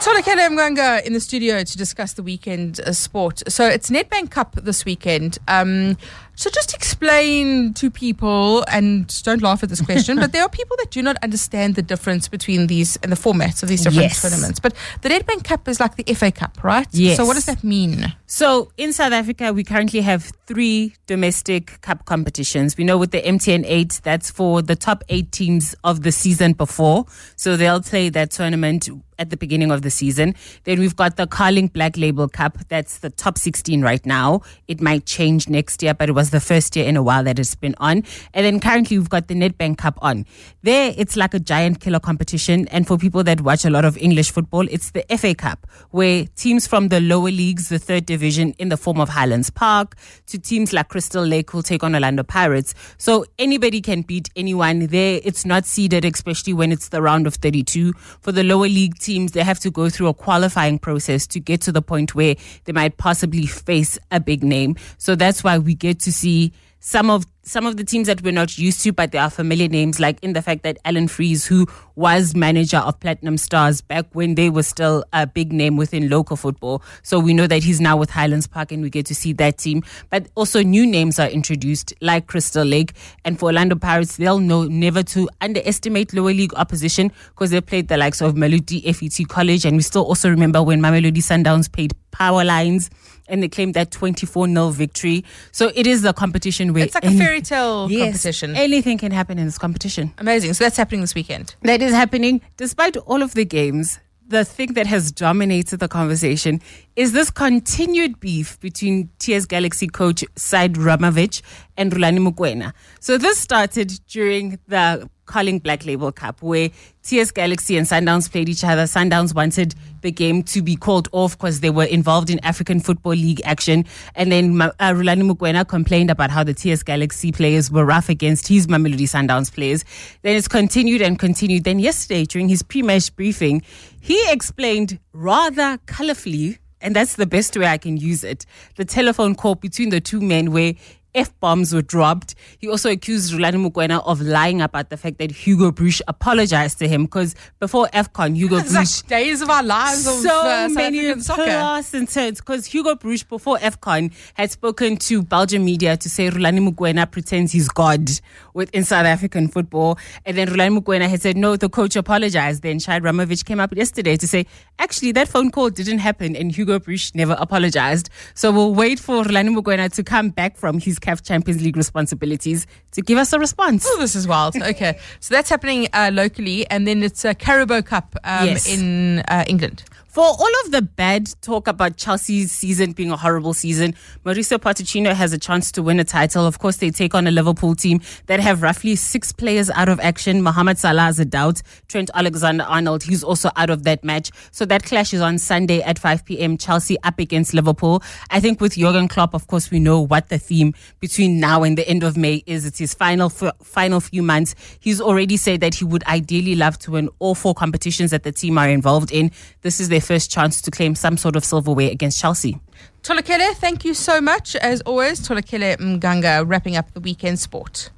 Tholakele 0.00 0.48
Mganga 0.50 1.04
in 1.04 1.12
the 1.12 1.20
studio 1.20 1.64
to 1.64 1.78
discuss 1.78 2.12
the 2.12 2.22
weekend 2.22 2.80
uh, 2.80 2.92
sport. 2.92 3.42
So 3.48 3.66
it's 3.66 3.90
Nedbank 3.90 4.30
Cup 4.30 4.54
this 4.56 4.84
weekend. 4.84 5.38
Um, 5.48 5.96
so 6.34 6.50
just 6.50 6.74
explain 6.74 7.72
to 7.74 7.90
people, 7.90 8.62
and 8.68 9.06
don't 9.22 9.40
laugh 9.40 9.62
at 9.62 9.70
this 9.70 9.80
question, 9.80 10.16
but 10.20 10.32
there 10.32 10.42
are 10.42 10.48
people 10.50 10.76
that 10.78 10.90
do 10.90 11.02
not 11.02 11.16
understand 11.22 11.74
the 11.74 11.82
difference 11.82 12.28
between 12.28 12.66
these 12.66 12.96
and 12.96 13.10
the 13.10 13.16
formats 13.16 13.62
of 13.62 13.70
these 13.70 13.82
different 13.82 14.10
yes. 14.10 14.22
tournaments. 14.22 14.60
But 14.60 14.74
the 15.00 15.08
Nedbank 15.08 15.44
Cup 15.44 15.66
is 15.66 15.80
like 15.80 15.96
the 15.96 16.14
FA 16.14 16.30
Cup, 16.30 16.62
right? 16.62 16.86
Yes. 16.92 17.16
So 17.16 17.24
what 17.24 17.34
does 17.34 17.46
that 17.46 17.64
mean? 17.64 18.12
So 18.28 18.72
in 18.76 18.92
South 18.92 19.12
Africa, 19.12 19.52
we 19.52 19.62
currently 19.62 20.00
have 20.00 20.32
three 20.46 20.94
domestic 21.06 21.80
cup 21.80 22.06
competitions. 22.06 22.76
We 22.76 22.82
know 22.82 22.98
with 22.98 23.12
the 23.12 23.22
MTN 23.22 23.64
8, 23.64 24.00
that's 24.02 24.32
for 24.32 24.62
the 24.62 24.74
top 24.74 25.04
eight 25.08 25.30
teams 25.30 25.76
of 25.84 26.02
the 26.02 26.10
season 26.10 26.52
before. 26.52 27.06
So 27.36 27.56
they'll 27.56 27.82
play 27.82 28.08
that 28.08 28.32
tournament 28.32 28.88
at 29.18 29.30
the 29.30 29.36
beginning 29.36 29.70
of 29.70 29.80
the 29.80 29.90
season. 29.90 30.34
Then 30.64 30.78
we've 30.78 30.94
got 30.94 31.16
the 31.16 31.26
Carling 31.26 31.68
Black 31.68 31.96
Label 31.96 32.28
Cup. 32.28 32.58
That's 32.68 32.98
the 32.98 33.08
top 33.08 33.38
16 33.38 33.80
right 33.80 34.04
now. 34.04 34.42
It 34.68 34.82
might 34.82 35.06
change 35.06 35.48
next 35.48 35.82
year, 35.82 35.94
but 35.94 36.10
it 36.10 36.12
was 36.12 36.30
the 36.30 36.40
first 36.40 36.76
year 36.76 36.84
in 36.84 36.96
a 36.96 37.02
while 37.02 37.24
that 37.24 37.38
it's 37.38 37.54
been 37.54 37.74
on. 37.78 38.04
And 38.34 38.44
then 38.44 38.60
currently 38.60 38.98
we've 38.98 39.08
got 39.08 39.28
the 39.28 39.34
Nedbank 39.34 39.78
Cup 39.78 39.98
on. 40.02 40.26
There, 40.62 40.92
it's 40.98 41.16
like 41.16 41.32
a 41.32 41.40
giant 41.40 41.80
killer 41.80 42.00
competition. 42.00 42.68
And 42.68 42.86
for 42.86 42.98
people 42.98 43.24
that 43.24 43.40
watch 43.40 43.64
a 43.64 43.70
lot 43.70 43.86
of 43.86 43.96
English 43.96 44.32
football, 44.32 44.66
it's 44.70 44.90
the 44.90 45.04
FA 45.16 45.34
Cup, 45.34 45.66
where 45.92 46.26
teams 46.36 46.66
from 46.66 46.88
the 46.88 47.00
lower 47.00 47.30
leagues, 47.30 47.70
the 47.70 47.78
third 47.78 48.04
division 48.04 48.15
in 48.22 48.68
the 48.68 48.76
form 48.76 49.00
of 49.00 49.08
Highlands 49.08 49.50
Park, 49.50 49.94
to 50.26 50.38
teams 50.38 50.72
like 50.72 50.88
Crystal 50.88 51.24
Lake 51.24 51.52
will 51.54 51.62
take 51.62 51.82
on 51.82 51.94
Orlando 51.94 52.22
Pirates. 52.22 52.74
So 52.98 53.24
anybody 53.38 53.80
can 53.80 54.02
beat 54.02 54.28
anyone 54.36 54.86
there. 54.86 55.20
It's 55.24 55.44
not 55.44 55.64
seeded, 55.64 56.04
especially 56.04 56.52
when 56.52 56.72
it's 56.72 56.88
the 56.88 57.02
round 57.02 57.26
of 57.26 57.34
32. 57.34 57.92
For 58.20 58.32
the 58.32 58.42
lower 58.42 58.68
league 58.68 58.98
teams, 58.98 59.32
they 59.32 59.42
have 59.42 59.60
to 59.60 59.70
go 59.70 59.88
through 59.88 60.08
a 60.08 60.14
qualifying 60.14 60.78
process 60.78 61.26
to 61.28 61.40
get 61.40 61.60
to 61.62 61.72
the 61.72 61.82
point 61.82 62.14
where 62.14 62.36
they 62.64 62.72
might 62.72 62.96
possibly 62.96 63.46
face 63.46 63.98
a 64.10 64.20
big 64.20 64.42
name. 64.42 64.76
So 64.98 65.14
that's 65.14 65.44
why 65.44 65.58
we 65.58 65.74
get 65.74 66.00
to 66.00 66.12
see 66.12 66.52
some 66.80 67.10
of 67.10 67.26
some 67.46 67.64
of 67.64 67.76
the 67.76 67.84
teams 67.84 68.08
that 68.08 68.22
we're 68.22 68.32
not 68.32 68.58
used 68.58 68.82
to, 68.82 68.92
but 68.92 69.12
they 69.12 69.18
are 69.18 69.30
familiar 69.30 69.68
names, 69.68 70.00
like 70.00 70.18
in 70.22 70.32
the 70.32 70.42
fact 70.42 70.64
that 70.64 70.78
Alan 70.84 71.06
Freese, 71.06 71.46
who 71.46 71.66
was 71.94 72.34
manager 72.34 72.78
of 72.78 72.98
Platinum 72.98 73.38
Stars 73.38 73.80
back 73.80 74.04
when 74.12 74.34
they 74.34 74.50
were 74.50 74.64
still 74.64 75.04
a 75.12 75.28
big 75.28 75.52
name 75.52 75.76
within 75.76 76.10
local 76.10 76.36
football. 76.36 76.82
So 77.04 77.20
we 77.20 77.32
know 77.32 77.46
that 77.46 77.62
he's 77.62 77.80
now 77.80 77.96
with 77.96 78.10
Highlands 78.10 78.48
Park 78.48 78.72
and 78.72 78.82
we 78.82 78.90
get 78.90 79.06
to 79.06 79.14
see 79.14 79.32
that 79.34 79.58
team. 79.58 79.84
But 80.10 80.26
also 80.34 80.60
new 80.62 80.84
names 80.84 81.20
are 81.20 81.28
introduced, 81.28 81.94
like 82.00 82.26
Crystal 82.26 82.64
Lake. 82.64 82.94
And 83.24 83.38
for 83.38 83.46
Orlando 83.46 83.76
Pirates, 83.76 84.16
they'll 84.16 84.40
know 84.40 84.64
never 84.64 85.04
to 85.04 85.28
underestimate 85.40 86.12
lower 86.12 86.34
league 86.34 86.54
opposition 86.54 87.12
because 87.28 87.52
they 87.52 87.60
played 87.60 87.86
the 87.86 87.96
likes 87.96 88.20
of 88.20 88.34
Mamelodi 88.34 88.82
FET 88.92 89.28
College. 89.28 89.64
And 89.64 89.76
we 89.76 89.82
still 89.82 90.04
also 90.04 90.28
remember 90.28 90.64
when 90.64 90.80
Mamelodi 90.80 91.18
Sundowns 91.18 91.70
played 91.70 91.94
Power 92.10 92.44
Lines 92.44 92.90
and 93.28 93.42
they 93.42 93.48
claimed 93.48 93.74
that 93.74 93.90
24 93.90 94.48
0 94.48 94.70
victory. 94.70 95.24
So 95.52 95.70
it 95.74 95.86
is 95.86 96.04
a 96.04 96.12
competition 96.12 96.72
where. 96.72 96.84
It's 96.84 96.94
like 96.94 97.04
a 97.04 97.10
fairy 97.10 97.35
tale 97.40 97.90
yes, 97.90 98.04
competition. 98.04 98.56
Anything 98.56 98.98
can 98.98 99.12
happen 99.12 99.38
in 99.38 99.46
this 99.46 99.58
competition. 99.58 100.12
Amazing. 100.18 100.54
So 100.54 100.64
that's 100.64 100.76
happening 100.76 101.00
this 101.00 101.14
weekend. 101.14 101.54
That 101.62 101.82
is 101.82 101.92
happening. 101.92 102.40
Despite 102.56 102.96
all 102.96 103.22
of 103.22 103.34
the 103.34 103.44
games, 103.44 103.98
the 104.28 104.44
thing 104.44 104.74
that 104.74 104.86
has 104.86 105.12
dominated 105.12 105.78
the 105.78 105.88
conversation 105.88 106.60
is 106.96 107.12
this 107.12 107.30
continued 107.30 108.18
beef 108.18 108.58
between 108.60 109.10
TS 109.18 109.46
Galaxy 109.46 109.86
coach 109.86 110.24
Sead 110.34 110.74
Ramovic 110.74 111.42
and 111.76 111.92
Rhulani 111.92 112.18
Mokwena. 112.18 112.72
So 113.00 113.18
this 113.18 113.38
started 113.38 114.00
during 114.08 114.58
the 114.66 115.08
Carling 115.26 115.58
Black 115.58 115.84
Label 115.84 116.10
Cup, 116.12 116.40
where 116.42 116.70
TS 117.02 117.30
Galaxy 117.30 117.76
and 117.76 117.86
Sundowns 117.86 118.30
played 118.30 118.48
each 118.48 118.64
other. 118.64 118.84
Sundowns 118.84 119.34
wanted 119.34 119.74
the 120.00 120.10
game 120.10 120.42
to 120.44 120.62
be 120.62 120.76
called 120.76 121.08
off 121.12 121.36
because 121.36 121.60
they 121.60 121.70
were 121.70 121.84
involved 121.84 122.30
in 122.30 122.38
African 122.40 122.80
Football 122.80 123.12
League 123.12 123.40
action. 123.44 123.84
And 124.14 124.32
then 124.32 124.60
uh, 124.60 124.72
Rhulani 124.80 125.30
Mokwena 125.30 125.66
complained 125.66 126.10
about 126.10 126.30
how 126.30 126.42
the 126.42 126.54
TS 126.54 126.82
Galaxy 126.82 127.32
players 127.32 127.70
were 127.70 127.84
rough 127.84 128.08
against 128.08 128.48
his 128.48 128.66
Mamelodi 128.66 129.02
Sundowns 129.02 129.52
players. 129.52 129.84
Then 130.22 130.36
it's 130.36 130.48
continued 130.48 131.02
and 131.02 131.18
continued. 131.18 131.64
Then 131.64 131.78
yesterday, 131.78 132.24
during 132.24 132.48
his 132.48 132.62
pre-match 132.62 133.14
briefing, 133.16 133.62
he 134.00 134.20
explained 134.30 134.98
rather 135.12 135.78
colorfully 135.86 136.58
and 136.80 136.94
that's 136.94 137.16
the 137.16 137.26
best 137.26 137.56
way 137.56 137.66
I 137.66 137.78
can 137.78 137.96
use 137.96 138.22
it. 138.22 138.44
The 138.76 138.84
telephone 138.84 139.34
call 139.34 139.54
between 139.54 139.88
the 139.88 140.00
two 140.00 140.20
men 140.20 140.52
where 140.52 140.74
F 141.16 141.38
bombs 141.40 141.72
were 141.74 141.82
dropped. 141.82 142.34
He 142.58 142.68
also 142.68 142.90
accused 142.90 143.32
Rhulani 143.32 143.70
Mokwena 143.70 144.06
of 144.06 144.20
lying 144.20 144.60
about 144.60 144.90
the 144.90 144.96
fact 144.96 145.18
that 145.18 145.30
Hugo 145.30 145.72
Broos 145.72 146.02
apologized 146.06 146.78
to 146.78 146.88
him 146.88 147.06
because 147.06 147.34
before 147.58 147.88
AFCON, 147.88 148.36
Hugo 148.36 148.58
it's 148.58 148.74
Like 148.74 149.08
days 149.08 149.40
of 149.40 149.48
our 149.48 149.62
lives 149.62 150.04
so 150.04 150.12
of 150.12 150.26
uh, 150.26 150.68
many 150.68 151.14
plus 151.14 151.94
and 151.94 152.08
turns 152.08 152.40
because 152.40 152.66
Hugo 152.66 152.94
Broos 152.94 153.22
before 153.22 153.56
AFCON 153.58 154.12
had 154.34 154.50
spoken 154.50 154.98
to 154.98 155.22
Belgian 155.22 155.64
media 155.64 155.96
to 155.96 156.10
say 156.10 156.28
Rhulani 156.28 156.68
Mokwena 156.68 157.10
pretends 157.10 157.52
he's 157.52 157.68
God 157.68 158.10
within 158.52 158.84
South 158.84 159.06
African 159.06 159.48
football. 159.48 159.98
And 160.26 160.36
then 160.36 160.48
Rhulani 160.48 160.78
Mokwena 160.78 161.08
had 161.08 161.22
said, 161.22 161.36
no, 161.36 161.56
the 161.56 161.68
coach 161.68 161.96
apologized. 161.96 162.62
Then 162.62 162.78
Sead 162.78 163.02
Ramovic 163.02 163.44
came 163.44 163.60
up 163.60 163.74
yesterday 163.74 164.16
to 164.16 164.28
say, 164.28 164.46
actually, 164.78 165.12
that 165.12 165.28
phone 165.28 165.50
call 165.50 165.70
didn't 165.70 165.98
happen 165.98 166.36
and 166.36 166.54
Hugo 166.54 166.78
Broos 166.78 167.14
never 167.14 167.36
apologized. 167.38 168.10
So 168.34 168.52
we'll 168.52 168.74
wait 168.74 168.98
for 168.98 169.24
Rhulani 169.24 169.56
Mokwena 169.56 169.92
to 169.94 170.02
come 170.02 170.30
back 170.30 170.56
from 170.56 170.78
his 170.78 170.98
CAF 171.06 171.22
Champions 171.22 171.62
League 171.62 171.76
responsibilities 171.76 172.66
to 172.92 173.02
give 173.02 173.18
us 173.18 173.32
a 173.32 173.38
response. 173.38 173.86
Oh, 173.88 173.98
this 173.98 174.16
is 174.16 174.26
wild. 174.26 174.54
Okay. 174.66 174.98
so 175.20 175.32
that's 175.32 175.48
happening 175.48 175.86
uh, 175.92 176.10
locally, 176.12 176.68
and 176.70 176.88
then 176.88 177.02
it's 177.02 177.24
a 177.24 177.34
Carabao 177.34 177.82
Cup 177.82 178.16
um, 178.24 178.46
yes. 178.46 178.66
in 178.66 179.20
uh, 179.28 179.44
England. 179.46 179.84
For 180.16 180.24
all 180.24 180.50
of 180.64 180.70
the 180.70 180.80
bad 180.80 181.28
talk 181.42 181.68
about 181.68 181.98
Chelsea's 181.98 182.50
season 182.50 182.92
being 182.92 183.10
a 183.10 183.18
horrible 183.18 183.52
season, 183.52 183.94
Mauricio 184.24 184.56
Pochettino 184.56 185.12
has 185.12 185.34
a 185.34 185.38
chance 185.38 185.70
to 185.72 185.82
win 185.82 186.00
a 186.00 186.04
title. 186.04 186.46
Of 186.46 186.58
course, 186.58 186.78
they 186.78 186.88
take 186.90 187.14
on 187.14 187.26
a 187.26 187.30
Liverpool 187.30 187.74
team 187.74 188.00
that 188.24 188.40
have 188.40 188.62
roughly 188.62 188.96
six 188.96 189.30
players 189.30 189.68
out 189.68 189.90
of 189.90 190.00
action. 190.00 190.40
Mohamed 190.40 190.78
Salah 190.78 191.08
is 191.08 191.20
a 191.20 191.26
doubt. 191.26 191.60
Trent 191.88 192.08
Alexander-Arnold, 192.14 193.02
he's 193.02 193.22
also 193.22 193.50
out 193.56 193.68
of 193.68 193.82
that 193.82 194.04
match. 194.04 194.30
So 194.52 194.64
that 194.64 194.84
clash 194.84 195.12
is 195.12 195.20
on 195.20 195.36
Sunday 195.36 195.82
at 195.82 195.98
5 195.98 196.24
p.m. 196.24 196.56
Chelsea 196.56 196.96
up 197.02 197.18
against 197.18 197.52
Liverpool. 197.52 198.02
I 198.30 198.40
think 198.40 198.58
with 198.58 198.76
Jurgen 198.76 199.08
Klopp, 199.08 199.34
of 199.34 199.48
course, 199.48 199.70
we 199.70 199.80
know 199.80 200.00
what 200.00 200.30
the 200.30 200.38
theme 200.38 200.72
between 200.98 201.40
now 201.40 201.62
and 201.62 201.76
the 201.76 201.86
end 201.86 202.02
of 202.02 202.16
May 202.16 202.42
is. 202.46 202.64
It's 202.64 202.78
his 202.78 202.94
final 202.94 203.26
f- 203.26 203.54
final 203.62 204.00
few 204.00 204.22
months. 204.22 204.54
He's 204.80 204.98
already 204.98 205.36
said 205.36 205.60
that 205.60 205.74
he 205.74 205.84
would 205.84 206.04
ideally 206.04 206.54
love 206.54 206.78
to 206.78 206.92
win 206.92 207.10
all 207.18 207.34
four 207.34 207.52
competitions 207.52 208.12
that 208.12 208.22
the 208.22 208.32
team 208.32 208.56
are 208.56 208.70
involved 208.70 209.12
in. 209.12 209.30
This 209.60 209.78
is 209.78 209.90
their 209.90 210.05
first 210.06 210.30
chance 210.30 210.62
to 210.62 210.70
claim 210.70 210.94
some 210.94 211.16
sort 211.16 211.36
of 211.36 211.44
silverware 211.44 211.90
against 211.90 212.20
Chelsea. 212.20 212.60
Tholakele, 213.02 213.52
thank 213.54 213.84
you 213.84 213.94
so 213.94 214.20
much. 214.20 214.56
As 214.56 214.80
always, 214.82 215.20
Tholakele 215.20 215.76
Mganga 215.78 216.44
wrapping 216.48 216.76
up 216.76 216.92
the 216.92 217.00
weekend 217.00 217.38
sport. 217.38 217.90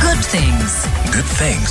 Good 0.00 0.24
things 0.34 0.70
Good 1.12 1.28
things. 1.36 1.70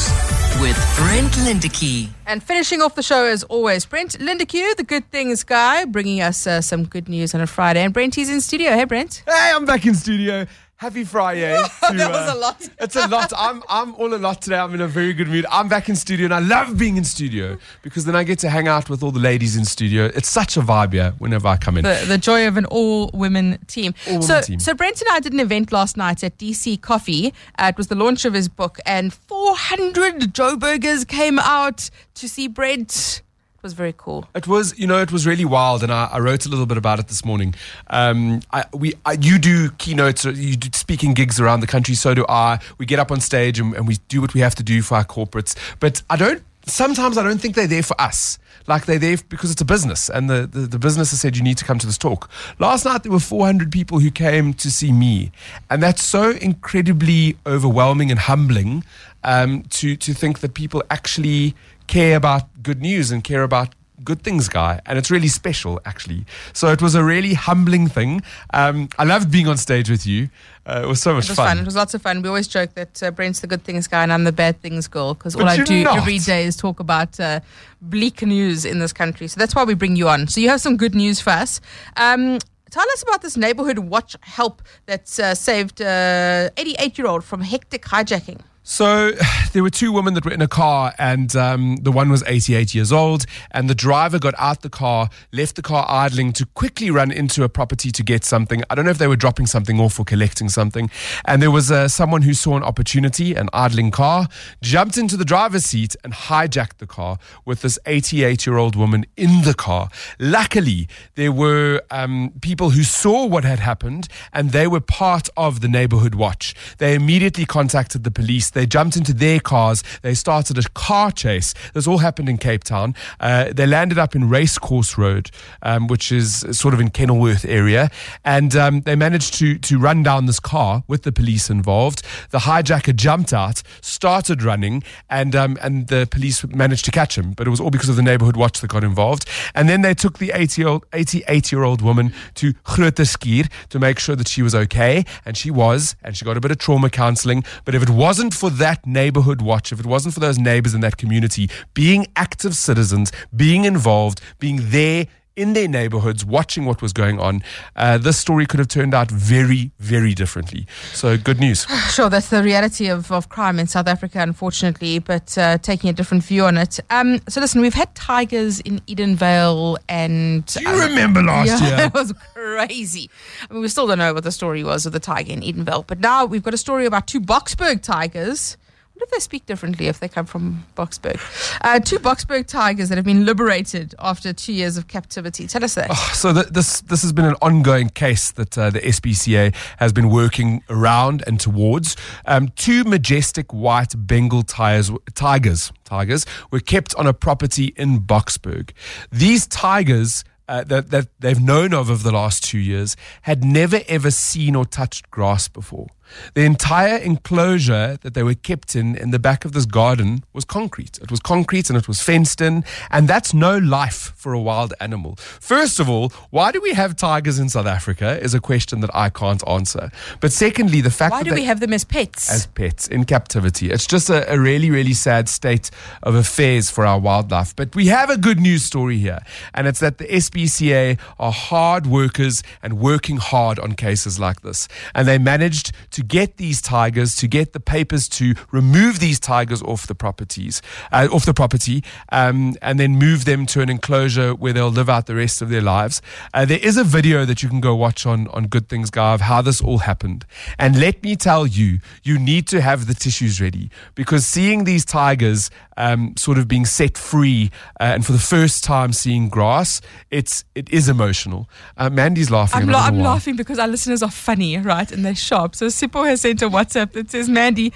with 0.61 0.77
Brent 0.97 1.31
Lindeque. 1.45 2.09
And 2.27 2.43
finishing 2.43 2.81
off 2.83 2.93
the 2.93 3.01
show 3.01 3.25
as 3.25 3.43
always, 3.45 3.85
Brent 3.87 4.19
Lindeque, 4.19 4.75
the 4.77 4.83
good 4.83 5.09
things 5.09 5.43
guy, 5.43 5.85
bringing 5.85 6.21
us 6.21 6.45
uh, 6.45 6.61
some 6.61 6.83
good 6.85 7.09
news 7.09 7.33
on 7.33 7.41
a 7.41 7.47
Friday. 7.47 7.81
And 7.83 7.91
Brent, 7.91 8.13
he's 8.13 8.29
in 8.29 8.39
studio. 8.41 8.71
Hey, 8.71 8.83
Brent. 8.85 9.23
Hey, 9.25 9.51
I'm 9.55 9.65
back 9.65 9.85
in 9.87 9.95
studio. 9.95 10.45
Happy 10.81 11.03
Friday. 11.03 11.55
to, 11.87 11.93
that 11.93 12.09
was 12.09 12.27
uh, 12.27 12.35
a 12.35 12.39
lot. 12.39 12.69
It's 12.79 12.95
a 12.95 13.07
lot. 13.07 13.31
I'm 13.37 13.61
I'm 13.69 13.93
all 13.97 14.15
a 14.15 14.17
lot 14.17 14.41
today. 14.41 14.57
I'm 14.57 14.73
in 14.73 14.81
a 14.81 14.87
very 14.87 15.13
good 15.13 15.27
mood. 15.27 15.45
I'm 15.51 15.67
back 15.67 15.89
in 15.89 15.95
studio 15.95 16.25
and 16.25 16.33
I 16.33 16.39
love 16.39 16.75
being 16.75 16.97
in 16.97 17.03
studio 17.03 17.59
because 17.83 18.05
then 18.05 18.15
I 18.15 18.23
get 18.23 18.39
to 18.39 18.49
hang 18.49 18.67
out 18.67 18.89
with 18.89 19.03
all 19.03 19.11
the 19.11 19.19
ladies 19.19 19.55
in 19.55 19.63
studio. 19.63 20.05
It's 20.05 20.27
such 20.27 20.57
a 20.57 20.61
vibe 20.61 20.93
here 20.93 21.13
whenever 21.19 21.47
I 21.47 21.57
come 21.57 21.77
in. 21.77 21.83
The, 21.83 22.05
the 22.07 22.17
joy 22.17 22.47
of 22.47 22.57
an 22.57 22.65
all 22.65 23.11
women 23.13 23.59
team. 23.67 23.93
All-women 24.07 24.23
so, 24.23 24.41
team. 24.41 24.59
so 24.59 24.73
Brent 24.73 24.99
and 25.01 25.09
I 25.11 25.19
did 25.19 25.33
an 25.33 25.39
event 25.39 25.71
last 25.71 25.97
night 25.97 26.23
at 26.23 26.39
DC 26.39 26.81
Coffee. 26.81 27.31
Uh, 27.59 27.67
it 27.67 27.77
was 27.77 27.85
the 27.85 27.95
launch 27.95 28.25
of 28.25 28.33
his 28.33 28.49
book, 28.49 28.79
and 28.83 29.13
400 29.13 30.33
Joburgers 30.33 31.07
came 31.07 31.37
out 31.37 31.91
to 32.15 32.27
see 32.27 32.47
Brent. 32.47 33.21
It 33.61 33.65
was 33.65 33.73
very 33.73 33.93
cool. 33.95 34.27
It 34.33 34.47
was, 34.47 34.79
you 34.79 34.87
know, 34.87 35.03
it 35.03 35.11
was 35.11 35.27
really 35.27 35.45
wild, 35.45 35.83
and 35.83 35.91
I, 35.91 36.09
I 36.11 36.17
wrote 36.17 36.47
a 36.47 36.49
little 36.49 36.65
bit 36.65 36.79
about 36.79 36.97
it 36.97 37.09
this 37.09 37.23
morning. 37.23 37.53
Um, 37.91 38.41
I, 38.51 38.65
we, 38.73 38.95
I, 39.05 39.19
you 39.21 39.37
do 39.37 39.69
keynotes, 39.77 40.25
you 40.25 40.55
do 40.55 40.69
speaking 40.73 41.13
gigs 41.13 41.39
around 41.39 41.59
the 41.59 41.67
country. 41.67 41.93
So 41.93 42.15
do 42.15 42.25
I. 42.27 42.57
We 42.79 42.87
get 42.87 42.97
up 42.97 43.11
on 43.11 43.19
stage 43.19 43.59
and, 43.59 43.75
and 43.75 43.87
we 43.87 43.97
do 44.07 44.19
what 44.19 44.33
we 44.33 44.39
have 44.39 44.55
to 44.55 44.63
do 44.63 44.81
for 44.81 44.95
our 44.95 45.05
corporates. 45.05 45.55
But 45.79 46.01
I 46.09 46.15
don't. 46.15 46.41
Sometimes 46.65 47.19
I 47.19 47.23
don't 47.23 47.37
think 47.37 47.53
they're 47.53 47.67
there 47.67 47.83
for 47.83 47.99
us. 48.01 48.39
Like 48.65 48.87
they're 48.87 48.97
there 48.97 49.17
because 49.29 49.51
it's 49.51 49.61
a 49.61 49.65
business, 49.65 50.09
and 50.09 50.27
the, 50.27 50.49
the, 50.51 50.61
the 50.61 50.79
business 50.79 51.11
has 51.11 51.21
said 51.21 51.37
you 51.37 51.43
need 51.43 51.59
to 51.59 51.65
come 51.65 51.77
to 51.77 51.85
this 51.85 51.99
talk. 51.99 52.31
Last 52.57 52.85
night 52.85 53.03
there 53.03 53.11
were 53.11 53.19
400 53.19 53.71
people 53.71 53.99
who 53.99 54.09
came 54.09 54.55
to 54.55 54.71
see 54.71 54.91
me, 54.91 55.31
and 55.69 55.83
that's 55.83 56.01
so 56.01 56.31
incredibly 56.31 57.37
overwhelming 57.45 58.09
and 58.09 58.19
humbling 58.19 58.83
um, 59.23 59.63
to 59.69 59.95
to 59.97 60.13
think 60.15 60.39
that 60.39 60.55
people 60.55 60.83
actually 60.89 61.55
care 61.87 62.15
about 62.15 62.43
good 62.63 62.81
news 62.81 63.11
and 63.11 63.23
care 63.23 63.43
about 63.43 63.69
good 64.03 64.23
things 64.23 64.49
guy 64.49 64.81
and 64.87 64.97
it's 64.97 65.11
really 65.11 65.27
special 65.27 65.79
actually 65.85 66.25
so 66.53 66.71
it 66.71 66.81
was 66.81 66.95
a 66.95 67.03
really 67.03 67.35
humbling 67.35 67.87
thing 67.87 68.19
um, 68.51 68.89
i 68.97 69.03
loved 69.03 69.29
being 69.29 69.47
on 69.47 69.55
stage 69.57 69.91
with 69.91 70.07
you 70.07 70.27
uh, 70.65 70.81
it 70.83 70.87
was 70.87 70.99
so 70.99 71.13
much 71.13 71.25
It 71.25 71.29
was 71.31 71.37
fun. 71.37 71.47
fun. 71.49 71.59
It 71.59 71.65
was 71.65 71.75
lots 71.75 71.93
of 71.95 72.01
fun. 72.03 72.21
We 72.21 72.27
always 72.29 72.47
joke 72.47 72.75
that 72.75 73.01
uh, 73.01 73.09
Brent's 73.09 73.39
the 73.39 73.47
good 73.47 73.63
things 73.63 73.87
guy 73.87 74.03
and 74.03 74.13
I'm 74.13 74.25
the 74.25 74.31
bad 74.31 74.61
things 74.61 74.87
girl 74.87 75.15
because 75.15 75.35
all 75.35 75.49
I 75.49 75.57
do 75.57 75.83
not. 75.83 75.97
every 75.97 76.19
day 76.19 76.45
is 76.45 76.55
talk 76.55 76.79
about 76.79 77.19
uh, 77.19 77.39
bleak 77.81 78.21
news 78.21 78.63
in 78.63 78.77
this 78.77 78.93
country. 78.93 79.27
So 79.27 79.39
that's 79.39 79.55
why 79.55 79.63
we 79.63 79.73
bring 79.73 79.95
you 79.95 80.07
on. 80.07 80.27
So 80.27 80.39
you 80.39 80.49
have 80.49 80.61
some 80.61 80.77
good 80.77 80.93
news 80.93 81.19
for 81.19 81.31
us. 81.31 81.61
Um, 81.97 82.37
tell 82.69 82.85
us 82.93 83.01
about 83.01 83.23
this 83.23 83.35
neighborhood 83.37 83.79
watch 83.79 84.15
help 84.21 84.61
that's 84.85 85.17
uh, 85.17 85.33
saved 85.33 85.81
88 85.81 86.95
year 86.99 87.07
old 87.07 87.23
from 87.23 87.41
hectic 87.41 87.83
hijacking. 87.85 88.41
So 88.63 89.11
there 89.53 89.63
were 89.63 89.69
two 89.69 89.91
women 89.91 90.13
that 90.13 90.25
were 90.25 90.31
in 90.31 90.41
a 90.41 90.47
car, 90.47 90.93
and 90.97 91.35
um, 91.35 91.77
the 91.77 91.91
one 91.91 92.09
was 92.09 92.23
88 92.27 92.75
years 92.75 92.91
old, 92.91 93.25
and 93.51 93.69
the 93.69 93.75
driver 93.75 94.19
got 94.19 94.35
out 94.37 94.61
the 94.61 94.69
car, 94.69 95.09
left 95.31 95.55
the 95.55 95.61
car 95.61 95.85
idling 95.89 96.33
to 96.33 96.45
quickly 96.45 96.91
run 96.91 97.11
into 97.11 97.43
a 97.43 97.49
property 97.49 97.91
to 97.91 98.03
get 98.03 98.23
something. 98.23 98.61
I 98.69 98.75
don't 98.75 98.85
know 98.85 98.91
if 98.91 98.97
they 98.97 99.07
were 99.07 99.15
dropping 99.15 99.47
something 99.47 99.79
off 99.79 99.99
or 99.99 100.05
collecting 100.05 100.49
something. 100.49 100.89
And 101.25 101.41
there 101.41 101.51
was 101.51 101.71
uh, 101.71 101.87
someone 101.87 102.21
who 102.21 102.33
saw 102.33 102.55
an 102.55 102.63
opportunity, 102.63 103.33
an 103.33 103.49
idling 103.53 103.91
car, 103.91 104.27
jumped 104.61 104.97
into 104.97 105.17
the 105.17 105.25
driver's 105.25 105.65
seat 105.65 105.95
and 106.03 106.13
hijacked 106.13 106.77
the 106.77 106.87
car 106.87 107.17
with 107.45 107.61
this 107.61 107.79
88 107.85 108.45
year 108.45 108.57
old 108.57 108.75
woman 108.75 109.05
in 109.17 109.41
the 109.41 109.53
car. 109.53 109.89
Luckily, 110.19 110.87
there 111.15 111.31
were 111.31 111.81
um, 111.89 112.33
people 112.41 112.71
who 112.71 112.83
saw 112.83 113.25
what 113.25 113.43
had 113.43 113.59
happened, 113.59 114.07
and 114.31 114.51
they 114.51 114.67
were 114.67 114.79
part 114.79 115.29
of 115.35 115.61
the 115.61 115.67
neighborhood 115.67 116.15
watch. 116.15 116.53
They 116.77 116.93
immediately 116.93 117.45
contacted 117.45 118.03
the 118.03 118.11
police. 118.11 118.50
They 118.51 118.65
jumped 118.65 118.95
into 118.95 119.13
their 119.13 119.39
cars. 119.39 119.83
They 120.01 120.13
started 120.13 120.57
a 120.57 120.63
car 120.73 121.11
chase. 121.11 121.53
This 121.73 121.87
all 121.87 121.99
happened 121.99 122.29
in 122.29 122.37
Cape 122.37 122.63
Town. 122.63 122.95
Uh, 123.19 123.51
they 123.53 123.65
landed 123.65 123.97
up 123.97 124.15
in 124.15 124.29
Racecourse 124.29 124.97
Road, 124.97 125.31
um, 125.61 125.87
which 125.87 126.11
is 126.11 126.45
sort 126.51 126.73
of 126.73 126.79
in 126.79 126.89
Kenilworth 126.89 127.45
area, 127.45 127.89
and 128.23 128.55
um, 128.55 128.81
they 128.81 128.95
managed 128.95 129.33
to 129.35 129.57
to 129.57 129.77
run 129.77 130.03
down 130.03 130.25
this 130.25 130.39
car 130.39 130.83
with 130.87 131.03
the 131.03 131.11
police 131.11 131.49
involved. 131.49 132.03
The 132.31 132.39
hijacker 132.39 132.95
jumped 132.95 133.33
out, 133.33 133.61
started 133.81 134.43
running, 134.43 134.83
and 135.09 135.35
um, 135.35 135.57
and 135.61 135.87
the 135.87 136.07
police 136.09 136.45
managed 136.47 136.85
to 136.85 136.91
catch 136.91 137.17
him. 137.17 137.33
But 137.33 137.47
it 137.47 137.49
was 137.49 137.59
all 137.59 137.71
because 137.71 137.89
of 137.89 137.95
the 137.95 138.03
neighborhood 138.03 138.37
watch 138.37 138.61
that 138.61 138.69
got 138.69 138.83
involved. 138.83 139.27
And 139.55 139.69
then 139.69 139.81
they 139.81 139.93
took 139.93 140.19
the 140.19 140.31
80 140.33 140.65
old, 140.65 140.85
88 140.93 141.51
year 141.51 141.63
old 141.63 141.81
woman 141.81 142.13
to 142.35 142.53
Groote 142.53 143.05
Schuur 143.05 143.49
to 143.69 143.79
make 143.79 143.99
sure 143.99 144.15
that 144.15 144.27
she 144.27 144.41
was 144.41 144.55
okay, 144.55 145.05
and 145.25 145.37
she 145.37 145.51
was, 145.51 145.95
and 146.03 146.15
she 146.15 146.25
got 146.25 146.37
a 146.37 146.41
bit 146.41 146.51
of 146.51 146.57
trauma 146.57 146.89
counseling. 146.89 147.43
But 147.65 147.75
if 147.75 147.83
it 147.83 147.89
wasn't 147.89 148.33
for 148.41 148.49
that 148.49 148.87
neighborhood 148.87 149.39
watch, 149.39 149.71
if 149.71 149.79
it 149.79 149.85
wasn't 149.85 150.15
for 150.15 150.19
those 150.19 150.39
neighbors 150.39 150.73
in 150.73 150.81
that 150.81 150.97
community 150.97 151.47
being 151.75 152.07
active 152.15 152.55
citizens, 152.55 153.11
being 153.35 153.65
involved, 153.65 154.19
being 154.39 154.57
there 154.71 155.05
in 155.41 155.53
their 155.53 155.67
neighborhoods, 155.67 156.23
watching 156.23 156.65
what 156.65 156.81
was 156.81 156.93
going 156.93 157.19
on, 157.19 157.41
uh, 157.75 157.97
this 157.97 158.17
story 158.17 158.45
could 158.45 158.59
have 158.59 158.67
turned 158.67 158.93
out 158.93 159.09
very, 159.09 159.71
very 159.79 160.13
differently. 160.13 160.67
So, 160.93 161.17
good 161.17 161.39
news. 161.39 161.65
Sure, 161.91 162.09
that's 162.09 162.29
the 162.29 162.41
reality 162.41 162.87
of, 162.87 163.11
of 163.11 163.27
crime 163.27 163.59
in 163.59 163.67
South 163.67 163.87
Africa, 163.87 164.19
unfortunately, 164.19 164.99
but 164.99 165.37
uh, 165.37 165.57
taking 165.57 165.89
a 165.89 165.93
different 165.93 166.23
view 166.23 166.45
on 166.45 166.57
it. 166.57 166.79
Um, 166.89 167.19
so, 167.27 167.41
listen, 167.41 167.59
we've 167.59 167.73
had 167.73 167.93
tigers 167.95 168.59
in 168.61 168.79
Edenvale 168.81 169.77
and. 169.89 170.45
Do 170.45 170.61
you 170.61 170.79
remember 170.79 171.21
last 171.23 171.61
yeah, 171.61 171.77
year? 171.77 171.85
It 171.91 171.93
was 171.93 172.13
crazy. 172.33 173.09
I 173.49 173.53
mean, 173.53 173.61
we 173.61 173.67
still 173.67 173.87
don't 173.87 173.97
know 173.97 174.13
what 174.13 174.23
the 174.23 174.31
story 174.31 174.63
was 174.63 174.85
of 174.85 174.93
the 174.93 174.99
tiger 174.99 175.33
in 175.33 175.41
Edenvale, 175.41 175.85
but 175.85 175.99
now 175.99 176.25
we've 176.25 176.43
got 176.43 176.53
a 176.53 176.57
story 176.57 176.85
about 176.85 177.07
two 177.07 177.19
Boksburg 177.19 177.81
tigers. 177.81 178.57
What 179.01 179.07
if 179.07 179.13
they 179.13 179.19
speak 179.19 179.47
differently 179.47 179.87
if 179.87 179.99
they 179.99 180.07
come 180.07 180.27
from 180.27 180.63
Boksburg? 180.77 181.19
Uh, 181.61 181.79
two 181.79 181.97
Boksburg 181.97 182.45
tigers 182.45 182.89
that 182.89 182.99
have 182.99 183.05
been 183.05 183.25
liberated 183.25 183.95
after 183.97 184.31
two 184.31 184.53
years 184.53 184.77
of 184.77 184.87
captivity. 184.87 185.47
Tell 185.47 185.63
us 185.63 185.73
that. 185.73 185.87
Oh, 185.89 186.11
So 186.13 186.31
th- 186.31 186.49
this 186.49 186.81
this 186.81 187.01
has 187.01 187.11
been 187.11 187.25
an 187.25 187.33
ongoing 187.41 187.89
case 187.89 188.29
that 188.33 188.55
uh, 188.55 188.69
the 188.69 188.79
SPCA 188.79 189.55
has 189.77 189.91
been 189.91 190.11
working 190.11 190.61
around 190.69 191.23
and 191.25 191.39
towards. 191.39 191.97
Um, 192.27 192.49
two 192.49 192.83
majestic 192.83 193.51
white 193.51 193.95
Bengal 193.97 194.43
tigers, 194.43 194.91
tigers, 195.15 195.71
tigers 195.83 196.23
were 196.51 196.59
kept 196.59 196.93
on 196.93 197.07
a 197.07 197.13
property 197.13 197.73
in 197.75 198.01
Boksburg. 198.01 198.69
These 199.11 199.47
tigers. 199.47 200.23
Uh, 200.47 200.65
that, 200.65 200.89
that 200.89 201.07
they've 201.21 201.39
known 201.39 201.73
of 201.73 201.89
over 201.89 202.03
the 202.03 202.11
last 202.11 202.43
two 202.43 202.57
years 202.57 202.97
had 203.21 203.41
never 203.41 203.79
ever 203.87 204.11
seen 204.11 204.53
or 204.53 204.65
touched 204.65 205.09
grass 205.09 205.47
before. 205.47 205.87
The 206.33 206.43
entire 206.43 206.97
enclosure 206.97 207.97
that 208.01 208.13
they 208.13 208.23
were 208.23 208.35
kept 208.35 208.75
in, 208.75 208.95
in 208.95 209.11
the 209.11 209.19
back 209.19 209.45
of 209.45 209.51
this 209.53 209.65
garden, 209.65 210.23
was 210.33 210.45
concrete. 210.45 210.99
It 211.01 211.11
was 211.11 211.19
concrete 211.19 211.69
and 211.69 211.77
it 211.77 211.87
was 211.87 212.01
fenced 212.01 212.41
in, 212.41 212.63
and 212.89 213.07
that's 213.07 213.33
no 213.33 213.57
life 213.57 214.13
for 214.15 214.33
a 214.33 214.39
wild 214.39 214.73
animal. 214.79 215.15
First 215.17 215.79
of 215.79 215.89
all, 215.89 216.09
why 216.29 216.51
do 216.51 216.61
we 216.61 216.73
have 216.73 216.95
tigers 216.95 217.39
in 217.39 217.49
South 217.49 217.65
Africa 217.65 218.21
is 218.21 218.33
a 218.33 218.39
question 218.39 218.81
that 218.81 218.89
I 218.93 219.09
can't 219.09 219.47
answer. 219.47 219.91
But 220.19 220.31
secondly, 220.31 220.81
the 220.81 220.91
fact 220.91 221.11
Why 221.11 221.23
that 221.23 221.29
do 221.29 221.35
we 221.35 221.43
have 221.45 221.59
them 221.59 221.73
as 221.73 221.83
pets? 221.83 222.29
as 222.29 222.45
pets 222.47 222.87
in 222.87 223.05
captivity. 223.05 223.71
It's 223.71 223.87
just 223.87 224.09
a, 224.09 224.31
a 224.31 224.39
really, 224.39 224.69
really 224.69 224.93
sad 224.93 225.29
state 225.29 225.69
of 226.03 226.15
affairs 226.15 226.69
for 226.69 226.85
our 226.85 226.99
wildlife. 226.99 227.55
But 227.55 227.75
we 227.75 227.87
have 227.87 228.09
a 228.09 228.17
good 228.17 228.39
news 228.39 228.63
story 228.63 228.97
here, 228.97 229.19
and 229.53 229.67
it's 229.67 229.79
that 229.79 229.97
the 229.97 230.05
SPCA 230.05 230.99
are 231.19 231.31
hard 231.31 231.87
workers 231.87 232.43
and 232.61 232.79
working 232.79 233.17
hard 233.17 233.59
on 233.59 233.73
cases 233.73 234.19
like 234.19 234.41
this. 234.41 234.67
And 234.95 235.07
they 235.07 235.17
managed 235.17 235.71
to 235.91 236.00
to 236.01 236.07
get 236.07 236.37
these 236.37 236.61
tigers, 236.61 237.15
to 237.15 237.27
get 237.27 237.53
the 237.53 237.59
papers 237.59 238.09
to 238.09 238.33
remove 238.51 238.99
these 238.99 239.19
tigers 239.19 239.61
off 239.61 239.87
the 239.87 239.95
properties, 239.95 240.61
uh, 240.91 241.07
off 241.11 241.25
the 241.25 241.33
property, 241.33 241.83
um, 242.11 242.55
and 242.61 242.79
then 242.79 242.95
move 242.97 243.25
them 243.25 243.45
to 243.45 243.61
an 243.61 243.69
enclosure 243.69 244.33
where 244.33 244.53
they'll 244.53 244.69
live 244.69 244.89
out 244.89 245.05
the 245.05 245.15
rest 245.15 245.41
of 245.41 245.49
their 245.49 245.61
lives. 245.61 246.01
Uh, 246.33 246.45
there 246.45 246.59
is 246.61 246.77
a 246.77 246.83
video 246.83 247.25
that 247.25 247.43
you 247.43 247.49
can 247.49 247.61
go 247.61 247.75
watch 247.75 248.05
on 248.05 248.27
on 248.29 248.47
Good 248.47 248.67
Things 248.67 248.89
Guy 248.89 249.13
of 249.13 249.21
how 249.21 249.41
this 249.41 249.61
all 249.61 249.79
happened. 249.79 250.25
And 250.57 250.79
let 250.79 251.03
me 251.03 251.15
tell 251.15 251.45
you, 251.45 251.79
you 252.03 252.17
need 252.17 252.47
to 252.47 252.61
have 252.61 252.87
the 252.87 252.93
tissues 252.93 253.39
ready 253.39 253.69
because 253.95 254.25
seeing 254.25 254.63
these 254.63 254.85
tigers 254.85 255.51
um, 255.77 256.15
sort 256.17 256.37
of 256.37 256.47
being 256.47 256.65
set 256.65 256.97
free 256.97 257.51
uh, 257.79 257.83
and 257.95 258.05
for 258.05 258.11
the 258.11 258.19
first 258.19 258.63
time 258.63 258.93
seeing 258.93 259.29
grass, 259.29 259.81
it's 260.09 260.45
it 260.55 260.69
is 260.69 260.89
emotional. 260.89 261.49
Uh, 261.77 261.89
Mandy's 261.89 262.31
laughing. 262.31 262.61
I'm, 262.61 262.69
la- 262.69 262.85
I'm 262.85 262.99
laughing 262.99 263.35
because 263.35 263.59
our 263.59 263.67
listeners 263.67 264.01
are 264.03 264.11
funny, 264.11 264.57
right? 264.57 264.91
And 264.91 265.05
they're 265.05 265.15
sharp. 265.15 265.55
So 265.55 265.69
Sipho 265.91 266.07
has 266.07 266.21
sent 266.21 266.41
a 266.41 266.49
WhatsApp 266.49 266.93
that 266.93 267.11
says, 267.11 267.27
Mandy, 267.27 267.73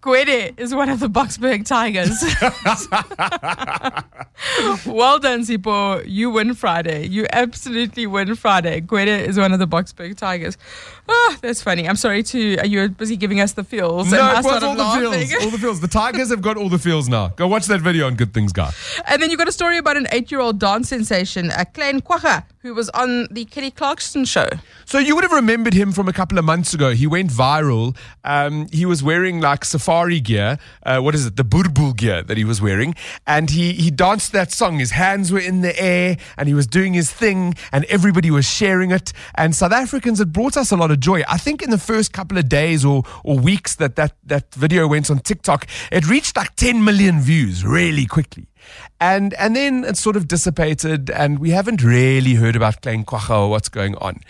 Gwede 0.00 0.58
is 0.58 0.72
one 0.72 0.88
of 0.88 1.00
the 1.00 1.08
Boksburg 1.08 1.66
Tigers. 1.66 2.22
well 4.86 5.18
done, 5.18 5.40
Sipho. 5.40 6.04
You 6.06 6.30
win 6.30 6.54
Friday. 6.54 7.08
You 7.08 7.26
absolutely 7.32 8.06
win 8.06 8.36
Friday. 8.36 8.80
Gwede 8.82 9.26
is 9.26 9.36
one 9.36 9.52
of 9.52 9.58
the 9.58 9.66
Boksburg 9.66 10.16
Tigers. 10.16 10.56
Oh, 11.08 11.36
that's 11.40 11.60
funny. 11.60 11.88
I'm 11.88 11.96
sorry 11.96 12.22
to. 12.22 12.56
Are 12.58 12.66
you 12.66 12.88
busy 12.88 13.16
giving 13.16 13.40
us 13.40 13.54
the 13.54 13.64
feels? 13.64 14.12
No, 14.12 14.18
it 14.30 14.44
was 14.44 14.62
all 14.62 14.76
the 14.76 15.00
feels. 15.00 15.42
All 15.42 15.50
the 15.50 15.58
feels. 15.58 15.80
The 15.80 15.88
Tigers 15.88 16.30
have 16.30 16.42
got 16.42 16.56
all 16.56 16.68
the 16.68 16.78
feels 16.78 17.08
now. 17.08 17.28
Go 17.28 17.48
watch 17.48 17.66
that 17.66 17.80
video 17.80 18.06
on 18.06 18.14
Good 18.14 18.32
Things 18.32 18.52
Guy. 18.52 18.70
And 19.06 19.20
then 19.20 19.30
you've 19.30 19.38
got 19.38 19.48
a 19.48 19.52
story 19.52 19.78
about 19.78 19.96
an 19.96 20.06
eight-year-old 20.12 20.60
dance 20.60 20.88
sensation, 20.88 21.50
Klein 21.74 22.00
Kwacha, 22.00 22.44
who 22.66 22.74
was 22.74 22.90
on 22.90 23.28
the 23.30 23.44
Kelly 23.44 23.70
Clarkson 23.70 24.24
show. 24.24 24.48
So 24.84 24.98
you 24.98 25.14
would 25.14 25.22
have 25.22 25.32
remembered 25.32 25.72
him 25.72 25.92
from 25.92 26.08
a 26.08 26.12
couple 26.12 26.36
of 26.36 26.44
months 26.44 26.74
ago. 26.74 26.90
He 26.90 27.06
went 27.06 27.30
viral. 27.30 27.96
Um, 28.24 28.66
he 28.72 28.84
was 28.84 29.02
wearing 29.02 29.40
like 29.40 29.64
safari 29.64 30.20
gear. 30.20 30.58
Uh, 30.82 30.98
what 30.98 31.14
is 31.14 31.26
it? 31.26 31.36
The 31.36 31.44
Burbul 31.44 31.96
gear 31.96 32.22
that 32.24 32.36
he 32.36 32.44
was 32.44 32.60
wearing. 32.60 32.94
And 33.26 33.50
he, 33.50 33.72
he 33.72 33.90
danced 33.90 34.32
that 34.32 34.50
song. 34.50 34.80
His 34.80 34.90
hands 34.90 35.30
were 35.30 35.38
in 35.38 35.60
the 35.60 35.80
air 35.80 36.16
and 36.36 36.48
he 36.48 36.54
was 36.54 36.66
doing 36.66 36.92
his 36.92 37.10
thing 37.10 37.54
and 37.70 37.84
everybody 37.84 38.30
was 38.30 38.46
sharing 38.46 38.90
it. 38.90 39.12
And 39.36 39.54
South 39.54 39.72
Africans, 39.72 40.20
it 40.20 40.32
brought 40.32 40.56
us 40.56 40.72
a 40.72 40.76
lot 40.76 40.90
of 40.90 40.98
joy. 40.98 41.22
I 41.28 41.38
think 41.38 41.62
in 41.62 41.70
the 41.70 41.78
first 41.78 42.12
couple 42.12 42.36
of 42.36 42.48
days 42.48 42.84
or, 42.84 43.04
or 43.22 43.38
weeks 43.38 43.76
that, 43.76 43.94
that 43.94 44.14
that 44.24 44.52
video 44.54 44.88
went 44.88 45.08
on 45.08 45.20
TikTok, 45.20 45.66
it 45.92 46.08
reached 46.08 46.36
like 46.36 46.56
10 46.56 46.82
million 46.84 47.20
views 47.20 47.64
really 47.64 48.06
quickly. 48.06 48.48
And 49.00 49.34
and 49.34 49.54
then 49.54 49.84
it 49.84 49.96
sort 49.96 50.16
of 50.16 50.26
dissipated, 50.26 51.10
and 51.10 51.38
we 51.38 51.50
haven't 51.50 51.82
really 51.82 52.34
heard 52.34 52.56
about 52.56 52.82
Klein 52.82 53.04
Kwacha 53.04 53.42
or 53.42 53.50
what's 53.50 53.68
going 53.68 53.94
on. 53.96 54.20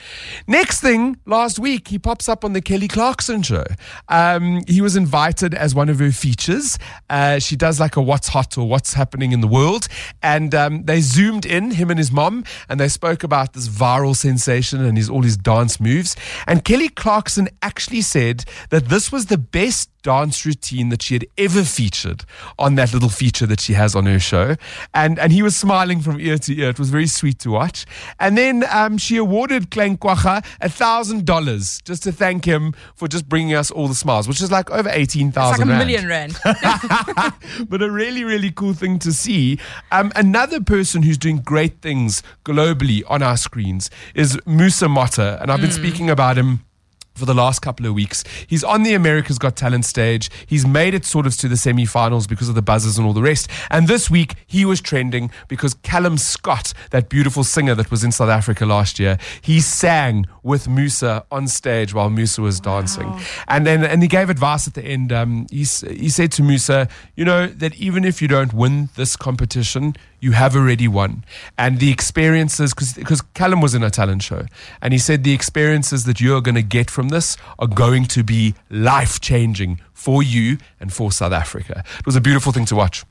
Next 0.47 0.81
thing, 0.81 1.19
last 1.25 1.59
week, 1.59 1.89
he 1.89 1.99
pops 1.99 2.29
up 2.29 2.45
on 2.45 2.53
the 2.53 2.61
Kelly 2.61 2.89
Clarkson 2.89 3.43
show. 3.43 3.65
Um, 4.09 4.63
he 4.67 4.81
was 4.81 4.97
invited 4.97 5.55
as 5.55 5.75
one 5.75 5.89
of 5.89 5.99
her 5.99 6.11
features. 6.11 6.79
Uh, 7.09 7.39
she 7.39 7.57
does 7.57 7.79
like 7.79 7.97
a 7.97 8.03
what's 8.03 8.29
hot 8.29 8.59
or 8.59 8.69
what's 8.69 8.95
happening 8.95 9.33
in 9.33 9.41
the 9.41 9.47
world. 9.47 9.89
And 10.23 10.55
um, 10.55 10.85
they 10.85 11.01
zoomed 11.01 11.47
in, 11.47 11.73
him 11.73 11.91
and 11.91 11.99
his 11.99 12.11
mom, 12.11 12.45
and 12.69 12.81
they 12.81 12.89
spoke 12.89 13.23
about 13.23 13.53
this 13.53 13.69
viral 13.69 14.17
sensation 14.17 14.85
and 14.85 14.97
his 14.97 15.09
all 15.09 15.23
his 15.23 15.37
dance 15.37 15.79
moves. 15.79 16.17
And 16.47 16.65
Kelly 16.65 16.89
Clarkson 16.89 17.49
actually 17.63 18.03
said 18.03 18.45
that 18.71 18.89
this 18.89 19.13
was 19.13 19.27
the 19.27 19.39
best 19.39 19.91
dance 20.03 20.45
routine 20.47 20.89
that 20.91 21.03
she 21.03 21.15
had 21.15 21.27
ever 21.39 21.65
featured 21.65 22.25
on 22.59 22.75
that 22.77 22.93
little 22.93 23.09
feature 23.09 23.47
that 23.47 23.61
she 23.61 23.73
has 23.75 23.95
on 23.95 24.07
her 24.07 24.19
show. 24.21 24.57
And 24.95 25.19
and 25.19 25.33
he 25.33 25.43
was 25.43 25.57
smiling 25.57 26.01
from 26.01 26.21
ear 26.21 26.39
to 26.39 26.55
ear. 26.61 26.71
It 26.71 26.79
was 26.79 26.91
very 26.91 27.07
sweet 27.07 27.39
to 27.41 27.51
watch. 27.51 27.87
And 28.21 28.37
then 28.39 28.65
um, 28.71 28.99
she 28.99 29.17
awarded 29.17 29.71
Klein 29.71 29.97
Kwacha 29.97 30.45
a 30.61 30.69
thousand 30.69 31.25
dollars 31.27 31.81
just 31.85 32.03
to 32.05 32.13
thank 32.13 32.45
him 32.45 32.73
for 32.95 33.09
just 33.09 33.29
bringing 33.29 33.55
us 33.55 33.71
all 33.71 33.89
the 33.89 33.95
smiles, 33.95 34.29
which 34.29 34.41
is 34.41 34.51
like 34.51 34.71
over 34.71 34.89
eighteen 34.91 35.29
It's 35.29 35.37
like 35.37 35.57
thousand. 35.57 35.71
a 35.71 35.79
million 35.79 36.07
rand. 36.07 36.39
but 37.69 37.83
a 37.83 37.91
really, 37.91 38.25
really 38.25 38.51
cool 38.51 38.75
thing 38.75 38.99
to 39.01 39.13
see. 39.13 39.59
Um, 39.93 40.13
another 40.17 40.61
person 40.61 41.03
who's 41.03 41.19
doing 41.19 41.39
great 41.39 41.81
things 41.83 42.23
globally 42.45 43.03
on 43.09 43.23
our 43.23 43.37
screens 43.37 43.91
is 44.15 44.39
Musa 44.47 44.89
Motha, 44.89 45.39
and 45.41 45.51
I've 45.51 45.61
been 45.61 45.67
Mm. 45.71 45.73
speaking 45.73 46.11
about 46.11 46.37
him 46.39 46.61
for 47.17 47.25
the 47.25 47.35
last 47.35 47.61
couple 47.61 47.87
of 47.87 47.95
weeks. 47.95 48.25
He's 48.47 48.63
on 48.63 48.83
the 48.83 48.95
America's 48.95 49.39
Got 49.39 49.57
Talent 49.57 49.85
stage. 49.85 50.31
He's 50.47 50.67
made 50.67 50.95
it 50.95 51.05
sort 51.05 51.27
of 51.27 51.37
to 51.39 51.49
the 51.49 51.57
semi 51.57 51.85
finals 51.85 52.27
because 52.27 52.49
of 52.49 52.55
the 52.55 52.63
buzzers 52.63 52.99
and 52.99 53.07
all 53.07 53.13
the 53.13 53.23
rest. 53.23 53.49
And 53.71 53.89
this 53.89 54.11
week 54.11 54.35
he 54.47 54.65
was 54.65 54.81
trending 54.81 55.31
because 55.49 55.75
Callum 55.75 56.19
Scott, 56.19 56.73
that 56.91 57.09
beautiful 57.09 57.45
singer 57.45 57.75
that 57.75 57.91
was 57.91 58.05
in 58.05 58.13
South 58.13 58.29
Africa 58.29 58.67
last 58.67 58.99
year, 58.99 59.19
he 59.41 59.61
sang 59.61 60.27
with 60.43 60.69
Musa 60.69 61.25
on 61.31 61.49
stage 61.49 61.95
while 61.95 62.11
Musa 62.11 62.43
was 62.43 62.61
dancing. 62.61 63.13
And 63.49 63.67
then 63.67 63.85
and 63.85 64.03
he 64.03 64.09
gave 64.09 64.31
advice 64.31 64.67
at 64.67 64.75
the 64.75 64.85
end. 64.85 65.13
Um, 65.13 65.47
he, 65.51 65.65
he 65.65 66.09
said 66.09 66.33
to 66.33 66.43
Musa, 66.43 66.89
you 67.15 67.25
know, 67.25 67.47
that 67.47 67.75
even 67.77 68.05
if 68.05 68.21
you 68.21 68.29
don't 68.29 68.53
win 68.53 68.89
this 68.97 69.17
competition, 69.17 69.95
you 70.27 70.33
have 70.33 70.57
already 70.57 70.89
won. 70.89 71.25
And 71.57 71.79
the 71.79 71.93
experiences, 71.93 72.75
because 72.75 73.23
Callum 73.35 73.61
was 73.61 73.77
in 73.77 73.85
a 73.85 73.91
talent 73.91 74.23
show, 74.25 74.43
and 74.83 74.93
he 74.93 74.99
said 74.99 75.23
the 75.23 75.33
experiences 75.33 76.05
that 76.05 76.21
you're 76.21 76.41
going 76.41 76.57
to 76.57 76.65
get 76.79 76.91
from 76.91 77.11
this 77.11 77.37
are 77.61 77.69
going 77.69 78.07
to 78.07 78.25
be 78.25 78.55
life 78.69 79.21
changing 79.21 79.81
for 79.93 80.25
you 80.25 80.59
and 80.81 80.93
for 80.93 81.13
South 81.13 81.33
Africa. 81.33 81.85
It 82.01 82.07
was 82.07 82.17
a 82.17 82.21
beautiful 82.21 82.51
thing 82.51 82.65
to 82.67 82.75
watch. 82.75 83.05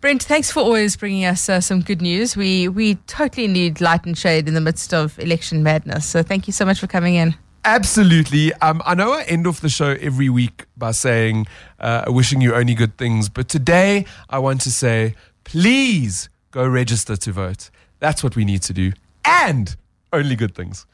Brent, 0.00 0.22
thanks 0.22 0.50
for 0.50 0.60
always 0.60 0.96
bringing 0.96 1.26
us 1.26 1.48
uh, 1.50 1.60
some 1.60 1.82
good 1.82 2.00
news. 2.00 2.36
We 2.36 2.68
we 2.68 2.94
totally 3.06 3.48
need 3.48 3.82
light 3.82 4.06
and 4.06 4.16
shade 4.16 4.48
in 4.48 4.54
the 4.54 4.60
midst 4.60 4.94
of 4.94 5.18
election 5.18 5.62
madness. 5.62 6.06
So 6.06 6.22
thank 6.22 6.46
you 6.46 6.54
so 6.54 6.64
much 6.64 6.80
for 6.80 6.86
coming 6.86 7.16
in. 7.16 7.34
Absolutely. 7.64 8.54
Um, 8.54 8.80
I 8.86 8.94
know 8.94 9.12
I 9.12 9.24
end 9.24 9.46
off 9.46 9.60
the 9.60 9.68
show 9.68 9.90
every 10.00 10.28
week 10.28 10.64
by 10.76 10.92
saying, 10.92 11.46
uh, 11.80 12.04
wishing 12.06 12.40
you 12.40 12.54
only 12.54 12.74
good 12.74 12.96
things. 12.96 13.28
But 13.28 13.48
today 13.48 14.06
I 14.30 14.38
want 14.38 14.60
to 14.62 14.70
say, 14.70 15.16
please 15.44 16.28
go 16.56 16.66
register 16.66 17.16
to 17.16 17.32
vote. 17.32 17.68
That's 17.98 18.24
what 18.24 18.34
we 18.34 18.46
need 18.46 18.62
to 18.62 18.72
do. 18.72 18.92
And 19.26 19.76
only 20.10 20.36
good 20.36 20.54
things. 20.54 20.86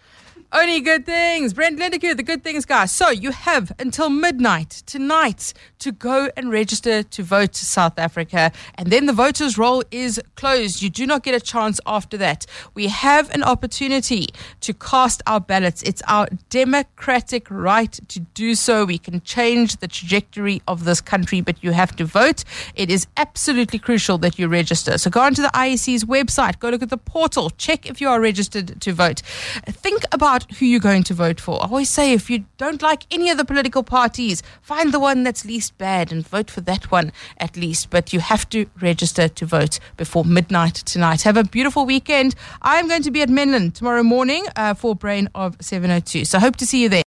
Only 0.54 0.80
good 0.82 1.06
things. 1.06 1.54
Brent 1.54 1.78
Lindeque, 1.78 2.14
the 2.14 2.22
good 2.22 2.44
things 2.44 2.66
guy. 2.66 2.84
So 2.84 3.08
you 3.08 3.30
have 3.30 3.72
until 3.78 4.10
midnight 4.10 4.82
tonight 4.84 5.54
to 5.78 5.92
go 5.92 6.28
and 6.36 6.50
register 6.50 7.02
to 7.02 7.22
vote 7.22 7.54
to 7.54 7.64
South 7.64 7.98
Africa. 7.98 8.52
And 8.74 8.90
then 8.90 9.06
the 9.06 9.14
voters' 9.14 9.56
roll 9.56 9.82
is 9.90 10.20
closed. 10.36 10.82
You 10.82 10.90
do 10.90 11.06
not 11.06 11.22
get 11.22 11.34
a 11.34 11.40
chance 11.40 11.80
after 11.86 12.18
that. 12.18 12.44
We 12.74 12.88
have 12.88 13.30
an 13.34 13.42
opportunity 13.42 14.26
to 14.60 14.74
cast 14.74 15.22
our 15.26 15.40
ballots. 15.40 15.82
It's 15.84 16.02
our 16.06 16.28
democratic 16.50 17.50
right 17.50 17.98
to 18.08 18.20
do 18.20 18.54
so. 18.54 18.84
We 18.84 18.98
can 18.98 19.22
change 19.22 19.78
the 19.78 19.88
trajectory 19.88 20.60
of 20.68 20.84
this 20.84 21.00
country, 21.00 21.40
but 21.40 21.64
you 21.64 21.72
have 21.72 21.96
to 21.96 22.04
vote. 22.04 22.44
It 22.74 22.90
is 22.90 23.06
absolutely 23.16 23.78
crucial 23.78 24.18
that 24.18 24.38
you 24.38 24.48
register. 24.48 24.98
So 24.98 25.08
go 25.08 25.22
onto 25.22 25.40
the 25.40 25.48
IEC's 25.54 26.04
website, 26.04 26.58
go 26.58 26.68
look 26.68 26.82
at 26.82 26.90
the 26.90 26.98
portal, 26.98 27.48
check 27.48 27.86
if 27.86 28.02
you 28.02 28.10
are 28.10 28.20
registered 28.20 28.82
to 28.82 28.92
vote. 28.92 29.22
Think 29.66 30.04
about 30.12 30.41
who 30.58 30.66
you're 30.66 30.80
going 30.80 31.02
to 31.04 31.14
vote 31.14 31.40
for. 31.40 31.62
I 31.62 31.66
always 31.66 31.88
say 31.88 32.12
if 32.12 32.30
you 32.30 32.44
don't 32.56 32.82
like 32.82 33.06
any 33.10 33.30
of 33.30 33.38
the 33.38 33.44
political 33.44 33.82
parties, 33.82 34.42
find 34.60 34.92
the 34.92 35.00
one 35.00 35.22
that's 35.22 35.44
least 35.44 35.76
bad 35.78 36.12
and 36.12 36.26
vote 36.26 36.50
for 36.50 36.60
that 36.62 36.90
one 36.90 37.12
at 37.38 37.56
least. 37.56 37.90
But 37.90 38.12
you 38.12 38.20
have 38.20 38.48
to 38.50 38.66
register 38.80 39.28
to 39.28 39.46
vote 39.46 39.78
before 39.96 40.24
midnight 40.24 40.74
tonight. 40.74 41.22
Have 41.22 41.36
a 41.36 41.44
beautiful 41.44 41.86
weekend. 41.86 42.34
I'm 42.62 42.88
going 42.88 43.02
to 43.02 43.10
be 43.10 43.22
at 43.22 43.28
Menlyn 43.28 43.72
tomorrow 43.72 44.02
morning 44.02 44.46
uh, 44.56 44.74
for 44.74 44.94
Brain 44.94 45.28
of 45.34 45.56
702. 45.60 46.24
So 46.24 46.38
hope 46.38 46.56
to 46.56 46.66
see 46.66 46.82
you 46.82 46.88
there. 46.88 47.00